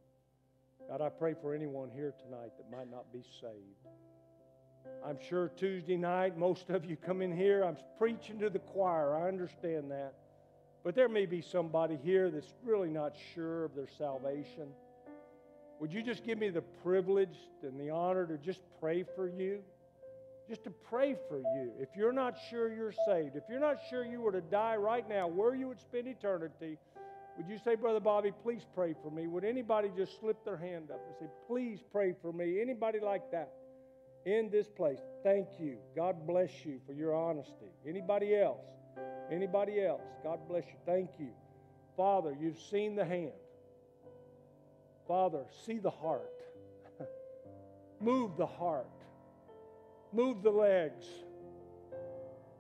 God, 0.87 1.01
I 1.01 1.09
pray 1.09 1.35
for 1.41 1.55
anyone 1.55 1.91
here 1.95 2.15
tonight 2.23 2.53
that 2.57 2.71
might 2.71 2.91
not 2.91 3.13
be 3.13 3.23
saved. 3.41 3.89
I'm 5.05 5.19
sure 5.29 5.49
Tuesday 5.49 5.97
night, 5.97 6.39
most 6.39 6.71
of 6.71 6.85
you 6.85 6.97
come 6.97 7.21
in 7.21 7.37
here. 7.37 7.65
I'm 7.65 7.77
preaching 7.99 8.39
to 8.39 8.51
the 8.51 8.59
choir. 8.59 9.17
I 9.17 9.29
understand 9.29 9.91
that. 9.91 10.15
But 10.85 10.95
there 10.95 11.09
may 11.09 11.27
be 11.27 11.43
somebody 11.43 11.99
here 12.03 12.31
that's 12.31 12.55
really 12.65 12.89
not 12.89 13.15
sure 13.35 13.65
of 13.65 13.75
their 13.75 13.89
salvation. 13.99 14.69
Would 15.81 15.93
you 15.93 16.03
just 16.03 16.25
give 16.25 16.39
me 16.39 16.49
the 16.49 16.63
privilege 16.63 17.37
and 17.63 17.79
the 17.79 17.91
honor 17.91 18.27
to 18.27 18.39
just 18.39 18.61
pray 18.81 19.05
for 19.15 19.29
you? 19.29 19.61
Just 20.49 20.65
to 20.65 20.71
pray 20.71 21.15
for 21.29 21.39
you. 21.39 21.73
If 21.79 21.91
you're 21.95 22.13
not 22.13 22.37
sure 22.49 22.73
you're 22.73 22.95
saved, 23.07 23.37
if 23.37 23.45
you're 23.51 23.61
not 23.61 23.77
sure 23.91 24.05
you 24.05 24.23
were 24.23 24.33
to 24.33 24.41
die 24.41 24.77
right 24.77 25.07
now, 25.07 25.29
where 25.29 25.55
you 25.55 25.69
would 25.69 25.81
spend 25.81 26.09
eternity, 26.09 26.79
would 27.39 27.49
you 27.49 27.59
say, 27.65 27.77
Brother 27.77 28.01
Bobby, 28.01 28.33
please 28.43 28.67
pray 28.75 28.97
for 29.01 29.13
me? 29.13 29.29
Would 29.29 29.45
anybody 29.45 29.93
just 29.97 30.19
slip 30.19 30.45
their 30.45 30.57
hand 30.57 30.91
up 30.91 31.01
and 31.07 31.15
say, 31.21 31.33
please 31.47 31.79
pray 31.93 32.13
for 32.21 32.33
me? 32.33 32.61
Anybody 32.61 32.99
like 32.99 33.31
that 33.31 33.53
in 34.27 34.51
this 34.51 34.67
place? 34.69 34.99
Thank 35.23 35.47
you. 35.61 35.79
God 35.95 36.27
bless 36.27 36.51
you 36.65 36.81
for 36.85 36.93
your 36.93 37.15
honesty. 37.15 37.71
Anybody 37.87 38.35
else? 38.35 38.67
Anybody 39.31 39.85
else? 39.85 40.03
God 40.25 40.41
bless 40.49 40.65
you. 40.67 40.79
Thank 40.85 41.11
you. 41.21 41.29
Father, 41.97 42.37
you've 42.41 42.59
seen 42.59 42.97
the 42.97 43.05
hand. 43.05 43.31
Father, 45.07 45.45
see 45.65 45.79
the 45.79 45.91
heart. 45.91 46.43
move 48.01 48.37
the 48.37 48.47
heart. 48.47 48.87
Move 50.13 50.43
the 50.43 50.51
legs. 50.51 51.07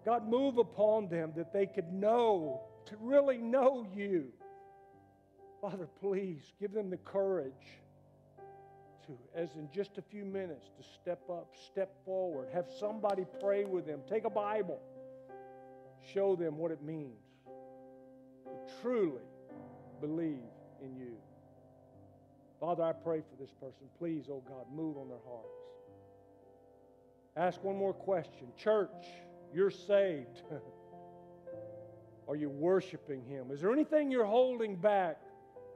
God, 0.04 0.28
move 0.28 0.58
upon 0.58 1.08
them 1.08 1.32
that 1.36 1.52
they 1.52 1.66
could 1.66 1.92
know, 1.92 2.60
to 2.86 2.96
really 3.00 3.38
know 3.38 3.84
you. 3.92 4.32
Father, 5.60 5.88
please 6.00 6.52
give 6.60 6.72
them 6.72 6.90
the 6.90 6.98
courage 6.98 7.52
to, 9.06 9.18
as 9.34 9.48
in 9.56 9.68
just 9.72 9.98
a 9.98 10.02
few 10.02 10.24
minutes, 10.24 10.66
to 10.76 10.84
step 11.00 11.20
up, 11.28 11.54
step 11.70 11.92
forward, 12.04 12.48
have 12.52 12.66
somebody 12.78 13.24
pray 13.40 13.64
with 13.64 13.86
them, 13.86 14.00
take 14.08 14.24
a 14.24 14.30
Bible, 14.30 14.80
show 16.14 16.36
them 16.36 16.58
what 16.58 16.70
it 16.70 16.82
means 16.82 17.18
to 18.44 18.80
truly 18.82 19.22
believe 20.00 20.38
in 20.82 20.96
you. 20.96 21.16
Father, 22.60 22.84
I 22.84 22.92
pray 22.92 23.20
for 23.20 23.36
this 23.40 23.52
person. 23.52 23.88
Please, 23.98 24.24
oh 24.30 24.42
God, 24.46 24.66
move 24.74 24.96
on 24.96 25.08
their 25.08 25.18
hearts. 25.28 25.48
Ask 27.36 27.62
one 27.62 27.76
more 27.76 27.92
question. 27.92 28.48
Church, 28.56 29.06
you're 29.54 29.70
saved. 29.70 30.42
Are 32.28 32.36
you 32.36 32.48
worshiping 32.50 33.24
Him? 33.24 33.50
Is 33.50 33.60
there 33.60 33.72
anything 33.72 34.10
you're 34.10 34.24
holding 34.24 34.76
back? 34.76 35.18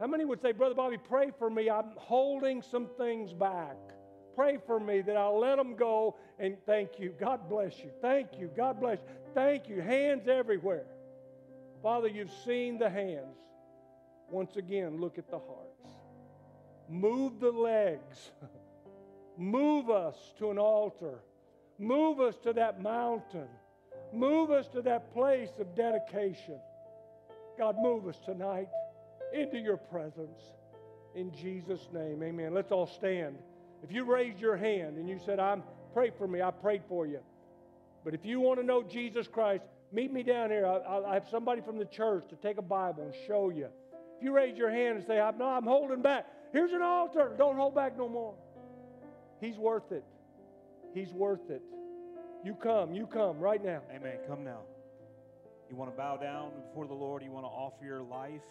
How 0.02 0.08
many 0.08 0.24
would 0.24 0.42
say, 0.42 0.50
Brother 0.50 0.74
Bobby, 0.74 0.98
pray 0.98 1.30
for 1.38 1.48
me? 1.48 1.70
I'm 1.70 1.92
holding 1.94 2.60
some 2.60 2.88
things 2.98 3.32
back. 3.32 3.76
Pray 4.34 4.58
for 4.66 4.80
me 4.80 5.00
that 5.00 5.16
I'll 5.16 5.38
let 5.38 5.58
them 5.58 5.76
go 5.76 6.16
and 6.40 6.56
thank 6.66 6.98
you. 6.98 7.14
God 7.20 7.48
bless 7.48 7.78
you. 7.78 7.92
Thank 8.00 8.30
you. 8.36 8.50
God 8.56 8.80
bless 8.80 8.98
you. 8.98 9.14
Thank 9.32 9.68
you. 9.68 9.80
Hands 9.80 10.26
everywhere. 10.26 10.86
Father, 11.84 12.08
you've 12.08 12.32
seen 12.44 12.78
the 12.78 12.90
hands. 12.90 13.36
Once 14.28 14.56
again, 14.56 15.00
look 15.00 15.18
at 15.18 15.30
the 15.30 15.38
hearts. 15.38 15.86
Move 16.88 17.38
the 17.38 17.52
legs. 17.52 18.32
Move 19.38 19.88
us 19.88 20.16
to 20.40 20.50
an 20.50 20.58
altar. 20.58 21.20
Move 21.78 22.18
us 22.18 22.34
to 22.42 22.52
that 22.54 22.82
mountain. 22.82 23.46
Move 24.12 24.50
us 24.50 24.66
to 24.70 24.82
that 24.82 25.14
place 25.14 25.50
of 25.60 25.76
dedication. 25.76 26.58
God, 27.56 27.76
move 27.78 28.08
us 28.08 28.18
tonight 28.26 28.66
into 29.32 29.58
your 29.58 29.76
presence. 29.76 30.40
In 31.14 31.32
Jesus' 31.32 31.88
name, 31.92 32.22
amen. 32.22 32.54
Let's 32.54 32.72
all 32.72 32.86
stand. 32.86 33.36
If 33.82 33.92
you 33.92 34.04
raised 34.04 34.40
your 34.40 34.56
hand 34.56 34.96
and 34.96 35.08
you 35.08 35.18
said, 35.24 35.38
I'm 35.38 35.62
pray 35.92 36.10
for 36.16 36.26
me, 36.26 36.40
I 36.40 36.50
prayed 36.50 36.82
for 36.88 37.06
you. 37.06 37.20
But 38.04 38.14
if 38.14 38.24
you 38.24 38.40
want 38.40 38.60
to 38.60 38.66
know 38.66 38.82
Jesus 38.82 39.28
Christ, 39.28 39.64
meet 39.92 40.12
me 40.12 40.22
down 40.22 40.50
here. 40.50 40.66
I, 40.66 41.14
have 41.14 41.26
somebody 41.30 41.60
from 41.60 41.78
the 41.78 41.84
church 41.84 42.24
to 42.30 42.36
take 42.36 42.58
a 42.58 42.62
Bible 42.62 43.04
and 43.04 43.14
show 43.26 43.50
you. 43.50 43.66
If 44.16 44.22
you 44.22 44.32
raise 44.32 44.56
your 44.56 44.70
hand 44.70 44.98
and 44.98 45.06
say, 45.06 45.20
I'm, 45.20 45.38
no, 45.38 45.46
I'm 45.46 45.64
holding 45.64 46.02
back, 46.02 46.26
here's 46.52 46.72
an 46.72 46.82
altar. 46.82 47.32
Don't 47.36 47.56
hold 47.56 47.74
back 47.74 47.96
no 47.96 48.08
more. 48.08 48.34
He's 49.40 49.56
worth 49.56 49.92
it. 49.92 50.04
He's 50.94 51.12
worth 51.12 51.50
it. 51.50 51.62
You 52.44 52.54
come, 52.54 52.94
you 52.94 53.06
come 53.06 53.38
right 53.38 53.62
now. 53.62 53.82
Amen. 53.94 54.18
Come 54.26 54.44
now. 54.44 54.60
You 55.70 55.76
want 55.76 55.90
to 55.90 55.96
bow 55.96 56.16
down 56.16 56.50
before 56.68 56.86
the 56.86 56.94
Lord, 56.94 57.22
you 57.22 57.30
want 57.30 57.46
to 57.46 57.50
offer 57.50 57.84
your 57.84 58.02
life. 58.02 58.42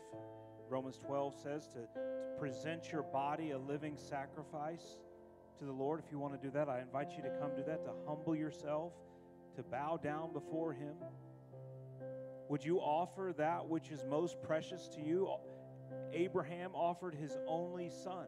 Romans 0.72 0.98
12 1.06 1.36
says 1.44 1.68
to, 1.68 1.80
to 1.80 2.40
present 2.40 2.94
your 2.94 3.04
body 3.04 3.52
a 3.52 3.58
living 3.58 3.98
sacrifice 3.98 4.96
to 5.60 5.66
the 5.66 5.72
Lord. 5.72 6.02
If 6.04 6.10
you 6.12 6.18
want 6.18 6.34
to 6.34 6.48
do 6.48 6.50
that, 6.52 6.70
I 6.70 6.80
invite 6.80 7.12
you 7.18 7.22
to 7.24 7.30
come 7.42 7.52
do 7.56 7.64
that, 7.68 7.84
to 7.84 7.92
humble 8.08 8.38
yourself, 8.38 8.94
to 9.58 9.64
bow 9.64 10.00
down 10.02 10.32
before 10.32 10.72
Him. 10.72 10.96
Would 12.48 12.64
you 12.64 12.80
offer 12.80 13.34
that 13.38 13.68
which 13.68 13.92
is 13.92 14.04
most 14.10 14.42
precious 14.42 14.88
to 14.96 15.02
you? 15.02 15.30
Abraham 16.14 16.72
offered 16.74 17.16
his 17.16 17.38
only 17.48 17.90
son, 17.90 18.28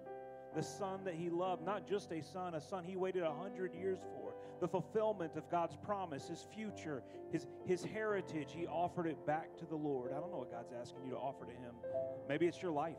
the 0.56 0.64
son 0.64 1.04
that 1.04 1.16
he 1.16 1.30
loved, 1.30 1.66
not 1.66 1.88
just 1.88 2.12
a 2.12 2.22
son, 2.22 2.56
a 2.56 2.62
son 2.62 2.84
he 2.84 2.96
waited 2.96 3.24
a 3.24 3.34
hundred 3.34 3.74
years 3.74 4.00
for. 4.00 4.23
The 4.64 4.70
fulfillment 4.70 5.36
of 5.36 5.52
God's 5.52 5.76
promise, 5.76 6.30
his 6.30 6.48
future, 6.56 7.04
his, 7.34 7.48
his 7.66 7.84
heritage, 7.84 8.48
he 8.56 8.66
offered 8.66 9.08
it 9.08 9.26
back 9.26 9.58
to 9.58 9.66
the 9.66 9.76
Lord. 9.76 10.14
I 10.14 10.22
don't 10.22 10.32
know 10.32 10.38
what 10.38 10.52
God's 10.52 10.72
asking 10.72 11.04
you 11.04 11.12
to 11.12 11.18
offer 11.18 11.44
to 11.44 11.52
him. 11.52 11.76
Maybe 12.30 12.48
it's 12.48 12.62
your 12.62 12.72
life. 12.72 12.96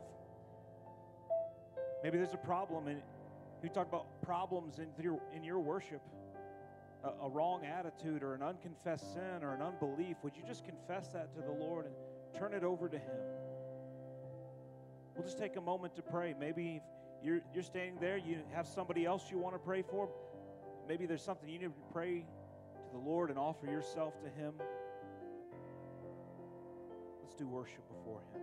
Maybe 2.03 2.19
there's 2.19 2.35
a 2.35 2.45
problem, 2.45 2.85
and 2.87 3.01
you 3.63 3.69
talk 3.69 3.87
about 3.87 4.21
problems 4.21 4.77
in 4.77 4.89
your, 5.01 5.19
in 5.35 5.43
your 5.43 5.59
worship 5.59 6.03
a, 7.03 7.25
a 7.25 7.29
wrong 7.29 7.65
attitude 7.65 8.21
or 8.21 8.35
an 8.35 8.43
unconfessed 8.43 9.13
sin 9.15 9.41
or 9.41 9.55
an 9.55 9.63
unbelief. 9.63 10.17
Would 10.21 10.37
you 10.37 10.43
just 10.45 10.65
confess 10.65 11.07
that 11.13 11.33
to 11.33 11.41
the 11.41 11.51
Lord 11.51 11.87
and 11.87 11.95
turn 12.37 12.53
it 12.53 12.63
over 12.63 12.87
to 12.87 12.97
Him? 12.99 13.17
We'll 15.15 15.25
just 15.25 15.39
take 15.39 15.55
a 15.55 15.61
moment 15.61 15.95
to 15.95 16.03
pray. 16.03 16.35
Maybe 16.39 16.83
you're, 17.23 17.41
you're 17.55 17.63
standing 17.63 17.97
there, 17.99 18.17
you 18.17 18.37
have 18.53 18.67
somebody 18.67 19.03
else 19.03 19.31
you 19.31 19.39
want 19.39 19.55
to 19.55 19.59
pray 19.59 19.81
for. 19.81 20.09
Maybe 20.87 21.05
there's 21.05 21.23
something 21.23 21.49
you 21.49 21.59
need 21.59 21.65
to 21.65 21.73
pray 21.91 22.19
to 22.19 22.91
the 22.91 22.99
Lord 22.99 23.29
and 23.29 23.39
offer 23.39 23.65
yourself 23.65 24.13
to 24.23 24.29
Him. 24.29 24.53
Let's 27.21 27.33
do 27.35 27.47
worship 27.47 27.87
before 27.89 28.21
Him. 28.33 28.41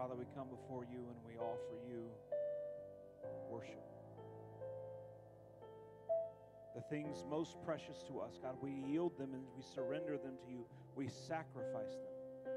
Father, 0.00 0.14
we 0.14 0.24
come 0.34 0.48
before 0.48 0.86
you 0.90 0.96
and 0.96 1.16
we 1.26 1.36
offer 1.36 1.76
you 1.86 2.08
worship. 3.50 3.84
the 6.74 6.80
things 6.88 7.22
most 7.28 7.60
precious 7.66 8.02
to 8.08 8.18
us. 8.18 8.38
God, 8.40 8.56
we 8.62 8.70
yield 8.70 9.18
them 9.18 9.34
and 9.34 9.42
we 9.54 9.62
surrender 9.62 10.16
them 10.16 10.38
to 10.46 10.50
you. 10.50 10.64
We 10.96 11.08
sacrifice 11.08 11.92
them. 11.92 12.54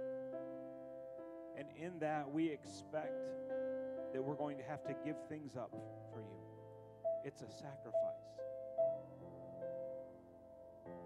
And 1.57 1.67
in 1.77 1.99
that, 1.99 2.31
we 2.31 2.49
expect 2.49 3.11
that 4.13 4.23
we're 4.23 4.35
going 4.35 4.55
to 4.55 4.63
have 4.63 4.81
to 4.85 4.95
give 5.03 5.17
things 5.27 5.57
up 5.57 5.71
for 6.13 6.21
you. 6.21 6.37
It's 7.25 7.41
a 7.41 7.51
sacrifice. 7.51 8.23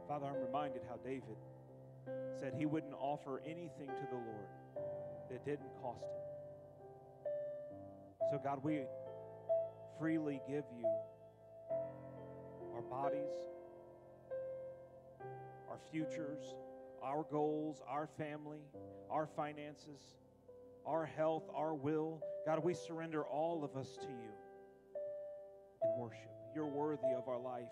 Father, 0.07 0.27
I'm 0.27 0.45
reminded 0.45 0.83
how 0.87 0.97
David 0.97 1.37
said 2.39 2.53
he 2.55 2.67
wouldn't 2.67 2.93
offer 2.93 3.41
anything 3.43 3.87
to 3.87 4.07
the 4.11 4.17
Lord 4.17 4.49
that 5.29 5.45
didn't 5.45 5.69
cost 5.81 6.03
him. 6.03 6.09
So, 8.31 8.39
God, 8.43 8.63
we 8.63 8.81
freely 9.99 10.41
give 10.47 10.63
you 10.77 10.85
our 12.75 12.81
bodies, 12.81 13.31
our 15.69 15.79
futures, 15.91 16.55
our 17.01 17.25
goals, 17.31 17.81
our 17.87 18.07
family, 18.17 18.59
our 19.09 19.27
finances, 19.27 20.15
our 20.85 21.05
health, 21.05 21.43
our 21.55 21.73
will. 21.73 22.21
God, 22.45 22.63
we 22.63 22.73
surrender 22.73 23.23
all 23.23 23.63
of 23.63 23.75
us 23.75 23.97
to 23.97 24.07
you 24.07 24.31
in 25.83 25.99
worship. 25.99 26.31
You're 26.55 26.65
worthy 26.65 27.13
of 27.15 27.27
our 27.27 27.39
life. 27.39 27.65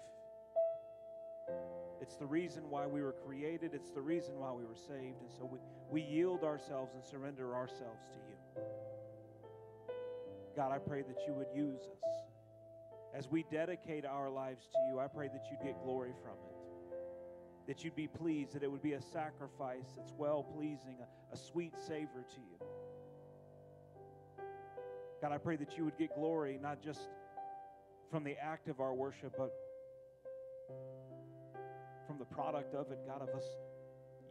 It's 2.02 2.16
the 2.18 2.26
reason 2.26 2.70
why 2.70 2.86
we 2.88 3.02
were 3.02 3.16
created. 3.26 3.74
It's 3.74 3.92
the 3.92 4.02
reason 4.02 4.38
why 4.38 4.52
we 4.52 4.66
were 4.66 4.76
saved. 4.76 5.22
And 5.22 5.32
so 5.32 5.46
we, 5.46 5.60
we 5.90 6.02
yield 6.02 6.44
ourselves 6.44 6.94
and 6.94 7.04
surrender 7.04 7.56
ourselves 7.56 8.04
to 8.12 8.20
you. 8.30 8.64
God, 10.56 10.72
I 10.72 10.78
pray 10.78 11.02
that 11.02 11.18
you 11.28 11.34
would 11.34 11.48
use 11.54 11.82
us. 11.82 12.12
As 13.14 13.30
we 13.32 13.46
dedicate 13.50 14.06
our 14.06 14.30
lives 14.30 14.66
to 14.74 14.78
you, 14.90 15.00
I 15.00 15.08
pray 15.08 15.28
that 15.28 15.46
you'd 15.50 15.66
get 15.66 15.82
glory 15.84 16.12
from 16.22 16.34
it. 16.34 16.56
That 17.68 17.84
you'd 17.84 17.96
be 17.96 18.08
pleased, 18.08 18.54
that 18.54 18.64
it 18.64 18.72
would 18.72 18.84
be 18.84 18.94
a 18.94 19.02
sacrifice 19.02 19.88
that's 19.98 20.14
well 20.18 20.44
pleasing, 20.44 20.98
a, 21.02 21.34
a 21.34 21.38
sweet 21.38 21.74
savor 21.88 22.26
to 22.30 22.40
you. 22.40 22.58
God, 25.22 25.32
I 25.32 25.38
pray 25.38 25.56
that 25.56 25.78
you 25.78 25.86
would 25.86 25.98
get 25.98 26.14
glory 26.14 26.60
not 26.62 26.82
just 26.84 27.02
from 28.12 28.24
the 28.24 28.38
act 28.38 28.68
of 28.68 28.80
our 28.80 28.94
worship, 28.94 29.34
but 29.38 29.54
from 32.06 32.18
the 32.18 32.26
product 32.26 32.74
of 32.76 32.92
it, 32.92 33.00
God, 33.08 33.22
of 33.22 33.30
us 33.30 33.46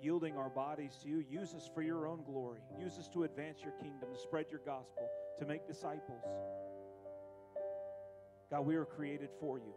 yielding 0.00 0.36
our 0.36 0.50
bodies 0.50 0.98
to 1.02 1.08
you. 1.08 1.24
Use 1.30 1.54
us 1.54 1.68
for 1.74 1.82
your 1.82 2.06
own 2.06 2.22
glory. 2.24 2.60
Use 2.78 2.98
us 2.98 3.08
to 3.08 3.24
advance 3.24 3.60
your 3.62 3.72
kingdom, 3.80 4.08
to 4.12 4.20
spread 4.20 4.46
your 4.50 4.60
gospel, 4.64 5.08
to 5.38 5.46
make 5.46 5.66
disciples. 5.66 6.22
God, 8.50 8.66
we 8.66 8.76
are 8.76 8.84
created 8.84 9.30
for 9.40 9.58
you. 9.58 9.74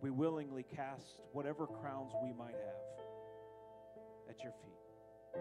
We 0.00 0.10
willingly 0.10 0.64
cast 0.74 1.20
whatever 1.32 1.66
crowns 1.66 2.12
we 2.22 2.32
might 2.32 2.54
have 2.54 2.84
at 4.28 4.42
your 4.42 4.52
feet. 4.52 5.40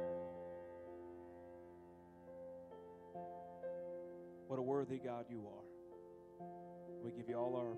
What 4.48 4.60
a 4.60 4.62
worthy 4.62 4.98
God 4.98 5.26
you 5.30 5.48
are. 5.48 6.46
We 7.04 7.12
give 7.12 7.28
you 7.28 7.36
all 7.36 7.56
our 7.56 7.78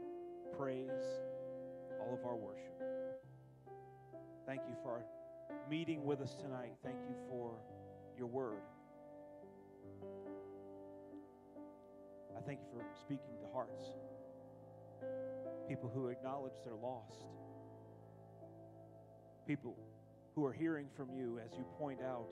praise 0.58 0.90
all 2.06 2.14
of 2.14 2.26
our 2.26 2.36
worship. 2.36 2.82
Thank 4.46 4.62
you 4.70 4.76
for 4.84 5.04
meeting 5.70 6.06
with 6.06 6.22
us 6.22 6.36
tonight. 6.36 6.74
Thank 6.84 6.98
you 7.10 7.16
for 7.30 7.56
your 8.18 8.28
word. 8.28 8.62
I 12.38 12.42
thank 12.46 12.60
you 12.60 12.68
for 12.72 12.86
speaking 13.00 13.38
to 13.42 13.48
hearts. 13.54 13.86
People 15.68 15.90
who 15.94 16.08
acknowledge 16.08 16.54
they're 16.64 16.76
lost. 16.76 17.26
People 19.48 19.76
who 20.36 20.46
are 20.46 20.54
hearing 20.54 20.88
from 20.96 21.10
you 21.12 21.40
as 21.44 21.58
you 21.58 21.66
point 21.80 22.02
out 22.02 22.28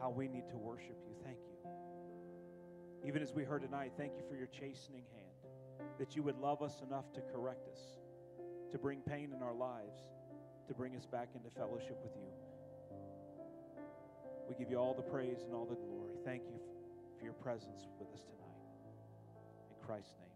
how 0.00 0.10
we 0.10 0.28
need 0.28 0.48
to 0.48 0.56
worship 0.56 0.96
you. 1.06 1.14
Thank 1.24 1.38
you. 1.38 3.06
Even 3.06 3.22
as 3.22 3.34
we 3.34 3.44
heard 3.44 3.62
tonight, 3.62 3.92
thank 3.98 4.12
you 4.16 4.22
for 4.28 4.36
your 4.36 4.46
chastening 4.46 5.04
hand, 5.12 5.88
that 5.98 6.16
you 6.16 6.22
would 6.22 6.38
love 6.38 6.62
us 6.62 6.80
enough 6.86 7.12
to 7.12 7.20
correct 7.32 7.68
us 7.68 7.98
to 8.72 8.78
bring 8.78 9.00
pain 9.00 9.32
in 9.34 9.42
our 9.42 9.54
lives, 9.54 9.98
to 10.68 10.74
bring 10.74 10.94
us 10.96 11.06
back 11.06 11.28
into 11.34 11.48
fellowship 11.50 11.98
with 12.02 12.12
you. 12.16 12.28
We 14.48 14.54
give 14.54 14.70
you 14.70 14.78
all 14.78 14.94
the 14.94 15.02
praise 15.02 15.42
and 15.44 15.54
all 15.54 15.66
the 15.66 15.76
glory. 15.76 16.14
Thank 16.24 16.42
you 16.44 16.58
for 17.18 17.24
your 17.24 17.34
presence 17.34 17.86
with 17.98 18.12
us 18.12 18.20
tonight. 18.20 18.36
In 19.70 19.86
Christ's 19.86 20.14
name, 20.18 20.30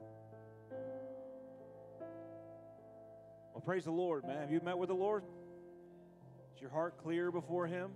amen. 0.00 0.86
Well, 3.54 3.62
praise 3.62 3.84
the 3.84 3.90
Lord, 3.90 4.26
man. 4.26 4.40
Have 4.40 4.50
you 4.50 4.60
met 4.62 4.76
with 4.76 4.88
the 4.88 4.94
Lord? 4.94 5.24
Is 6.54 6.60
your 6.60 6.70
heart 6.70 6.98
clear 7.02 7.30
before 7.30 7.66
Him? 7.66 7.90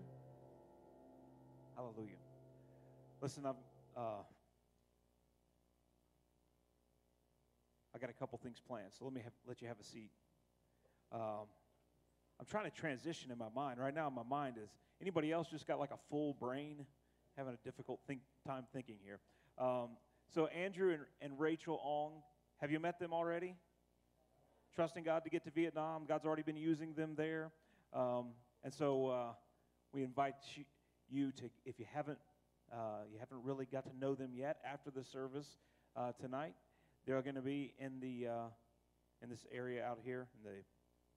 Hallelujah. 1.76 2.16
Listen, 3.20 3.46
I'm. 3.46 3.56
Uh, 3.96 4.22
I 7.96 7.98
got 7.98 8.10
a 8.10 8.12
couple 8.12 8.38
things 8.42 8.60
planned, 8.60 8.90
so 8.98 9.06
let 9.06 9.14
me 9.14 9.22
have, 9.22 9.32
let 9.48 9.62
you 9.62 9.68
have 9.68 9.80
a 9.80 9.84
seat. 9.84 10.10
Um, 11.10 11.48
I'm 12.38 12.44
trying 12.44 12.70
to 12.70 12.70
transition 12.70 13.30
in 13.30 13.38
my 13.38 13.48
mind. 13.54 13.80
Right 13.80 13.94
now, 13.94 14.10
my 14.10 14.22
mind 14.22 14.56
is 14.62 14.68
anybody 15.00 15.32
else 15.32 15.48
just 15.48 15.66
got 15.66 15.78
like 15.78 15.92
a 15.92 15.98
full 16.10 16.34
brain, 16.34 16.84
having 17.38 17.54
a 17.54 17.64
difficult 17.64 18.00
think, 18.06 18.20
time 18.46 18.64
thinking 18.74 18.96
here. 19.02 19.18
Um, 19.56 19.96
so, 20.28 20.46
Andrew 20.48 20.92
and, 20.92 21.04
and 21.22 21.40
Rachel 21.40 21.80
Ong, 21.82 22.20
have 22.60 22.70
you 22.70 22.78
met 22.78 22.98
them 23.00 23.14
already? 23.14 23.54
Trusting 24.74 25.04
God 25.04 25.24
to 25.24 25.30
get 25.30 25.42
to 25.44 25.50
Vietnam. 25.50 26.04
God's 26.06 26.26
already 26.26 26.42
been 26.42 26.58
using 26.58 26.92
them 26.92 27.14
there. 27.16 27.50
Um, 27.94 28.32
and 28.62 28.74
so, 28.74 29.06
uh, 29.06 29.32
we 29.94 30.02
invite 30.02 30.34
you 31.08 31.32
to, 31.32 31.44
if 31.64 31.78
you 31.78 31.86
haven't, 31.94 32.18
uh, 32.70 33.04
you 33.10 33.18
haven't 33.18 33.42
really 33.42 33.64
got 33.64 33.84
to 33.84 33.98
know 33.98 34.14
them 34.14 34.32
yet 34.34 34.58
after 34.70 34.90
the 34.90 35.02
service 35.02 35.56
uh, 35.96 36.12
tonight, 36.20 36.52
they're 37.06 37.22
going 37.22 37.36
to 37.36 37.42
be 37.42 37.72
in 37.78 38.00
the 38.00 38.28
uh, 38.28 38.32
in 39.22 39.30
this 39.30 39.46
area 39.52 39.84
out 39.84 39.98
here 40.02 40.26
in 40.36 40.50
the 40.50 40.56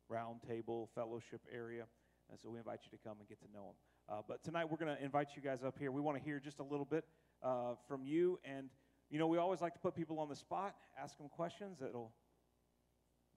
round 0.07 0.41
table 0.47 0.89
fellowship 0.93 1.41
area, 1.51 1.85
and 2.29 2.39
so 2.39 2.49
we 2.49 2.59
invite 2.59 2.81
you 2.83 2.95
to 2.95 3.03
come 3.03 3.17
and 3.19 3.27
get 3.27 3.39
to 3.39 3.51
know 3.51 3.63
them. 3.63 3.75
Uh, 4.07 4.21
but 4.27 4.43
tonight 4.43 4.69
we're 4.69 4.77
going 4.77 4.95
to 4.95 5.03
invite 5.03 5.29
you 5.35 5.41
guys 5.41 5.63
up 5.63 5.77
here. 5.77 5.91
We 5.91 6.01
want 6.01 6.17
to 6.17 6.23
hear 6.23 6.39
just 6.39 6.59
a 6.59 6.63
little 6.63 6.85
bit 6.85 7.05
uh, 7.43 7.73
from 7.87 8.05
you, 8.05 8.39
and 8.45 8.69
you 9.09 9.17
know 9.17 9.27
we 9.27 9.37
always 9.37 9.61
like 9.61 9.73
to 9.73 9.79
put 9.79 9.95
people 9.95 10.19
on 10.19 10.29
the 10.29 10.35
spot, 10.35 10.75
ask 11.01 11.17
them 11.17 11.27
questions 11.27 11.79
that'll 11.79 12.13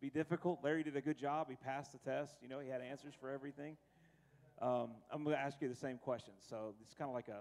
be 0.00 0.10
difficult. 0.10 0.60
Larry 0.62 0.82
did 0.82 0.96
a 0.96 1.00
good 1.00 1.18
job. 1.18 1.46
He 1.48 1.56
passed 1.56 1.92
the 1.92 1.98
test. 1.98 2.36
You 2.42 2.48
know 2.48 2.60
he 2.60 2.68
had 2.68 2.82
answers 2.82 3.14
for 3.18 3.30
everything. 3.30 3.76
Um, 4.60 4.90
I'm 5.10 5.24
going 5.24 5.34
to 5.34 5.42
ask 5.42 5.60
you 5.60 5.68
the 5.68 5.74
same 5.74 5.96
questions. 5.96 6.44
So 6.48 6.74
it's 6.82 6.94
kind 6.94 7.08
of 7.08 7.14
like 7.14 7.28
a, 7.28 7.40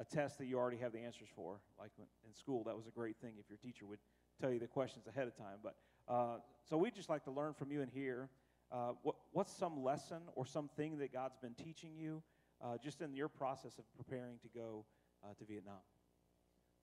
a 0.00 0.04
test 0.04 0.38
that 0.38 0.46
you 0.46 0.56
already 0.56 0.78
have 0.78 0.92
the 0.92 1.00
answers 1.00 1.28
for. 1.34 1.60
Like 1.78 1.90
in 1.98 2.32
school, 2.32 2.62
that 2.64 2.76
was 2.76 2.86
a 2.86 2.90
great 2.90 3.16
thing 3.20 3.32
if 3.38 3.50
your 3.50 3.58
teacher 3.58 3.84
would 3.84 3.98
tell 4.42 4.50
you 4.50 4.58
the 4.58 4.66
questions 4.66 5.06
ahead 5.06 5.30
of 5.30 5.38
time. 5.38 5.62
But 5.62 5.78
uh, 6.10 6.42
so 6.66 6.74
we'd 6.76 6.98
just 6.98 7.06
like 7.06 7.22
to 7.30 7.30
learn 7.30 7.54
from 7.54 7.70
you 7.70 7.78
and 7.78 7.86
hear 7.86 8.26
uh, 8.74 8.98
what, 9.06 9.14
what's 9.30 9.54
some 9.54 9.86
lesson 9.86 10.26
or 10.34 10.42
something 10.42 10.98
that 10.98 11.14
God's 11.14 11.38
been 11.38 11.54
teaching 11.54 11.94
you 11.94 12.22
uh, 12.58 12.74
just 12.82 12.98
in 13.06 13.14
your 13.14 13.30
process 13.30 13.78
of 13.78 13.86
preparing 13.94 14.42
to 14.42 14.50
go 14.50 14.82
uh, 15.22 15.30
to 15.38 15.46
Vietnam. 15.46 15.78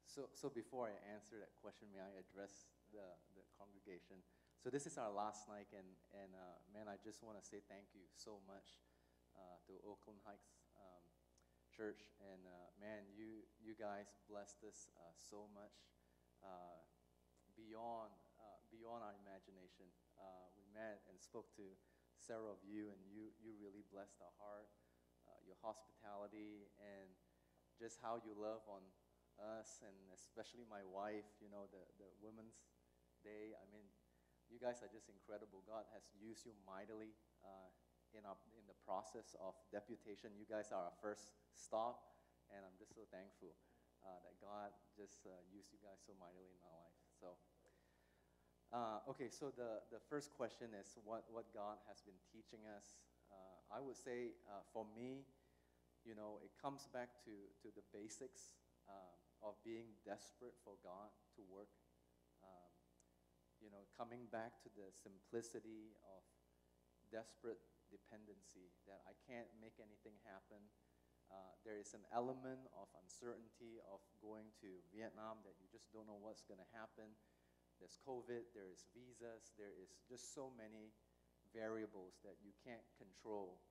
So, 0.08 0.32
so 0.32 0.48
before 0.48 0.88
I 0.88 0.96
answer 1.12 1.36
that 1.44 1.52
question, 1.60 1.92
may 1.92 2.00
I 2.00 2.16
address 2.16 2.72
the, 2.96 3.04
the 3.36 3.44
congregation? 3.60 4.24
So 4.64 4.72
this 4.72 4.88
is 4.88 4.96
our 4.96 5.12
last 5.12 5.52
night, 5.52 5.68
and, 5.76 5.86
and 6.16 6.32
uh, 6.32 6.64
man, 6.72 6.88
I 6.88 6.96
just 7.04 7.20
want 7.20 7.36
to 7.38 7.44
say 7.44 7.60
thank 7.68 7.92
you 7.92 8.08
so 8.16 8.40
much 8.48 8.80
uh, 9.36 9.60
to 9.68 9.76
Oakland 9.84 10.24
Heights 10.24 10.64
um, 10.80 11.04
Church, 11.76 12.08
and 12.20 12.44
man, 12.82 13.08
you 13.16 13.46
you 13.64 13.72
guys 13.72 14.12
blessed 14.28 14.68
us 14.68 14.92
so 15.16 15.48
much 15.56 15.72
beyond, 17.60 18.16
uh, 18.40 18.60
beyond 18.72 19.04
our 19.04 19.16
imagination. 19.20 19.92
Uh, 20.16 20.48
we 20.56 20.64
met 20.72 21.04
and 21.12 21.20
spoke 21.20 21.52
to 21.60 21.76
several 22.16 22.56
of 22.56 22.62
you, 22.64 22.88
and 22.92 23.00
you, 23.12 23.32
you 23.44 23.52
really 23.60 23.84
blessed 23.92 24.20
our 24.24 24.32
heart, 24.40 24.72
uh, 25.28 25.40
your 25.44 25.60
hospitality, 25.60 26.72
and 26.80 27.12
just 27.76 28.00
how 28.00 28.20
you 28.24 28.32
love 28.36 28.64
on 28.68 28.84
us, 29.40 29.80
and 29.84 29.96
especially 30.12 30.68
my 30.68 30.84
wife, 30.84 31.28
you 31.40 31.48
know, 31.48 31.68
the, 31.72 31.84
the 32.00 32.08
Women's 32.20 32.60
Day. 33.24 33.56
I 33.56 33.66
mean, 33.72 33.88
you 34.52 34.60
guys 34.60 34.84
are 34.84 34.92
just 34.92 35.08
incredible. 35.08 35.64
God 35.64 35.88
has 35.96 36.04
used 36.20 36.44
you 36.44 36.52
mightily 36.68 37.16
uh, 37.44 37.72
in, 38.12 38.28
our, 38.28 38.36
in 38.60 38.68
the 38.68 38.76
process 38.84 39.36
of 39.40 39.56
deputation. 39.72 40.36
You 40.36 40.48
guys 40.48 40.76
are 40.76 40.92
our 40.92 40.98
first 41.00 41.32
stop, 41.56 42.04
and 42.52 42.60
I'm 42.68 42.76
just 42.76 42.92
so 42.92 43.08
thankful 43.08 43.56
uh, 44.04 44.20
that 44.28 44.36
God 44.44 44.76
just 45.00 45.24
uh, 45.24 45.32
used 45.48 45.72
you 45.72 45.80
guys 45.80 46.04
so 46.04 46.12
mightily 46.20 46.52
in 46.52 46.62
our 46.68 46.76
life. 46.84 46.99
So, 47.20 47.36
uh, 48.72 49.12
okay, 49.12 49.28
so 49.28 49.52
the, 49.52 49.84
the 49.92 50.00
first 50.08 50.32
question 50.32 50.72
is 50.72 50.96
what, 51.04 51.28
what 51.28 51.52
God 51.52 51.76
has 51.92 52.00
been 52.00 52.18
teaching 52.32 52.64
us. 52.72 52.96
Uh, 53.28 53.76
I 53.76 53.84
would 53.84 54.00
say 54.00 54.40
uh, 54.48 54.64
for 54.72 54.88
me, 54.96 55.28
you 56.08 56.16
know, 56.16 56.40
it 56.40 56.56
comes 56.56 56.88
back 56.96 57.20
to, 57.28 57.34
to 57.60 57.68
the 57.76 57.84
basics 57.92 58.56
uh, 58.88 59.44
of 59.44 59.60
being 59.68 60.00
desperate 60.08 60.56
for 60.64 60.80
God 60.80 61.12
to 61.36 61.42
work. 61.52 61.70
Um, 62.40 62.72
you 63.60 63.68
know, 63.68 63.84
coming 64.00 64.24
back 64.32 64.64
to 64.64 64.70
the 64.72 64.88
simplicity 64.96 65.92
of 66.08 66.24
desperate 67.12 67.60
dependency 67.92 68.72
that 68.88 69.04
I 69.04 69.14
can't 69.28 69.50
make 69.60 69.76
anything 69.82 70.16
happen. 70.24 70.62
Uh, 71.30 71.54
there 71.62 71.78
is 71.78 71.94
an 71.94 72.02
element 72.10 72.66
of 72.74 72.90
uncertainty 72.98 73.78
of 73.86 74.02
going 74.18 74.50
to 74.60 74.82
Vietnam 74.90 75.42
that 75.46 75.54
you 75.62 75.70
just 75.70 75.90
don't 75.94 76.10
know 76.10 76.18
what's 76.18 76.42
going 76.42 76.62
to 76.62 76.72
happen. 76.74 77.14
There's 77.78 78.02
COVID, 78.02 78.50
there 78.58 78.68
is 78.68 78.84
visas, 78.92 79.54
there 79.56 79.72
is 79.78 80.02
just 80.10 80.34
so 80.34 80.50
many 80.58 80.92
variables 81.54 82.20
that 82.26 82.42
you 82.42 82.52
can't 82.66 82.84
control. 82.98 83.62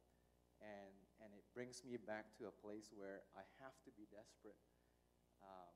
And, 0.62 0.94
and 1.22 1.30
it 1.34 1.44
brings 1.54 1.82
me 1.86 1.98
back 1.98 2.34
to 2.38 2.50
a 2.50 2.54
place 2.54 2.90
where 2.94 3.26
I 3.34 3.42
have 3.62 3.74
to 3.86 3.90
be 3.94 4.06
desperate. 4.10 4.58
Um, 5.42 5.74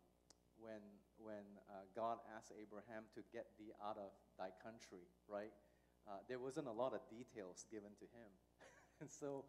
when 0.59 0.83
when 1.19 1.47
uh, 1.71 1.87
God 1.95 2.19
asked 2.35 2.53
Abraham 2.55 3.07
to 3.15 3.23
get 3.31 3.47
thee 3.59 3.73
out 3.83 3.97
of 3.97 4.11
thy 4.39 4.51
country, 4.63 5.07
right? 5.31 5.55
Uh, 6.03 6.19
there 6.27 6.43
wasn't 6.43 6.67
a 6.67 6.75
lot 6.75 6.95
of 6.95 7.03
details 7.07 7.67
given 7.71 7.95
to 8.03 8.07
him. 8.11 8.31
and 9.01 9.11
so, 9.11 9.47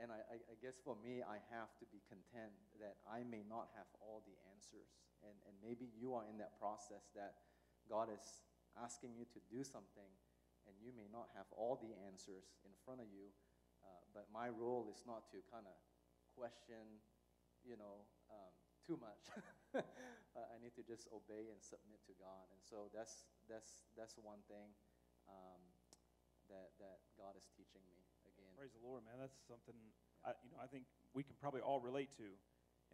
and 0.00 0.10
I, 0.10 0.20
I, 0.26 0.36
I 0.50 0.56
guess 0.58 0.74
for 0.82 0.98
me, 0.98 1.22
I 1.22 1.38
have 1.54 1.70
to 1.78 1.86
be 1.94 2.02
content 2.10 2.54
that 2.82 2.98
I 3.06 3.22
may 3.22 3.46
not 3.46 3.70
have 3.78 3.86
all 4.02 4.26
the 4.26 4.34
answers. 4.50 4.90
And, 5.22 5.34
and 5.46 5.54
maybe 5.62 5.88
you 5.94 6.12
are 6.18 6.26
in 6.26 6.36
that 6.42 6.58
process 6.58 7.08
that 7.14 7.46
God 7.86 8.10
is 8.10 8.42
asking 8.74 9.14
you 9.14 9.24
to 9.30 9.40
do 9.46 9.62
something, 9.62 10.10
and 10.66 10.74
you 10.82 10.90
may 10.90 11.06
not 11.14 11.30
have 11.38 11.46
all 11.54 11.78
the 11.78 11.94
answers 12.10 12.58
in 12.66 12.74
front 12.82 13.00
of 13.00 13.08
you. 13.14 13.30
Uh, 13.84 14.02
but 14.16 14.26
my 14.34 14.50
role 14.50 14.90
is 14.90 15.04
not 15.06 15.30
to 15.30 15.38
kind 15.52 15.68
of 15.68 15.76
question, 16.34 17.00
you 17.62 17.78
know, 17.78 18.02
um, 18.32 18.52
too 18.82 18.98
much. 18.98 19.30
uh, 19.78 20.46
I 20.50 20.56
need 20.58 20.74
to 20.74 20.84
just 20.84 21.06
obey 21.14 21.48
and 21.54 21.60
submit 21.62 22.02
to 22.10 22.14
God. 22.18 22.44
And 22.50 22.60
so 22.60 22.90
that's, 22.90 23.30
that's, 23.46 23.86
that's 23.94 24.18
one 24.18 24.42
thing 24.50 24.74
um, 25.30 25.62
that, 26.50 26.74
that 26.82 26.98
God 27.14 27.38
is 27.38 27.46
teaching 27.54 27.84
me. 27.86 27.93
Praise 28.54 28.70
the 28.70 28.86
Lord, 28.86 29.02
man. 29.02 29.18
That's 29.18 29.34
something 29.50 29.74
I, 30.22 30.32
you 30.46 30.54
know, 30.54 30.62
I 30.62 30.70
think 30.70 30.86
we 31.10 31.26
can 31.26 31.34
probably 31.42 31.60
all 31.60 31.82
relate 31.82 32.14
to. 32.22 32.30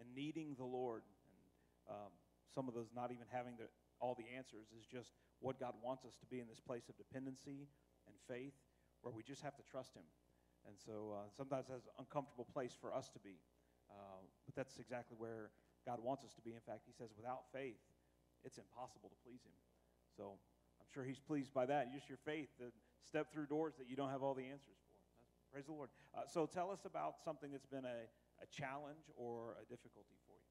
And 0.00 0.08
needing 0.16 0.56
the 0.56 0.64
Lord, 0.64 1.04
and 1.04 1.44
um, 1.92 2.12
some 2.48 2.64
of 2.64 2.72
those 2.72 2.88
not 2.96 3.12
even 3.12 3.28
having 3.28 3.60
the, 3.60 3.68
all 4.00 4.16
the 4.16 4.24
answers, 4.32 4.72
is 4.72 4.88
just 4.88 5.12
what 5.44 5.60
God 5.60 5.76
wants 5.84 6.08
us 6.08 6.16
to 6.24 6.26
be 6.26 6.40
in 6.40 6.48
this 6.48 6.60
place 6.60 6.88
of 6.88 6.96
dependency 6.96 7.68
and 8.08 8.16
faith, 8.24 8.56
where 9.04 9.12
we 9.12 9.20
just 9.20 9.44
have 9.44 9.52
to 9.60 9.64
trust 9.68 9.92
Him. 9.92 10.08
And 10.64 10.80
so 10.80 11.12
uh, 11.12 11.28
sometimes 11.28 11.68
that's 11.68 11.84
an 11.84 12.00
uncomfortable 12.00 12.48
place 12.48 12.72
for 12.72 12.96
us 12.96 13.12
to 13.12 13.20
be. 13.20 13.36
Uh, 13.92 14.24
but 14.48 14.56
that's 14.56 14.80
exactly 14.80 15.20
where 15.20 15.52
God 15.84 16.00
wants 16.00 16.24
us 16.24 16.32
to 16.40 16.42
be. 16.42 16.56
In 16.56 16.64
fact, 16.64 16.88
He 16.88 16.96
says, 16.96 17.12
without 17.12 17.44
faith, 17.52 17.84
it's 18.44 18.56
impossible 18.56 19.12
to 19.12 19.18
please 19.20 19.44
Him. 19.44 19.56
So 20.16 20.40
I'm 20.80 20.88
sure 20.88 21.04
He's 21.04 21.20
pleased 21.20 21.52
by 21.52 21.68
that. 21.68 21.92
Just 21.92 22.08
your 22.08 22.20
faith 22.24 22.48
to 22.56 22.72
step 23.04 23.28
through 23.28 23.52
doors 23.52 23.76
that 23.76 23.84
you 23.92 23.96
don't 23.96 24.10
have 24.10 24.24
all 24.24 24.32
the 24.32 24.48
answers 24.48 24.80
for. 24.88 24.89
Praise 25.50 25.66
the 25.66 25.74
Lord. 25.74 25.90
Uh, 26.14 26.30
so 26.30 26.46
tell 26.46 26.70
us 26.70 26.86
about 26.86 27.18
something 27.18 27.50
that's 27.50 27.66
been 27.66 27.84
a, 27.84 28.06
a 28.38 28.46
challenge 28.54 29.10
or 29.18 29.58
a 29.58 29.66
difficulty 29.66 30.14
for 30.22 30.38
you. 30.38 30.46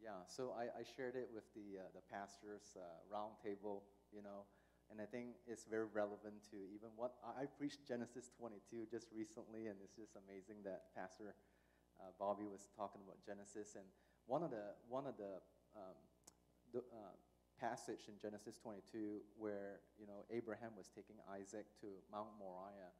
Yeah, 0.00 0.24
so 0.24 0.56
I, 0.56 0.72
I 0.72 0.82
shared 0.96 1.12
it 1.12 1.28
with 1.28 1.44
the, 1.52 1.84
uh, 1.84 1.92
the 1.92 2.00
pastors' 2.08 2.72
uh, 2.72 2.80
roundtable, 3.12 3.84
you 4.08 4.24
know, 4.24 4.48
and 4.88 4.96
I 4.96 5.04
think 5.04 5.36
it's 5.44 5.68
very 5.68 5.84
relevant 5.92 6.40
to 6.56 6.56
even 6.72 6.88
what 6.96 7.20
I 7.20 7.44
preached 7.44 7.84
Genesis 7.84 8.32
22 8.32 8.88
just 8.88 9.12
recently, 9.12 9.68
and 9.68 9.76
it's 9.84 9.92
just 9.92 10.16
amazing 10.16 10.64
that 10.64 10.88
Pastor 10.96 11.36
uh, 12.00 12.16
Bobby 12.16 12.48
was 12.48 12.72
talking 12.72 13.04
about 13.04 13.20
Genesis. 13.20 13.76
And 13.76 13.84
one 14.24 14.40
of 14.40 14.48
the, 14.48 14.72
one 14.88 15.04
of 15.04 15.20
the, 15.20 15.44
um, 15.76 16.00
the 16.72 16.80
uh, 16.96 17.12
passage 17.60 18.08
in 18.08 18.16
Genesis 18.16 18.56
22 18.56 19.20
where, 19.36 19.84
you 20.00 20.08
know, 20.08 20.24
Abraham 20.32 20.72
was 20.80 20.88
taking 20.88 21.20
Isaac 21.28 21.68
to 21.84 21.92
Mount 22.08 22.32
Moriah 22.40 22.96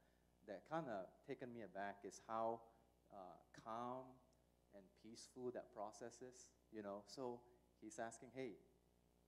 that 0.51 0.67
kind 0.67 0.91
of 0.91 1.07
taken 1.23 1.47
me 1.55 1.63
aback 1.63 2.03
is 2.03 2.19
how 2.27 2.59
uh, 3.07 3.39
calm 3.63 4.03
and 4.75 4.83
peaceful 4.99 5.47
that 5.55 5.71
process 5.71 6.19
is. 6.19 6.51
You 6.75 6.83
know, 6.83 7.07
so 7.07 7.39
he's 7.79 7.99
asking, 7.99 8.35
hey, 8.35 8.59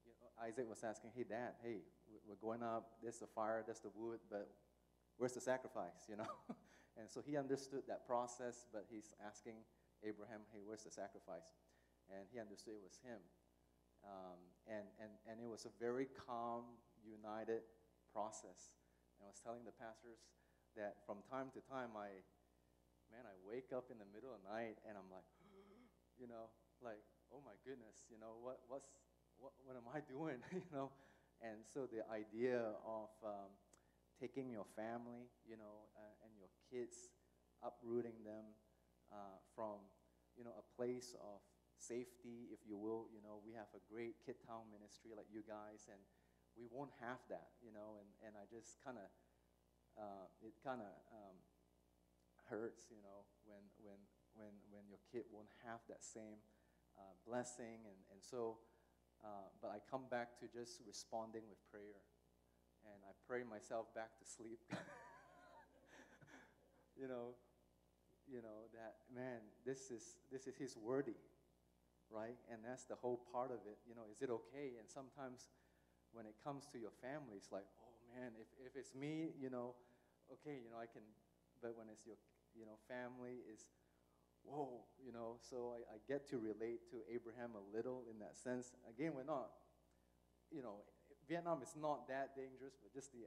you 0.04 0.12
know, 0.20 0.28
Isaac 0.44 0.68
was 0.68 0.84
asking, 0.84 1.16
hey, 1.16 1.24
Dad, 1.24 1.56
hey, 1.64 1.88
we're 2.28 2.40
going 2.44 2.60
up. 2.60 3.00
There's 3.00 3.24
the 3.24 3.32
fire, 3.32 3.64
there's 3.64 3.80
the 3.80 3.96
wood, 3.96 4.20
but 4.28 4.52
where's 5.16 5.34
the 5.34 5.42
sacrifice? 5.42 6.04
You 6.12 6.20
know, 6.20 6.32
and 7.00 7.08
so 7.08 7.24
he 7.24 7.40
understood 7.40 7.88
that 7.88 8.06
process, 8.06 8.68
but 8.72 8.86
he's 8.92 9.16
asking 9.24 9.64
Abraham, 10.04 10.44
hey, 10.52 10.60
where's 10.68 10.84
the 10.84 10.92
sacrifice? 10.92 11.56
And 12.12 12.28
he 12.28 12.38
understood 12.38 12.76
it 12.76 12.84
was 12.84 13.00
him. 13.00 13.24
Um, 14.04 14.36
and, 14.68 14.84
and, 15.00 15.16
and 15.24 15.40
it 15.40 15.48
was 15.48 15.64
a 15.64 15.72
very 15.80 16.12
calm, 16.28 16.68
united 17.08 17.64
process. 18.12 18.76
And 19.18 19.26
I 19.26 19.32
was 19.32 19.40
telling 19.40 19.64
the 19.64 19.72
pastors, 19.72 20.28
that 20.76 21.02
from 21.06 21.22
time 21.30 21.54
to 21.54 21.62
time 21.70 21.94
I, 21.94 22.24
man, 23.14 23.26
I 23.26 23.36
wake 23.46 23.70
up 23.74 23.94
in 23.94 23.98
the 24.02 24.10
middle 24.10 24.34
of 24.34 24.42
the 24.42 24.50
night 24.50 24.82
and 24.88 24.98
I'm 24.98 25.10
like, 25.10 25.26
you 26.22 26.26
know, 26.26 26.50
like, 26.82 27.02
oh 27.30 27.42
my 27.46 27.56
goodness, 27.64 28.10
you 28.10 28.18
know, 28.18 28.38
what, 28.42 28.62
what's, 28.68 28.90
what, 29.38 29.54
what 29.66 29.78
am 29.78 29.88
I 29.90 30.02
doing, 30.14 30.42
you 30.54 30.66
know? 30.74 30.94
And 31.42 31.66
so 31.68 31.86
the 31.90 32.08
idea 32.08 32.62
of 32.86 33.12
um, 33.26 33.52
taking 34.20 34.48
your 34.48 34.66
family, 34.78 35.28
you 35.44 35.60
know, 35.60 35.92
uh, 35.98 36.24
and 36.24 36.32
your 36.40 36.52
kids, 36.72 37.12
uprooting 37.60 38.24
them 38.24 38.46
uh, 39.12 39.40
from, 39.56 39.84
you 40.40 40.44
know, 40.44 40.56
a 40.56 40.66
place 40.80 41.16
of 41.20 41.44
safety, 41.76 42.48
if 42.54 42.64
you 42.64 42.80
will. 42.80 43.12
You 43.12 43.20
know, 43.20 43.44
we 43.44 43.52
have 43.60 43.68
a 43.76 43.82
great 43.92 44.20
Kid 44.24 44.40
Town 44.48 44.72
ministry 44.72 45.12
like 45.16 45.28
you 45.28 45.44
guys, 45.44 45.88
and 45.92 46.00
we 46.56 46.70
won't 46.70 46.94
have 47.02 47.20
that, 47.28 47.58
you 47.60 47.74
know, 47.74 48.00
and, 48.00 48.08
and 48.24 48.34
I 48.38 48.46
just 48.48 48.80
kind 48.80 48.96
of 48.96 49.08
uh, 49.98 50.26
it 50.42 50.54
kind 50.64 50.82
of 50.82 50.94
um, 51.14 51.38
hurts, 52.50 52.90
you 52.90 53.02
know, 53.02 53.26
when, 53.46 53.62
when, 53.82 54.00
when, 54.36 54.54
when 54.70 54.84
your 54.90 55.02
kid 55.12 55.26
won't 55.32 55.52
have 55.66 55.80
that 55.90 56.04
same 56.04 56.42
uh, 56.98 57.14
blessing. 57.26 57.86
And, 57.86 58.00
and 58.12 58.20
so, 58.22 58.58
uh, 59.24 59.50
but 59.62 59.70
I 59.70 59.80
come 59.90 60.10
back 60.10 60.40
to 60.42 60.46
just 60.50 60.82
responding 60.86 61.44
with 61.50 61.60
prayer. 61.70 62.02
And 62.84 63.00
I 63.08 63.16
pray 63.28 63.48
myself 63.48 63.88
back 63.96 64.20
to 64.20 64.26
sleep. 64.28 64.60
you 67.00 67.08
know, 67.08 67.40
you 68.28 68.44
know 68.44 68.68
that 68.76 69.08
man, 69.08 69.40
this 69.66 69.92
is 69.92 70.20
this 70.32 70.48
is 70.48 70.56
his 70.56 70.76
worthy, 70.76 71.16
right? 72.12 72.36
And 72.52 72.60
that's 72.60 72.84
the 72.84 72.96
whole 72.96 73.24
part 73.32 73.52
of 73.52 73.64
it. 73.72 73.80
You 73.88 73.96
know, 73.96 74.04
is 74.12 74.22
it 74.22 74.30
okay? 74.30 74.76
And 74.76 74.88
sometimes 74.92 75.48
when 76.14 76.26
it 76.30 76.38
comes 76.46 76.70
to 76.72 76.78
your 76.78 76.94
family, 77.02 77.36
it's 77.36 77.52
like, 77.52 77.66
man, 78.14 78.38
if, 78.38 78.50
if 78.62 78.78
it's 78.78 78.94
me, 78.94 79.34
you 79.42 79.50
know, 79.50 79.74
okay, 80.30 80.62
you 80.62 80.70
know, 80.70 80.78
I 80.78 80.86
can, 80.86 81.02
but 81.60 81.74
when 81.74 81.90
it's 81.90 82.06
your, 82.06 82.18
you 82.54 82.70
know, 82.70 82.78
family 82.86 83.42
is, 83.50 83.66
whoa, 84.46 84.86
you 85.02 85.10
know, 85.10 85.42
so 85.42 85.74
I, 85.74 85.98
I 85.98 85.98
get 86.06 86.30
to 86.30 86.38
relate 86.38 86.86
to 86.94 87.02
Abraham 87.10 87.58
a 87.58 87.64
little 87.74 88.06
in 88.06 88.22
that 88.22 88.38
sense. 88.38 88.72
Again, 88.86 89.18
we're 89.18 89.28
not, 89.28 89.50
you 90.54 90.62
know, 90.62 90.86
Vietnam 91.26 91.66
is 91.66 91.74
not 91.74 92.06
that 92.12 92.38
dangerous, 92.38 92.78
but 92.78 92.94
just 92.94 93.10
the, 93.10 93.26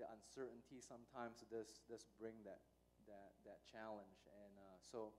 the 0.00 0.08
uncertainty 0.08 0.80
sometimes 0.80 1.44
does, 1.52 1.84
does 1.90 2.08
bring 2.16 2.40
that, 2.48 2.64
that, 3.04 3.36
that 3.44 3.60
challenge. 3.68 4.24
And 4.32 4.54
uh, 4.56 4.78
so 4.80 5.12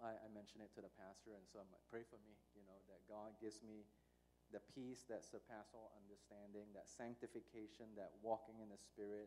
I, 0.00 0.16
I 0.16 0.28
mentioned 0.32 0.64
it 0.64 0.72
to 0.78 0.82
the 0.82 0.90
pastor, 0.94 1.36
and 1.36 1.44
so 1.44 1.60
I'm 1.60 1.68
like, 1.74 1.84
pray 1.90 2.06
for 2.06 2.16
me, 2.22 2.38
you 2.56 2.64
know, 2.64 2.78
that 2.88 3.04
God 3.10 3.36
gives 3.42 3.60
me 3.60 3.84
the 4.54 4.62
peace 4.70 5.02
that 5.10 5.26
surpasses 5.26 5.74
all 5.74 5.90
understanding, 5.98 6.70
that 6.78 6.86
sanctification, 6.86 7.90
that 7.98 8.14
walking 8.22 8.62
in 8.62 8.70
the 8.70 8.78
Spirit, 8.78 9.26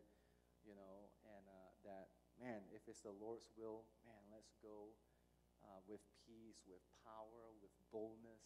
you 0.64 0.72
know, 0.72 1.12
and 1.28 1.44
uh, 1.44 1.70
that, 1.84 2.08
man, 2.40 2.64
if 2.72 2.80
it's 2.88 3.04
the 3.04 3.12
Lord's 3.12 3.52
will, 3.52 3.84
man, 4.08 4.24
let's 4.32 4.56
go 4.64 4.88
uh, 5.60 5.84
with 5.84 6.00
peace, 6.24 6.64
with 6.64 6.80
power, 7.04 7.52
with 7.60 7.68
boldness. 7.92 8.40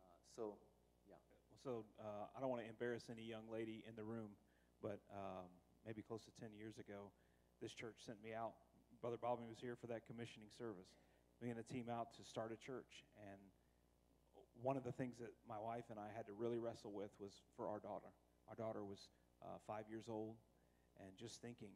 Uh, 0.00 0.16
so, 0.32 0.56
yeah. 1.04 1.20
So, 1.60 1.84
uh, 2.00 2.32
I 2.32 2.40
don't 2.40 2.48
want 2.48 2.64
to 2.64 2.70
embarrass 2.72 3.12
any 3.12 3.28
young 3.28 3.44
lady 3.52 3.84
in 3.84 3.92
the 3.92 4.04
room, 4.04 4.32
but 4.80 5.04
um, 5.12 5.52
maybe 5.84 6.00
close 6.00 6.24
to 6.24 6.32
10 6.40 6.56
years 6.56 6.80
ago, 6.80 7.12
this 7.60 7.76
church 7.76 8.00
sent 8.00 8.16
me 8.24 8.32
out. 8.32 8.56
Brother 9.04 9.20
Bobby 9.20 9.44
was 9.44 9.60
here 9.60 9.76
for 9.76 9.84
that 9.92 10.08
commissioning 10.08 10.48
service. 10.48 10.96
Me 11.44 11.52
and 11.52 11.60
a 11.60 11.64
team 11.68 11.92
out 11.92 12.16
to 12.16 12.24
start 12.24 12.52
a 12.52 12.60
church, 12.60 13.04
and 13.20 13.40
one 14.62 14.76
of 14.76 14.84
the 14.84 14.92
things 14.92 15.16
that 15.18 15.32
my 15.48 15.58
wife 15.58 15.84
and 15.90 15.98
I 15.98 16.08
had 16.14 16.26
to 16.26 16.32
really 16.32 16.58
wrestle 16.58 16.92
with 16.92 17.10
was 17.18 17.32
for 17.56 17.68
our 17.68 17.78
daughter. 17.78 18.08
Our 18.48 18.54
daughter 18.54 18.84
was 18.84 19.08
uh, 19.42 19.58
five 19.66 19.84
years 19.88 20.04
old, 20.08 20.36
and 21.00 21.10
just 21.16 21.40
thinking, 21.40 21.70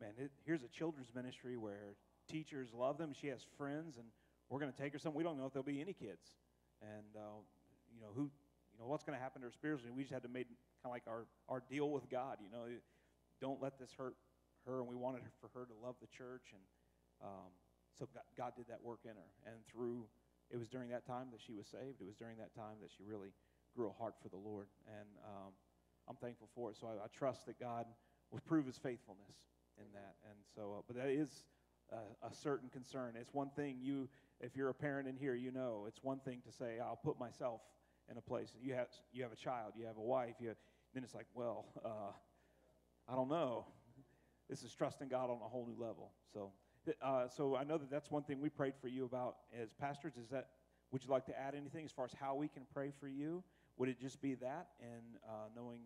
man, 0.00 0.12
it, 0.18 0.30
here's 0.44 0.62
a 0.62 0.68
children's 0.68 1.14
ministry 1.14 1.56
where 1.56 1.96
teachers 2.28 2.68
love 2.72 2.98
them. 2.98 3.12
She 3.18 3.28
has 3.28 3.44
friends, 3.56 3.96
and 3.96 4.06
we're 4.48 4.60
going 4.60 4.72
to 4.72 4.78
take 4.78 4.92
her 4.92 4.98
somewhere. 4.98 5.18
We 5.18 5.24
don't 5.24 5.38
know 5.38 5.46
if 5.46 5.52
there'll 5.52 5.64
be 5.64 5.80
any 5.80 5.92
kids, 5.92 6.34
and 6.82 7.16
uh, 7.16 7.42
you 7.92 8.00
know 8.00 8.12
who, 8.14 8.30
you 8.72 8.78
know 8.78 8.86
what's 8.86 9.04
going 9.04 9.16
to 9.16 9.22
happen 9.22 9.42
to 9.42 9.46
her 9.46 9.52
spiritually. 9.52 9.92
We 9.94 10.02
just 10.02 10.12
had 10.12 10.22
to 10.22 10.28
make 10.28 10.46
kind 10.82 10.86
of 10.86 10.92
like 10.92 11.04
our 11.08 11.26
our 11.48 11.62
deal 11.68 11.90
with 11.90 12.08
God. 12.10 12.38
You 12.40 12.50
know, 12.50 12.66
don't 13.40 13.60
let 13.62 13.78
this 13.78 13.90
hurt 13.96 14.16
her, 14.66 14.80
and 14.80 14.88
we 14.88 14.96
wanted 14.96 15.22
for 15.40 15.48
her 15.58 15.66
to 15.66 15.74
love 15.82 15.96
the 16.00 16.08
church, 16.08 16.52
and 16.52 16.62
um, 17.22 17.50
so 17.98 18.08
God, 18.12 18.22
God 18.36 18.52
did 18.56 18.68
that 18.68 18.82
work 18.82 19.00
in 19.04 19.16
her, 19.16 19.30
and 19.46 19.56
through 19.70 20.04
it 20.50 20.58
was 20.58 20.68
during 20.68 20.90
that 20.90 21.06
time 21.06 21.28
that 21.32 21.40
she 21.40 21.54
was 21.54 21.66
saved. 21.66 22.00
It 22.00 22.06
was 22.06 22.16
during 22.16 22.38
that 22.38 22.54
time 22.54 22.76
that 22.82 22.90
she 22.96 23.02
really 23.04 23.32
grew 23.74 23.88
a 23.88 23.92
heart 23.92 24.14
for 24.22 24.28
the 24.28 24.36
Lord. 24.36 24.66
And 24.86 25.08
um, 25.24 25.52
I'm 26.08 26.16
thankful 26.16 26.48
for 26.54 26.70
it. 26.70 26.76
So 26.78 26.86
I, 26.86 27.04
I 27.04 27.08
trust 27.16 27.46
that 27.46 27.58
God 27.58 27.86
will 28.30 28.40
prove 28.46 28.66
His 28.66 28.78
faithfulness 28.78 29.36
in 29.78 29.86
that. 29.94 30.14
And 30.28 30.38
so, 30.54 30.76
uh, 30.78 30.82
but 30.86 30.96
that 30.96 31.08
is 31.08 31.44
a, 31.90 32.26
a 32.26 32.34
certain 32.34 32.68
concern. 32.68 33.14
It's 33.18 33.32
one 33.32 33.50
thing 33.56 33.78
you, 33.80 34.08
if 34.40 34.56
you're 34.56 34.70
a 34.70 34.74
parent 34.74 35.08
in 35.08 35.16
here, 35.16 35.34
you 35.34 35.50
know 35.50 35.84
it's 35.88 36.02
one 36.02 36.20
thing 36.20 36.40
to 36.46 36.52
say, 36.52 36.78
"I'll 36.78 37.00
put 37.02 37.18
myself 37.18 37.60
in 38.10 38.16
a 38.16 38.20
place." 38.20 38.52
You 38.62 38.74
have 38.74 38.88
you 39.12 39.22
have 39.22 39.32
a 39.32 39.36
child, 39.36 39.72
you 39.76 39.86
have 39.86 39.96
a 39.96 40.02
wife. 40.02 40.34
You 40.40 40.48
have, 40.48 40.56
then 40.94 41.04
it's 41.04 41.14
like, 41.14 41.26
well, 41.34 41.66
uh, 41.84 42.12
I 43.08 43.16
don't 43.16 43.28
know. 43.28 43.66
This 44.48 44.62
is 44.62 44.74
trusting 44.74 45.08
God 45.08 45.30
on 45.30 45.38
a 45.44 45.48
whole 45.48 45.66
new 45.66 45.82
level. 45.82 46.12
So, 46.32 46.52
uh, 47.02 47.28
so 47.28 47.56
I 47.56 47.64
know 47.64 47.78
that 47.78 47.90
that's 47.90 48.10
one 48.10 48.22
thing 48.22 48.40
we 48.40 48.48
prayed 48.48 48.74
for 48.80 48.88
you 48.88 49.04
about 49.04 49.36
as 49.58 49.72
pastors. 49.72 50.16
Is 50.16 50.28
that 50.28 50.48
would 50.92 51.02
you 51.02 51.10
like 51.10 51.26
to 51.26 51.34
add 51.34 51.54
anything 51.54 51.84
as 51.84 51.92
far 51.92 52.04
as 52.04 52.14
how 52.14 52.34
we 52.34 52.48
can 52.48 52.62
pray 52.72 52.92
for 52.94 53.08
you? 53.08 53.42
Would 53.78 53.88
it 53.88 53.98
just 53.98 54.22
be 54.22 54.34
that 54.38 54.78
and 54.78 55.18
uh, 55.26 55.50
knowing 55.56 55.82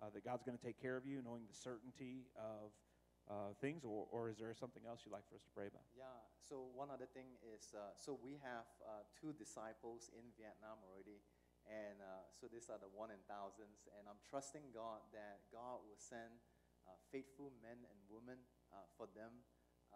uh, 0.00 0.08
that 0.14 0.24
God's 0.24 0.44
going 0.44 0.56
to 0.56 0.64
take 0.64 0.80
care 0.80 0.96
of 0.96 1.04
you, 1.04 1.20
knowing 1.20 1.44
the 1.44 1.56
certainty 1.56 2.24
of 2.36 2.72
uh, 3.28 3.52
things, 3.60 3.84
or, 3.84 4.06
or 4.14 4.30
is 4.30 4.38
there 4.38 4.54
something 4.54 4.86
else 4.86 5.02
you'd 5.04 5.12
like 5.12 5.26
for 5.28 5.34
us 5.36 5.44
to 5.44 5.52
pray 5.52 5.66
about? 5.66 5.84
Yeah, 5.92 6.08
so 6.40 6.70
one 6.72 6.88
other 6.88 7.10
thing 7.10 7.36
is 7.42 7.74
uh, 7.74 7.92
so 7.98 8.14
we 8.22 8.38
have 8.40 8.64
uh, 8.80 9.04
two 9.12 9.34
disciples 9.34 10.08
in 10.14 10.24
Vietnam 10.38 10.78
already, 10.86 11.20
and 11.66 11.98
so 12.30 12.46
these 12.46 12.70
are 12.70 12.78
the 12.78 12.88
one 12.94 13.10
in 13.10 13.18
thousands, 13.26 13.90
and 13.98 14.06
I'm 14.06 14.22
trusting 14.22 14.70
God 14.70 15.02
that 15.10 15.42
God 15.50 15.82
will 15.82 15.98
send 15.98 16.38
faithful 17.10 17.50
men 17.58 17.82
and 17.82 17.98
women 18.06 18.38
for 18.94 19.10
them 19.10 19.42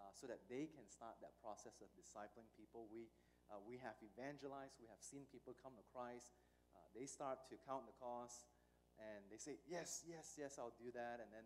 uh, 0.01 0.09
so 0.17 0.25
that 0.25 0.41
they 0.49 0.65
can 0.73 0.89
start 0.89 1.21
that 1.21 1.37
process 1.45 1.85
of 1.85 1.93
discipling 1.93 2.49
people. 2.57 2.89
We, 2.89 3.13
uh, 3.53 3.61
we 3.61 3.77
have 3.85 4.01
evangelized, 4.01 4.81
we 4.81 4.89
have 4.89 5.05
seen 5.05 5.29
people 5.29 5.53
come 5.61 5.77
to 5.77 5.85
Christ. 5.93 6.33
Uh, 6.73 6.81
they 6.97 7.05
start 7.05 7.45
to 7.53 7.61
count 7.69 7.85
the 7.85 7.97
cost, 8.01 8.49
and 8.97 9.21
they 9.29 9.37
say, 9.37 9.61
Yes, 9.69 10.01
yes, 10.09 10.41
yes, 10.41 10.57
I'll 10.57 10.77
do 10.81 10.89
that. 10.97 11.21
And 11.21 11.29
then 11.29 11.45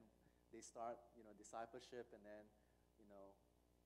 they 0.54 0.62
start, 0.62 1.02
you 1.18 1.26
know, 1.26 1.34
discipleship, 1.34 2.14
and 2.14 2.22
then, 2.22 2.46
you 3.02 3.10
know, 3.10 3.34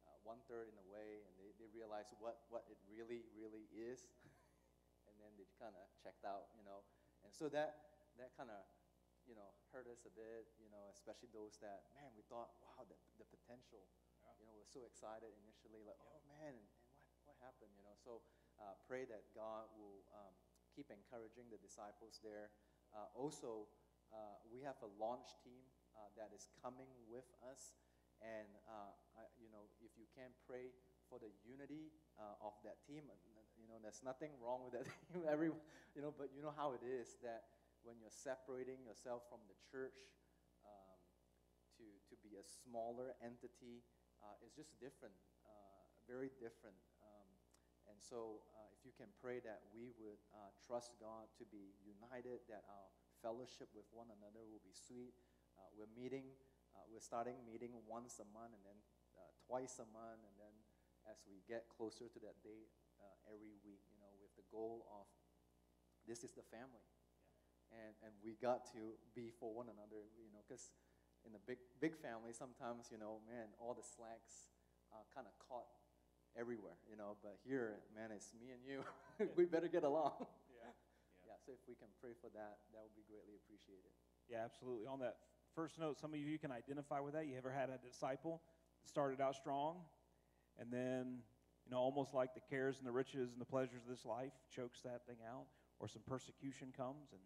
uh, 0.04 0.12
one 0.28 0.44
third 0.44 0.68
in 0.68 0.76
a 0.76 0.86
way, 0.92 1.24
and 1.24 1.32
they, 1.40 1.56
they 1.56 1.68
realize 1.72 2.12
what, 2.20 2.44
what 2.52 2.68
it 2.68 2.76
really, 2.84 3.24
really 3.32 3.64
is. 3.72 4.04
and 5.08 5.14
then 5.16 5.32
they 5.40 5.48
kind 5.56 5.72
of 5.72 5.88
checked 5.96 6.28
out, 6.28 6.52
you 6.52 6.62
know. 6.68 6.84
And 7.24 7.32
so 7.32 7.48
that, 7.50 7.96
that 8.20 8.36
kind 8.36 8.52
of, 8.52 8.62
you 9.24 9.36
know, 9.36 9.48
hurt 9.72 9.88
us 9.88 10.04
a 10.08 10.12
bit, 10.12 10.48
you 10.60 10.68
know, 10.72 10.88
especially 10.92 11.28
those 11.32 11.60
that, 11.60 11.88
man, 11.96 12.12
we 12.16 12.24
thought, 12.28 12.52
wow, 12.64 12.84
the, 12.88 12.96
the 13.20 13.28
potential, 13.28 13.84
you 14.38 14.46
know, 14.46 14.54
we're 14.54 14.70
so 14.70 14.86
excited 14.86 15.30
initially, 15.44 15.82
like, 15.82 15.98
oh 16.02 16.20
man, 16.30 16.54
and, 16.54 16.66
and 16.94 16.94
what, 17.02 17.18
what 17.26 17.36
happened, 17.42 17.70
you 17.74 17.84
know. 17.84 17.94
So 17.98 18.22
uh, 18.58 18.74
pray 18.86 19.06
that 19.10 19.30
God 19.34 19.70
will 19.74 20.02
um, 20.14 20.34
keep 20.74 20.90
encouraging 20.90 21.50
the 21.50 21.58
disciples 21.58 22.22
there. 22.22 22.54
Uh, 22.94 23.10
also, 23.18 23.66
uh, 24.14 24.38
we 24.48 24.62
have 24.64 24.78
a 24.80 24.90
launch 24.96 25.36
team 25.44 25.62
uh, 25.98 26.08
that 26.16 26.30
is 26.32 26.48
coming 26.62 26.88
with 27.10 27.26
us. 27.44 27.76
And, 28.18 28.50
uh, 28.66 28.94
I, 29.14 29.26
you 29.38 29.50
know, 29.50 29.70
if 29.78 29.94
you 29.94 30.06
can 30.14 30.34
pray 30.46 30.74
for 31.06 31.22
the 31.22 31.30
unity 31.46 31.94
uh, 32.18 32.38
of 32.42 32.54
that 32.66 32.82
team, 32.82 33.06
you 33.58 33.66
know, 33.66 33.78
there's 33.82 34.02
nothing 34.02 34.34
wrong 34.42 34.66
with 34.66 34.74
that 34.74 34.86
team. 35.10 35.26
Every, 35.26 35.50
you 35.94 36.02
know, 36.02 36.14
but 36.14 36.30
you 36.34 36.42
know 36.42 36.54
how 36.54 36.74
it 36.74 36.82
is 36.82 37.18
that 37.22 37.50
when 37.86 37.98
you're 38.02 38.14
separating 38.14 38.82
yourself 38.82 39.26
from 39.30 39.42
the 39.46 39.58
church 39.70 39.98
um, 40.66 40.98
to, 41.78 41.86
to 42.10 42.14
be 42.22 42.38
a 42.38 42.44
smaller 42.44 43.14
entity, 43.22 43.86
uh, 44.22 44.44
it's 44.44 44.54
just 44.54 44.74
different, 44.82 45.14
uh, 45.46 45.82
very 46.06 46.30
different. 46.38 46.76
Um, 47.02 47.28
and 47.88 47.96
so, 47.98 48.44
uh, 48.52 48.68
if 48.76 48.84
you 48.84 48.92
can 48.92 49.08
pray 49.18 49.40
that 49.42 49.64
we 49.72 49.96
would 49.96 50.20
uh, 50.34 50.52
trust 50.66 50.94
God 51.00 51.30
to 51.40 51.44
be 51.48 51.72
united, 51.82 52.44
that 52.52 52.66
our 52.68 52.86
fellowship 53.24 53.72
with 53.72 53.88
one 53.90 54.12
another 54.12 54.44
will 54.44 54.62
be 54.62 54.74
sweet, 54.74 55.16
uh, 55.56 55.66
we're 55.74 55.90
meeting, 55.96 56.28
uh, 56.76 56.84
we're 56.86 57.02
starting 57.02 57.34
meeting 57.48 57.74
once 57.88 58.20
a 58.20 58.28
month 58.30 58.54
and 58.54 58.62
then 58.62 58.78
uh, 59.16 59.30
twice 59.48 59.80
a 59.80 59.88
month, 59.90 60.20
and 60.22 60.36
then 60.36 60.54
as 61.08 61.24
we 61.24 61.40
get 61.48 61.66
closer 61.72 62.06
to 62.06 62.18
that 62.20 62.36
date 62.44 62.70
every 63.28 63.56
week, 63.64 63.84
you 63.92 63.98
know, 64.00 64.08
with 64.20 64.32
the 64.36 64.44
goal 64.48 64.84
of 64.88 65.04
this 66.08 66.24
is 66.24 66.32
the 66.32 66.44
family. 66.48 66.84
And, 67.68 67.92
and 68.00 68.12
we 68.24 68.40
got 68.40 68.64
to 68.72 68.96
be 69.12 69.28
for 69.28 69.52
one 69.52 69.68
another, 69.68 70.08
you 70.16 70.32
know, 70.32 70.40
because 70.40 70.72
in 71.26 71.34
a 71.34 71.42
big, 71.46 71.58
big 71.80 71.96
family, 71.98 72.30
sometimes, 72.32 72.90
you 72.90 72.98
know, 72.98 73.22
man, 73.26 73.50
all 73.58 73.74
the 73.74 73.84
slacks 73.84 74.50
uh, 74.92 75.02
kind 75.14 75.26
of 75.26 75.34
caught 75.42 75.68
everywhere, 76.38 76.78
you 76.86 76.96
know. 76.96 77.18
But 77.22 77.38
here, 77.42 77.80
man, 77.94 78.10
it's 78.14 78.30
me 78.34 78.54
and 78.54 78.62
you. 78.62 78.84
we 79.36 79.44
better 79.44 79.68
get 79.68 79.84
along. 79.84 80.14
Yeah. 80.58 80.74
yeah. 81.30 81.38
So 81.46 81.54
if 81.54 81.62
we 81.70 81.78
can 81.78 81.86
pray 82.02 82.18
for 82.18 82.26
that, 82.34 82.66
that 82.74 82.82
would 82.82 82.96
be 82.98 83.06
greatly 83.06 83.38
appreciated. 83.38 83.94
Yeah, 84.26 84.42
absolutely. 84.42 84.90
On 84.90 84.98
that 85.00 85.22
first 85.54 85.78
note, 85.78 85.98
some 85.98 86.12
of 86.12 86.18
you 86.18 86.38
can 86.38 86.50
identify 86.50 86.98
with 86.98 87.14
that. 87.14 87.26
You 87.26 87.38
ever 87.38 87.54
had 87.54 87.70
a 87.70 87.78
disciple 87.78 88.42
that 88.82 88.88
started 88.90 89.20
out 89.20 89.36
strong, 89.36 89.86
and 90.58 90.72
then, 90.72 91.22
you 91.64 91.70
know, 91.70 91.78
almost 91.78 92.12
like 92.12 92.34
the 92.34 92.42
cares 92.42 92.78
and 92.78 92.86
the 92.86 92.92
riches 92.92 93.30
and 93.30 93.40
the 93.40 93.46
pleasures 93.46 93.86
of 93.86 93.88
this 93.88 94.04
life 94.04 94.34
chokes 94.50 94.82
that 94.82 95.06
thing 95.06 95.22
out, 95.22 95.46
or 95.78 95.86
some 95.86 96.02
persecution 96.06 96.74
comes 96.76 97.14
and 97.14 97.22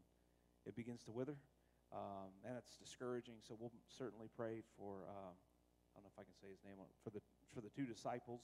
it 0.66 0.76
begins 0.76 1.02
to 1.04 1.12
wither, 1.12 1.36
um, 1.92 2.32
and 2.44 2.56
it's 2.56 2.74
discouraging. 2.76 3.36
So 3.46 3.56
we'll 3.58 3.72
certainly 3.86 4.28
pray 4.34 4.64
for. 4.76 5.04
Um, 5.08 5.36
I 5.92 6.00
don't 6.00 6.08
know 6.08 6.12
if 6.16 6.20
I 6.20 6.24
can 6.24 6.32
say 6.40 6.48
his 6.48 6.64
name 6.64 6.80
for 7.04 7.10
the 7.12 7.20
for 7.52 7.60
the 7.60 7.68
two 7.68 7.84
disciples 7.84 8.40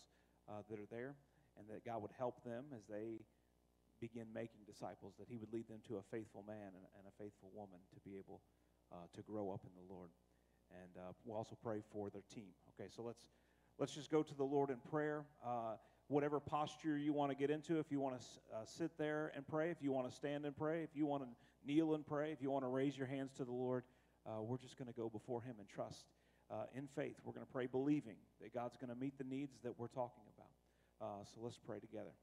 uh, 0.48 0.60
that 0.68 0.78
are 0.78 0.88
there, 0.92 1.16
and 1.56 1.64
that 1.68 1.84
God 1.84 2.02
would 2.02 2.12
help 2.16 2.44
them 2.44 2.64
as 2.76 2.84
they 2.84 3.24
begin 4.00 4.26
making 4.32 4.62
disciples. 4.66 5.14
That 5.18 5.26
He 5.28 5.36
would 5.36 5.52
lead 5.52 5.68
them 5.68 5.80
to 5.88 5.96
a 5.96 6.04
faithful 6.12 6.44
man 6.46 6.76
and, 6.76 6.84
and 6.96 7.04
a 7.08 7.14
faithful 7.16 7.50
woman 7.54 7.80
to 7.94 8.00
be 8.04 8.16
able 8.18 8.40
uh, 8.92 9.08
to 9.14 9.22
grow 9.22 9.50
up 9.50 9.64
in 9.64 9.72
the 9.74 9.86
Lord. 9.92 10.10
And 10.70 10.92
uh, 10.96 11.12
we'll 11.24 11.36
also 11.36 11.56
pray 11.56 11.80
for 11.92 12.10
their 12.10 12.24
team. 12.32 12.52
Okay, 12.76 12.88
so 12.94 13.02
let's 13.02 13.26
let's 13.78 13.94
just 13.94 14.10
go 14.10 14.22
to 14.22 14.34
the 14.34 14.44
Lord 14.44 14.70
in 14.70 14.76
prayer. 14.90 15.24
Uh, 15.44 15.80
whatever 16.08 16.40
posture 16.40 16.96
you 16.96 17.12
want 17.12 17.30
to 17.30 17.36
get 17.36 17.50
into, 17.50 17.78
if 17.78 17.90
you 17.90 18.00
want 18.00 18.18
to 18.18 18.26
uh, 18.54 18.64
sit 18.64 18.90
there 18.98 19.32
and 19.34 19.46
pray, 19.46 19.70
if 19.70 19.78
you 19.82 19.92
want 19.92 20.08
to 20.08 20.14
stand 20.14 20.44
and 20.44 20.56
pray, 20.56 20.82
if 20.82 20.90
you 20.94 21.06
want 21.06 21.22
to 21.22 21.28
kneel 21.64 21.94
and 21.94 22.06
pray, 22.06 22.32
if 22.32 22.40
you 22.40 22.50
want 22.50 22.64
to 22.64 22.68
raise 22.68 22.96
your 22.96 23.06
hands 23.06 23.32
to 23.36 23.44
the 23.44 23.52
Lord, 23.52 23.84
uh, 24.26 24.42
we're 24.42 24.58
just 24.58 24.76
going 24.76 24.88
to 24.88 24.94
go 24.94 25.08
before 25.08 25.42
Him 25.42 25.56
and 25.58 25.68
trust 25.68 26.04
uh, 26.50 26.64
in 26.74 26.88
faith. 26.94 27.16
We're 27.24 27.32
going 27.32 27.46
to 27.46 27.52
pray 27.52 27.66
believing 27.66 28.16
that 28.40 28.54
God's 28.54 28.76
going 28.76 28.90
to 28.90 28.98
meet 28.98 29.18
the 29.18 29.24
needs 29.24 29.52
that 29.64 29.78
we're 29.78 29.88
talking 29.88 30.24
about. 30.36 31.26
so 31.34 31.40
let's 31.42 31.58
pray 31.58 31.78
together. 31.78 32.14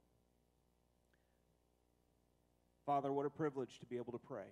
Father, 2.86 3.12
what 3.12 3.26
a 3.26 3.30
privilege 3.30 3.80
to 3.80 3.86
be 3.86 3.98
able 3.98 4.12
to 4.12 4.20
pray 4.20 4.46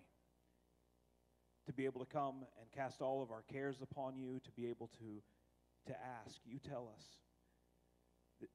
to 1.66 1.74
be 1.74 1.86
able 1.86 2.04
to 2.04 2.12
come 2.12 2.46
and 2.60 2.72
cast 2.72 3.02
all 3.02 3.22
of 3.22 3.32
our 3.32 3.44
cares 3.52 3.78
upon 3.82 4.18
you, 4.18 4.40
to 4.44 4.52
be 4.52 4.68
able 4.68 4.90
to, 5.00 5.92
to 5.92 5.98
ask. 6.26 6.40
You 6.46 6.60
tell 6.60 6.92
us 6.96 7.04
that, 8.42 8.50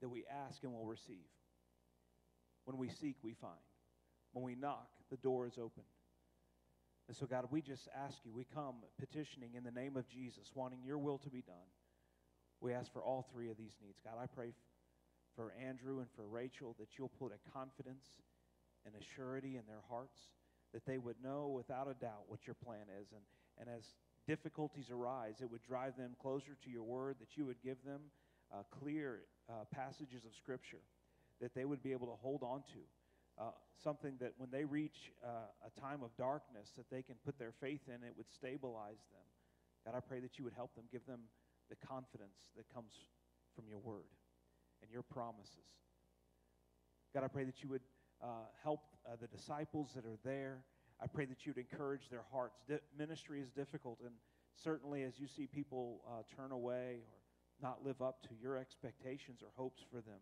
that 0.00 0.08
we 0.08 0.24
ask 0.48 0.62
and 0.64 0.72
will 0.72 0.86
receive. 0.86 1.28
When 2.64 2.78
we 2.78 2.88
seek, 2.88 3.16
we 3.22 3.34
find. 3.34 3.54
When 4.32 4.44
we 4.44 4.54
knock, 4.54 4.88
the 5.10 5.16
door 5.16 5.46
is 5.46 5.58
open. 5.58 5.84
And 7.08 7.16
so, 7.16 7.26
God, 7.26 7.46
we 7.50 7.60
just 7.60 7.88
ask 7.94 8.16
you, 8.24 8.32
we 8.32 8.46
come 8.54 8.76
petitioning 8.98 9.50
in 9.54 9.64
the 9.64 9.70
name 9.70 9.96
of 9.96 10.08
Jesus, 10.08 10.50
wanting 10.54 10.78
your 10.84 10.98
will 10.98 11.18
to 11.18 11.30
be 11.30 11.42
done. 11.42 11.68
We 12.60 12.72
ask 12.72 12.92
for 12.92 13.02
all 13.02 13.26
three 13.32 13.50
of 13.50 13.56
these 13.56 13.74
needs. 13.84 13.98
God, 14.04 14.14
I 14.22 14.26
pray 14.26 14.52
for 15.36 15.52
Andrew 15.60 15.98
and 15.98 16.08
for 16.14 16.26
Rachel 16.26 16.76
that 16.78 16.88
you'll 16.96 17.12
put 17.18 17.32
a 17.32 17.50
confidence 17.50 18.04
and 18.86 18.94
a 18.94 19.04
surety 19.16 19.56
in 19.56 19.62
their 19.66 19.82
hearts 19.88 20.18
that 20.72 20.86
they 20.86 20.98
would 20.98 21.16
know 21.22 21.48
without 21.48 21.88
a 21.88 21.94
doubt 21.94 22.24
what 22.28 22.46
your 22.46 22.54
plan 22.54 22.86
is. 23.00 23.08
And, 23.12 23.22
and 23.58 23.76
as 23.76 23.84
difficulties 24.26 24.90
arise, 24.90 25.34
it 25.40 25.50
would 25.50 25.62
drive 25.62 25.96
them 25.96 26.16
closer 26.20 26.56
to 26.64 26.70
your 26.70 26.82
word, 26.82 27.16
that 27.20 27.36
you 27.36 27.44
would 27.46 27.62
give 27.62 27.76
them 27.84 28.00
uh, 28.52 28.62
clear 28.70 29.20
uh, 29.48 29.64
passages 29.74 30.24
of 30.24 30.34
Scripture 30.34 30.80
that 31.40 31.54
they 31.54 31.64
would 31.64 31.82
be 31.82 31.92
able 31.92 32.06
to 32.06 32.16
hold 32.22 32.42
on 32.42 32.62
to. 32.72 32.78
Uh, 33.38 33.50
something 33.82 34.14
that 34.20 34.32
when 34.36 34.50
they 34.50 34.64
reach 34.64 35.12
uh, 35.24 35.48
a 35.66 35.80
time 35.80 36.02
of 36.02 36.14
darkness 36.16 36.72
that 36.76 36.88
they 36.90 37.02
can 37.02 37.16
put 37.24 37.38
their 37.38 37.52
faith 37.60 37.80
in, 37.88 38.06
it 38.06 38.12
would 38.16 38.30
stabilize 38.30 39.00
them. 39.10 39.26
God, 39.84 39.96
I 39.96 40.00
pray 40.00 40.20
that 40.20 40.38
you 40.38 40.44
would 40.44 40.52
help 40.52 40.74
them, 40.74 40.84
give 40.92 41.04
them 41.06 41.20
the 41.70 41.76
confidence 41.86 42.52
that 42.56 42.66
comes 42.72 42.92
from 43.56 43.64
your 43.68 43.78
word 43.78 44.12
and 44.82 44.90
your 44.90 45.02
promises. 45.02 45.72
God, 47.14 47.24
I 47.24 47.28
pray 47.28 47.44
that 47.44 47.62
you 47.62 47.68
would 47.70 47.82
uh, 48.22 48.46
help 48.62 48.80
uh, 49.06 49.16
the 49.20 49.26
disciples 49.26 49.90
that 49.94 50.04
are 50.04 50.18
there. 50.24 50.64
I 51.02 51.06
pray 51.06 51.24
that 51.24 51.44
you'd 51.44 51.58
encourage 51.58 52.08
their 52.10 52.24
hearts. 52.30 52.60
Di- 52.68 52.78
ministry 52.96 53.40
is 53.40 53.50
difficult, 53.50 53.98
and 54.04 54.14
certainly 54.62 55.02
as 55.02 55.18
you 55.18 55.26
see 55.26 55.46
people 55.46 56.02
uh, 56.06 56.22
turn 56.36 56.52
away 56.52 57.00
or 57.10 57.18
not 57.60 57.84
live 57.84 58.00
up 58.02 58.22
to 58.24 58.28
your 58.40 58.56
expectations 58.56 59.40
or 59.42 59.48
hopes 59.56 59.82
for 59.90 60.00
them, 60.00 60.20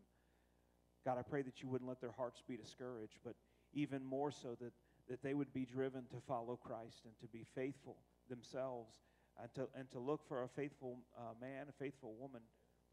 God, 1.05 1.19
I 1.19 1.23
pray 1.23 1.43
that 1.43 1.63
you 1.63 1.69
wouldn't 1.69 1.89
let 1.89 2.01
their 2.01 2.13
hearts 2.13 2.43
be 2.47 2.57
discouraged, 2.57 3.19
but 3.25 3.35
even 3.73 4.05
more 4.05 4.31
so 4.31 4.57
that, 4.61 4.73
that 5.09 5.23
they 5.23 5.35
would 5.35 5.53
be 5.53 5.65
driven 5.65 6.05
to 6.11 6.21
follow 6.27 6.57
Christ 6.57 7.03
and 7.05 7.19
to 7.21 7.27
be 7.27 7.47
faithful 7.55 7.97
themselves 8.29 8.93
and 9.41 9.53
to, 9.55 9.69
and 9.79 9.91
to 9.91 9.99
look 9.99 10.27
for 10.29 10.43
a 10.43 10.49
faithful 10.49 10.99
uh, 11.17 11.33
man, 11.41 11.67
a 11.69 11.83
faithful 11.83 12.15
woman. 12.19 12.43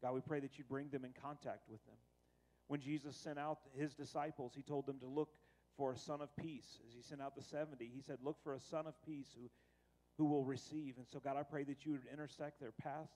God, 0.02 0.14
we 0.14 0.20
pray 0.20 0.40
that 0.40 0.58
you 0.58 0.64
bring 0.64 0.88
them 0.88 1.04
in 1.04 1.12
contact 1.20 1.68
with 1.68 1.84
them. 1.86 1.96
When 2.68 2.80
Jesus 2.80 3.16
sent 3.16 3.38
out 3.38 3.58
his 3.76 3.94
disciples, 3.94 4.52
he 4.54 4.62
told 4.62 4.86
them 4.86 4.98
to 5.00 5.06
look 5.06 5.30
for 5.76 5.92
a 5.92 5.96
son 5.96 6.20
of 6.20 6.34
peace. 6.36 6.80
As 6.86 6.94
he 6.94 7.02
sent 7.02 7.20
out 7.20 7.34
the 7.36 7.42
70, 7.42 7.90
he 7.92 8.02
said, 8.02 8.18
Look 8.22 8.36
for 8.42 8.54
a 8.54 8.60
son 8.60 8.86
of 8.86 8.94
peace 9.06 9.28
who, 9.34 9.48
who 10.18 10.26
will 10.28 10.44
receive. 10.44 10.94
And 10.98 11.06
so, 11.10 11.18
God, 11.18 11.36
I 11.36 11.42
pray 11.42 11.64
that 11.64 11.84
you 11.84 11.92
would 11.92 12.06
intersect 12.12 12.60
their 12.60 12.72
path 12.72 13.08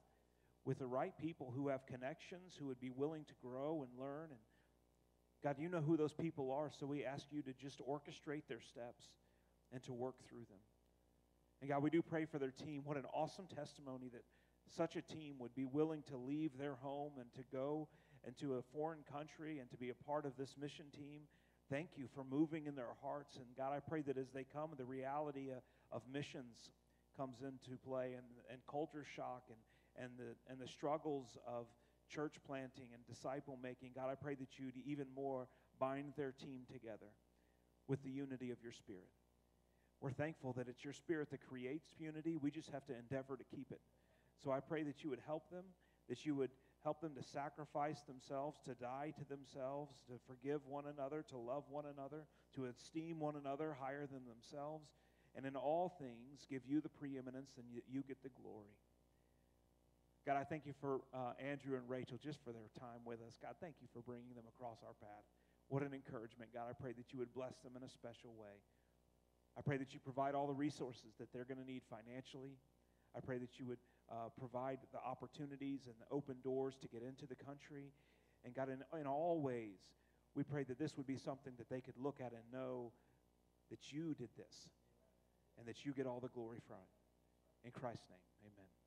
with 0.64 0.78
the 0.78 0.86
right 0.86 1.12
people 1.20 1.52
who 1.54 1.68
have 1.68 1.86
connections, 1.86 2.54
who 2.58 2.66
would 2.66 2.80
be 2.80 2.90
willing 2.90 3.24
to 3.24 3.34
grow 3.42 3.82
and 3.82 4.00
learn. 4.00 4.28
And 4.30 4.40
God, 5.42 5.56
you 5.58 5.68
know 5.68 5.80
who 5.80 5.96
those 5.96 6.12
people 6.12 6.52
are, 6.52 6.70
so 6.78 6.86
we 6.86 7.04
ask 7.04 7.26
you 7.30 7.42
to 7.42 7.52
just 7.52 7.80
orchestrate 7.80 8.44
their 8.48 8.60
steps 8.60 9.04
and 9.72 9.82
to 9.84 9.92
work 9.92 10.14
through 10.28 10.44
them. 10.48 10.60
And 11.60 11.70
God, 11.70 11.82
we 11.82 11.90
do 11.90 12.02
pray 12.02 12.24
for 12.24 12.38
their 12.38 12.50
team. 12.50 12.82
What 12.84 12.96
an 12.96 13.04
awesome 13.12 13.46
testimony 13.46 14.08
that 14.12 14.22
such 14.76 14.96
a 14.96 15.02
team 15.02 15.36
would 15.38 15.54
be 15.54 15.64
willing 15.64 16.02
to 16.08 16.16
leave 16.16 16.50
their 16.58 16.74
home 16.74 17.12
and 17.18 17.32
to 17.34 17.42
go 17.52 17.88
into 18.26 18.54
a 18.54 18.62
foreign 18.72 19.02
country 19.10 19.58
and 19.58 19.70
to 19.70 19.76
be 19.76 19.90
a 19.90 19.94
part 19.94 20.26
of 20.26 20.36
this 20.36 20.54
mission 20.60 20.86
team. 20.96 21.22
Thank 21.70 21.90
you 21.96 22.06
for 22.14 22.24
moving 22.24 22.66
in 22.66 22.74
their 22.74 22.94
hearts. 23.02 23.36
And 23.36 23.46
God, 23.56 23.72
I 23.72 23.80
pray 23.80 24.02
that 24.02 24.18
as 24.18 24.30
they 24.32 24.44
come, 24.44 24.70
the 24.76 24.84
reality 24.84 25.50
of, 25.50 25.62
of 25.90 26.02
missions 26.12 26.70
comes 27.16 27.38
into 27.42 27.78
play 27.78 28.14
and, 28.14 28.26
and 28.50 28.60
culture 28.70 29.04
shock 29.16 29.44
and, 29.48 30.04
and, 30.04 30.12
the, 30.18 30.52
and 30.52 30.60
the 30.60 30.68
struggles 30.70 31.36
of 31.46 31.66
church 32.12 32.36
planting 32.46 32.88
and 32.92 33.04
disciple 33.06 33.58
making. 33.62 33.92
God, 33.94 34.10
I 34.10 34.14
pray 34.14 34.34
that 34.34 34.58
you'd 34.58 34.76
even 34.84 35.06
more 35.14 35.48
bind 35.78 36.12
their 36.16 36.32
team 36.32 36.62
together 36.70 37.10
with 37.88 38.02
the 38.02 38.10
unity 38.10 38.50
of 38.50 38.58
your 38.62 38.72
spirit. 38.72 39.08
We're 40.00 40.12
thankful 40.12 40.52
that 40.54 40.68
it's 40.68 40.84
your 40.84 40.92
spirit 40.92 41.30
that 41.30 41.46
creates 41.46 41.88
unity. 41.98 42.36
We 42.36 42.50
just 42.50 42.70
have 42.70 42.84
to 42.86 42.94
endeavor 42.98 43.36
to 43.36 43.44
keep 43.44 43.70
it. 43.70 43.80
So 44.42 44.50
I 44.50 44.60
pray 44.60 44.82
that 44.82 45.04
you 45.04 45.10
would 45.10 45.22
help 45.24 45.48
them, 45.50 45.64
that 46.08 46.26
you 46.26 46.34
would 46.34 46.50
help 46.82 47.00
them 47.00 47.14
to 47.14 47.22
sacrifice 47.22 48.00
themselves, 48.02 48.60
to 48.64 48.74
die 48.74 49.12
to 49.16 49.24
themselves, 49.28 50.02
to 50.08 50.14
forgive 50.26 50.66
one 50.66 50.84
another, 50.86 51.24
to 51.30 51.38
love 51.38 51.64
one 51.70 51.84
another, 51.86 52.26
to 52.56 52.66
esteem 52.66 53.20
one 53.20 53.36
another 53.36 53.76
higher 53.80 54.06
than 54.06 54.22
themselves, 54.26 54.88
and 55.36 55.46
in 55.46 55.54
all 55.54 55.94
things 56.00 56.44
give 56.50 56.62
you 56.66 56.80
the 56.80 56.88
preeminence 56.88 57.52
and 57.56 57.66
you 57.88 58.02
get 58.02 58.22
the 58.22 58.30
glory. 58.42 58.74
God, 60.24 60.38
I 60.38 60.44
thank 60.44 60.66
you 60.66 60.74
for 60.80 61.02
uh, 61.10 61.34
Andrew 61.42 61.74
and 61.74 61.82
Rachel 61.90 62.18
just 62.22 62.38
for 62.44 62.52
their 62.54 62.70
time 62.78 63.02
with 63.04 63.18
us. 63.26 63.34
God, 63.42 63.58
thank 63.60 63.74
you 63.82 63.88
for 63.92 64.02
bringing 64.02 64.34
them 64.38 64.46
across 64.46 64.78
our 64.86 64.94
path. 65.02 65.26
What 65.66 65.82
an 65.82 65.94
encouragement. 65.94 66.54
God, 66.54 66.70
I 66.70 66.74
pray 66.78 66.92
that 66.92 67.10
you 67.10 67.18
would 67.18 67.34
bless 67.34 67.58
them 67.64 67.74
in 67.74 67.82
a 67.82 67.90
special 67.90 68.30
way. 68.38 68.62
I 69.58 69.62
pray 69.62 69.76
that 69.78 69.92
you 69.92 69.98
provide 69.98 70.34
all 70.34 70.46
the 70.46 70.54
resources 70.54 71.18
that 71.18 71.32
they're 71.32 71.44
going 71.44 71.58
to 71.58 71.66
need 71.66 71.82
financially. 71.90 72.54
I 73.16 73.20
pray 73.20 73.38
that 73.38 73.58
you 73.58 73.66
would 73.66 73.82
uh, 74.10 74.30
provide 74.38 74.78
the 74.92 75.00
opportunities 75.02 75.86
and 75.86 75.94
the 75.98 76.06
open 76.14 76.36
doors 76.44 76.74
to 76.82 76.88
get 76.88 77.02
into 77.02 77.26
the 77.26 77.36
country. 77.36 77.90
And 78.44 78.54
God, 78.54 78.68
in, 78.70 78.82
in 78.98 79.06
all 79.06 79.40
ways, 79.40 79.80
we 80.34 80.42
pray 80.42 80.62
that 80.64 80.78
this 80.78 80.96
would 80.96 81.06
be 81.06 81.18
something 81.18 81.52
that 81.58 81.68
they 81.68 81.80
could 81.80 81.98
look 81.98 82.20
at 82.20 82.32
and 82.32 82.42
know 82.52 82.92
that 83.70 83.92
you 83.92 84.14
did 84.14 84.30
this 84.36 84.68
and 85.58 85.66
that 85.66 85.84
you 85.84 85.92
get 85.92 86.06
all 86.06 86.20
the 86.20 86.28
glory 86.28 86.58
from 86.66 86.76
it. 86.78 87.66
In 87.66 87.72
Christ's 87.72 88.06
name, 88.08 88.52
amen. 88.54 88.81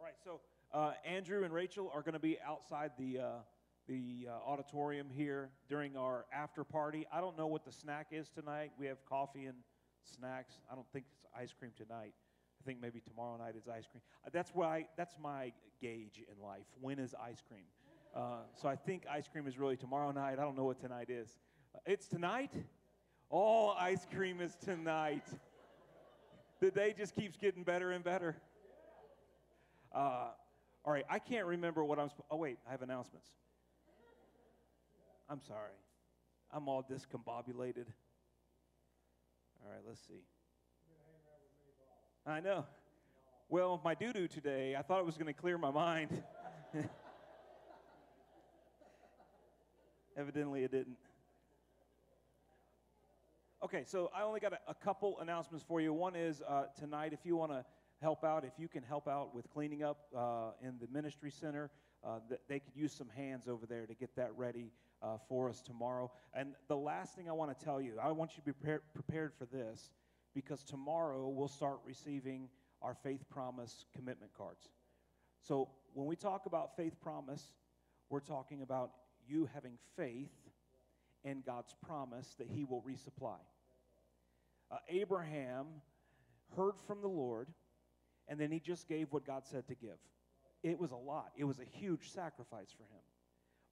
All 0.00 0.06
right, 0.06 0.14
so 0.24 0.40
uh, 0.72 0.92
Andrew 1.04 1.44
and 1.44 1.52
Rachel 1.52 1.92
are 1.94 2.00
going 2.00 2.14
to 2.14 2.18
be 2.18 2.38
outside 2.40 2.92
the, 2.98 3.18
uh, 3.18 3.26
the 3.86 4.28
uh, 4.30 4.50
auditorium 4.50 5.08
here 5.14 5.50
during 5.68 5.94
our 5.94 6.24
after 6.32 6.64
party. 6.64 7.06
I 7.12 7.20
don't 7.20 7.36
know 7.36 7.48
what 7.48 7.66
the 7.66 7.72
snack 7.72 8.06
is 8.10 8.30
tonight. 8.30 8.70
We 8.78 8.86
have 8.86 9.04
coffee 9.04 9.44
and 9.44 9.58
snacks. 10.04 10.54
I 10.72 10.74
don't 10.74 10.86
think 10.90 11.04
it's 11.12 11.26
ice 11.38 11.52
cream 11.52 11.72
tonight. 11.76 12.14
I 12.14 12.64
think 12.64 12.80
maybe 12.80 13.00
tomorrow 13.00 13.36
night 13.36 13.56
is 13.58 13.68
ice 13.68 13.86
cream. 13.92 14.00
Uh, 14.24 14.30
that's 14.32 14.52
why 14.54 14.86
that's 14.96 15.16
my 15.22 15.52
gauge 15.82 16.22
in 16.26 16.42
life. 16.42 16.64
When 16.80 16.98
is 16.98 17.14
ice 17.22 17.42
cream? 17.46 17.64
Uh, 18.16 18.44
so 18.54 18.70
I 18.70 18.76
think 18.76 19.04
ice 19.06 19.28
cream 19.30 19.46
is 19.46 19.58
really 19.58 19.76
tomorrow 19.76 20.12
night. 20.12 20.38
I 20.38 20.42
don't 20.42 20.56
know 20.56 20.64
what 20.64 20.80
tonight 20.80 21.10
is. 21.10 21.28
Uh, 21.74 21.80
it's 21.84 22.06
tonight. 22.06 22.54
All 23.28 23.76
ice 23.78 24.06
cream 24.14 24.40
is 24.40 24.56
tonight. 24.64 25.26
The 26.60 26.70
day 26.70 26.94
just 26.96 27.14
keeps 27.14 27.36
getting 27.36 27.64
better 27.64 27.90
and 27.90 28.02
better. 28.02 28.36
Uh, 29.92 30.28
all 30.84 30.92
right, 30.92 31.04
I 31.10 31.18
can't 31.18 31.46
remember 31.46 31.84
what 31.84 31.98
I'm. 31.98 32.08
Sp- 32.08 32.26
oh 32.30 32.36
wait, 32.36 32.58
I 32.66 32.70
have 32.70 32.82
announcements. 32.82 33.28
I'm 35.28 35.40
sorry, 35.40 35.72
I'm 36.52 36.68
all 36.68 36.82
discombobulated. 36.82 37.86
All 39.62 39.70
right, 39.70 39.82
let's 39.86 40.00
see. 40.06 40.22
I 42.26 42.40
know. 42.40 42.66
Well, 43.48 43.80
my 43.84 43.94
doo 43.94 44.12
doo 44.12 44.28
today, 44.28 44.76
I 44.76 44.82
thought 44.82 45.00
it 45.00 45.06
was 45.06 45.16
going 45.16 45.26
to 45.26 45.32
clear 45.32 45.58
my 45.58 45.70
mind. 45.72 46.22
Evidently, 50.16 50.62
it 50.64 50.70
didn't. 50.70 50.96
Okay, 53.62 53.82
so 53.84 54.10
I 54.14 54.22
only 54.22 54.40
got 54.40 54.52
a, 54.52 54.58
a 54.68 54.74
couple 54.74 55.18
announcements 55.20 55.64
for 55.66 55.80
you. 55.80 55.92
One 55.92 56.16
is 56.16 56.42
uh, 56.48 56.64
tonight, 56.78 57.12
if 57.12 57.26
you 57.26 57.36
want 57.36 57.52
to 57.52 57.64
help 58.00 58.24
out, 58.24 58.44
if 58.44 58.52
you 58.58 58.68
can 58.68 58.82
help 58.82 59.08
out 59.08 59.34
with 59.34 59.48
cleaning 59.50 59.82
up 59.82 60.06
uh, 60.16 60.50
in 60.62 60.74
the 60.80 60.86
ministry 60.92 61.30
center, 61.30 61.70
uh, 62.04 62.18
th- 62.28 62.40
they 62.48 62.58
could 62.58 62.74
use 62.74 62.92
some 62.92 63.08
hands 63.14 63.46
over 63.48 63.66
there 63.66 63.86
to 63.86 63.94
get 63.94 64.14
that 64.16 64.30
ready 64.36 64.72
uh, 65.02 65.16
for 65.28 65.48
us 65.48 65.60
tomorrow. 65.60 66.10
And 66.34 66.54
the 66.68 66.76
last 66.76 67.14
thing 67.14 67.28
I 67.28 67.32
want 67.32 67.56
to 67.56 67.64
tell 67.64 67.80
you, 67.80 67.94
I 68.02 68.12
want 68.12 68.32
you 68.32 68.42
to 68.42 68.46
be 68.46 68.52
pre- 68.52 68.78
prepared 68.94 69.32
for 69.38 69.44
this 69.46 69.90
because 70.34 70.62
tomorrow 70.62 71.28
we'll 71.28 71.48
start 71.48 71.80
receiving 71.84 72.48
our 72.82 72.94
faith 72.94 73.28
promise 73.28 73.84
commitment 73.94 74.32
cards. 74.36 74.68
So 75.42 75.68
when 75.94 76.06
we 76.06 76.16
talk 76.16 76.46
about 76.46 76.76
faith 76.76 76.98
promise, 77.00 77.52
we're 78.08 78.20
talking 78.20 78.62
about 78.62 78.92
you 79.28 79.48
having 79.54 79.78
faith 79.96 80.30
in 81.24 81.42
God's 81.44 81.74
promise 81.86 82.34
that 82.38 82.48
He 82.48 82.64
will 82.64 82.82
resupply. 82.82 83.38
Uh, 84.70 84.76
Abraham 84.88 85.66
heard 86.56 86.74
from 86.86 87.02
the 87.02 87.08
Lord 87.08 87.48
and 88.30 88.38
then 88.40 88.50
he 88.50 88.60
just 88.60 88.88
gave 88.88 89.08
what 89.10 89.26
God 89.26 89.42
said 89.44 89.66
to 89.66 89.74
give. 89.74 89.98
It 90.62 90.78
was 90.78 90.92
a 90.92 90.96
lot, 90.96 91.32
it 91.36 91.44
was 91.44 91.58
a 91.58 91.64
huge 91.64 92.10
sacrifice 92.10 92.70
for 92.70 92.84
him. 92.84 93.02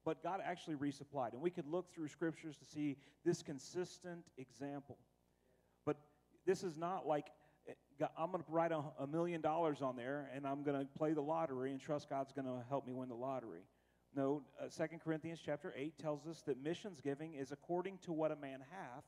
But 0.05 0.23
God 0.23 0.41
actually 0.45 0.77
resupplied. 0.77 1.33
And 1.33 1.41
we 1.41 1.51
could 1.51 1.67
look 1.67 1.93
through 1.93 2.09
scriptures 2.09 2.57
to 2.57 2.65
see 2.65 2.97
this 3.25 3.43
consistent 3.43 4.25
example. 4.37 4.97
But 5.85 5.97
this 6.47 6.65
is 6.65 6.77
not 6.77 7.07
like 7.07 7.27
eh, 7.69 8.07
I'm 8.17 8.31
going 8.33 8.43
to 8.43 8.51
write 8.51 8.73
a, 8.73 9.07
million 9.07 9.41
dollars 9.41 9.83
on 9.83 9.97
there 9.97 10.31
and 10.35 10.47
I'm 10.47 10.63
going 10.63 10.81
to 10.81 10.87
play 10.97 11.13
the 11.13 11.21
lottery 11.21 11.73
and 11.73 11.81
trust 11.81 12.09
God's 12.09 12.33
going 12.33 12.47
to 12.47 12.63
help 12.69 12.87
me 12.87 12.93
win 12.93 13.09
the 13.09 13.15
lottery. 13.15 13.63
No, 14.17 14.43
uh, 14.61 14.69
2 14.69 14.99
Corinthians 15.05 15.41
chapter 15.45 15.75
8 15.77 15.99
tells 15.99 16.27
us 16.27 16.43
that 16.47 16.63
missions 16.63 17.01
giving 17.01 17.35
is 17.35 17.53
according 17.53 17.99
to 18.05 18.13
what 18.13 18.33
a 18.33 18.37
man 18.37 18.61
hath, 18.71 19.05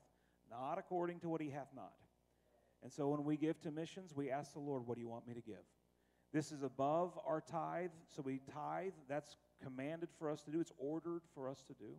not 0.50 0.78
according 0.78 1.20
to 1.20 1.28
what 1.28 1.40
he 1.40 1.48
hath 1.48 1.68
not. 1.74 1.94
And 2.82 2.92
so 2.92 3.08
when 3.08 3.24
we 3.24 3.36
give 3.36 3.60
to 3.62 3.70
missions, 3.70 4.14
we 4.14 4.30
ask 4.30 4.52
the 4.52 4.60
Lord, 4.60 4.86
What 4.86 4.96
do 4.96 5.00
you 5.00 5.08
want 5.08 5.26
me 5.26 5.34
to 5.34 5.42
give? 5.42 5.64
This 6.32 6.52
is 6.52 6.62
above 6.62 7.18
our 7.26 7.40
tithe, 7.40 7.90
so 8.08 8.22
we 8.22 8.40
tithe. 8.54 8.92
That's 9.08 9.36
commanded 9.62 10.08
for 10.18 10.30
us 10.30 10.42
to 10.42 10.50
do, 10.50 10.60
it's 10.60 10.72
ordered 10.78 11.22
for 11.34 11.48
us 11.48 11.62
to 11.66 11.74
do. 11.74 11.96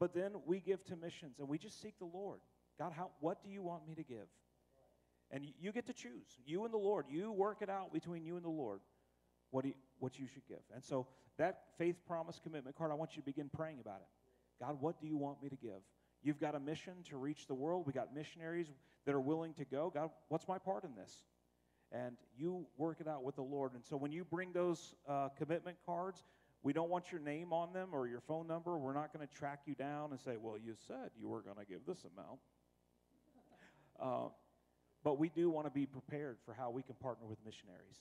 But 0.00 0.14
then 0.14 0.32
we 0.44 0.60
give 0.60 0.84
to 0.86 0.96
missions 0.96 1.38
and 1.38 1.48
we 1.48 1.56
just 1.56 1.80
seek 1.80 1.98
the 1.98 2.04
Lord. 2.04 2.40
God, 2.78 2.92
how, 2.96 3.10
what 3.20 3.42
do 3.44 3.50
you 3.50 3.62
want 3.62 3.86
me 3.86 3.94
to 3.94 4.02
give? 4.02 4.26
And 5.30 5.46
you 5.60 5.72
get 5.72 5.86
to 5.86 5.92
choose. 5.92 6.38
You 6.44 6.64
and 6.64 6.74
the 6.74 6.78
Lord. 6.78 7.06
You 7.08 7.30
work 7.30 7.58
it 7.60 7.70
out 7.70 7.92
between 7.92 8.24
you 8.24 8.36
and 8.36 8.44
the 8.44 8.50
Lord 8.50 8.80
what, 9.50 9.64
you, 9.64 9.74
what 10.00 10.18
you 10.18 10.26
should 10.26 10.46
give. 10.48 10.60
And 10.74 10.82
so 10.82 11.06
that 11.38 11.62
faith 11.78 11.96
promise 12.06 12.40
commitment 12.42 12.76
card, 12.76 12.90
I 12.90 12.94
want 12.94 13.16
you 13.16 13.22
to 13.22 13.26
begin 13.26 13.48
praying 13.54 13.78
about 13.80 14.00
it. 14.00 14.64
God, 14.64 14.78
what 14.80 15.00
do 15.00 15.06
you 15.06 15.16
want 15.16 15.42
me 15.42 15.48
to 15.48 15.56
give? 15.56 15.80
You've 16.22 16.40
got 16.40 16.54
a 16.54 16.60
mission 16.60 16.94
to 17.10 17.16
reach 17.16 17.46
the 17.46 17.54
world. 17.54 17.84
We 17.86 17.92
got 17.92 18.14
missionaries 18.14 18.66
that 19.06 19.14
are 19.14 19.20
willing 19.20 19.54
to 19.54 19.64
go. 19.64 19.90
God, 19.92 20.10
what's 20.28 20.48
my 20.48 20.58
part 20.58 20.84
in 20.84 20.94
this? 20.94 21.24
And 21.92 22.16
you 22.36 22.66
work 22.76 23.00
it 23.00 23.08
out 23.08 23.22
with 23.22 23.36
the 23.36 23.42
Lord. 23.42 23.74
And 23.74 23.84
so 23.84 23.96
when 23.96 24.10
you 24.10 24.24
bring 24.24 24.52
those 24.52 24.94
uh, 25.08 25.28
commitment 25.36 25.76
cards, 25.86 26.24
we 26.62 26.72
don't 26.72 26.88
want 26.88 27.12
your 27.12 27.20
name 27.20 27.52
on 27.52 27.72
them 27.72 27.90
or 27.92 28.08
your 28.08 28.20
phone 28.20 28.46
number. 28.46 28.76
We're 28.78 28.94
not 28.94 29.12
going 29.12 29.26
to 29.26 29.32
track 29.32 29.60
you 29.66 29.74
down 29.74 30.10
and 30.10 30.20
say, 30.20 30.36
well, 30.40 30.56
you 30.58 30.74
said 30.88 31.10
you 31.18 31.28
were 31.28 31.42
going 31.42 31.58
to 31.58 31.64
give 31.66 31.80
this 31.86 32.04
amount. 32.16 32.40
Uh, 34.00 34.28
but 35.04 35.18
we 35.18 35.28
do 35.28 35.50
want 35.50 35.66
to 35.66 35.70
be 35.70 35.84
prepared 35.84 36.38
for 36.44 36.54
how 36.54 36.70
we 36.70 36.82
can 36.82 36.94
partner 36.94 37.26
with 37.26 37.38
missionaries. 37.44 38.00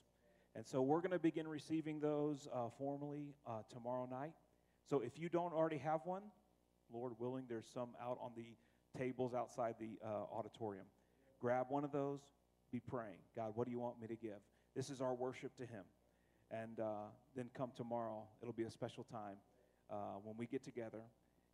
And 0.56 0.66
so 0.66 0.82
we're 0.82 1.02
going 1.02 1.12
to 1.12 1.20
begin 1.20 1.48
receiving 1.48 2.00
those 2.00 2.48
uh, 2.54 2.70
formally 2.78 3.36
uh, 3.46 3.64
tomorrow 3.72 4.08
night. 4.10 4.34
So 4.90 5.02
if 5.02 5.20
you 5.20 5.28
don't 5.28 5.54
already 5.54 5.80
have 5.80 6.02
one, 6.06 6.24
Lord 6.92 7.14
willing, 7.20 7.46
there's 7.50 7.68
some 7.74 7.90
out 8.02 8.18
on 8.22 8.32
the 8.36 8.56
tables 8.98 9.34
outside 9.34 9.76
the 9.80 9.98
uh, 10.06 10.24
auditorium. 10.32 10.86
Grab 11.40 11.68
one 11.70 11.84
of 11.84 11.92
those, 11.92 12.20
be 12.72 12.80
praying. 12.80 13.20
God, 13.36 13.52
what 13.56 13.66
do 13.66 13.72
you 13.72 13.80
want 13.80 14.00
me 14.00 14.08
to 14.08 14.16
give? 14.16 14.40
This 14.76 14.90
is 14.90 15.02
our 15.02 15.14
worship 15.14 15.56
to 15.58 15.64
Him. 15.64 15.84
And 16.52 16.80
uh, 16.80 17.10
then 17.36 17.50
come 17.56 17.72
tomorrow, 17.76 18.24
it'll 18.42 18.54
be 18.54 18.64
a 18.64 18.72
special 18.72 19.04
time 19.04 19.38
uh, 19.90 20.20
when 20.24 20.38
we 20.38 20.46
get 20.46 20.64
together 20.64 21.02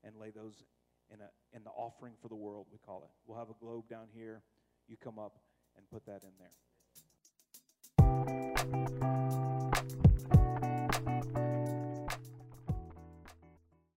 and 0.03 0.15
lay 0.15 0.31
those 0.31 0.63
in, 1.11 1.19
a, 1.21 1.55
in 1.55 1.63
the 1.63 1.71
offering 1.71 2.13
for 2.21 2.27
the 2.27 2.35
world, 2.35 2.67
we 2.71 2.77
call 2.77 3.03
it. 3.03 3.09
We'll 3.25 3.37
have 3.37 3.49
a 3.49 3.57
globe 3.59 3.89
down 3.89 4.07
here. 4.13 4.41
You 4.87 4.97
come 4.97 5.19
up 5.19 5.37
and 5.77 5.89
put 5.89 6.05
that 6.05 6.23
in 6.23 6.33
there. 6.39 6.53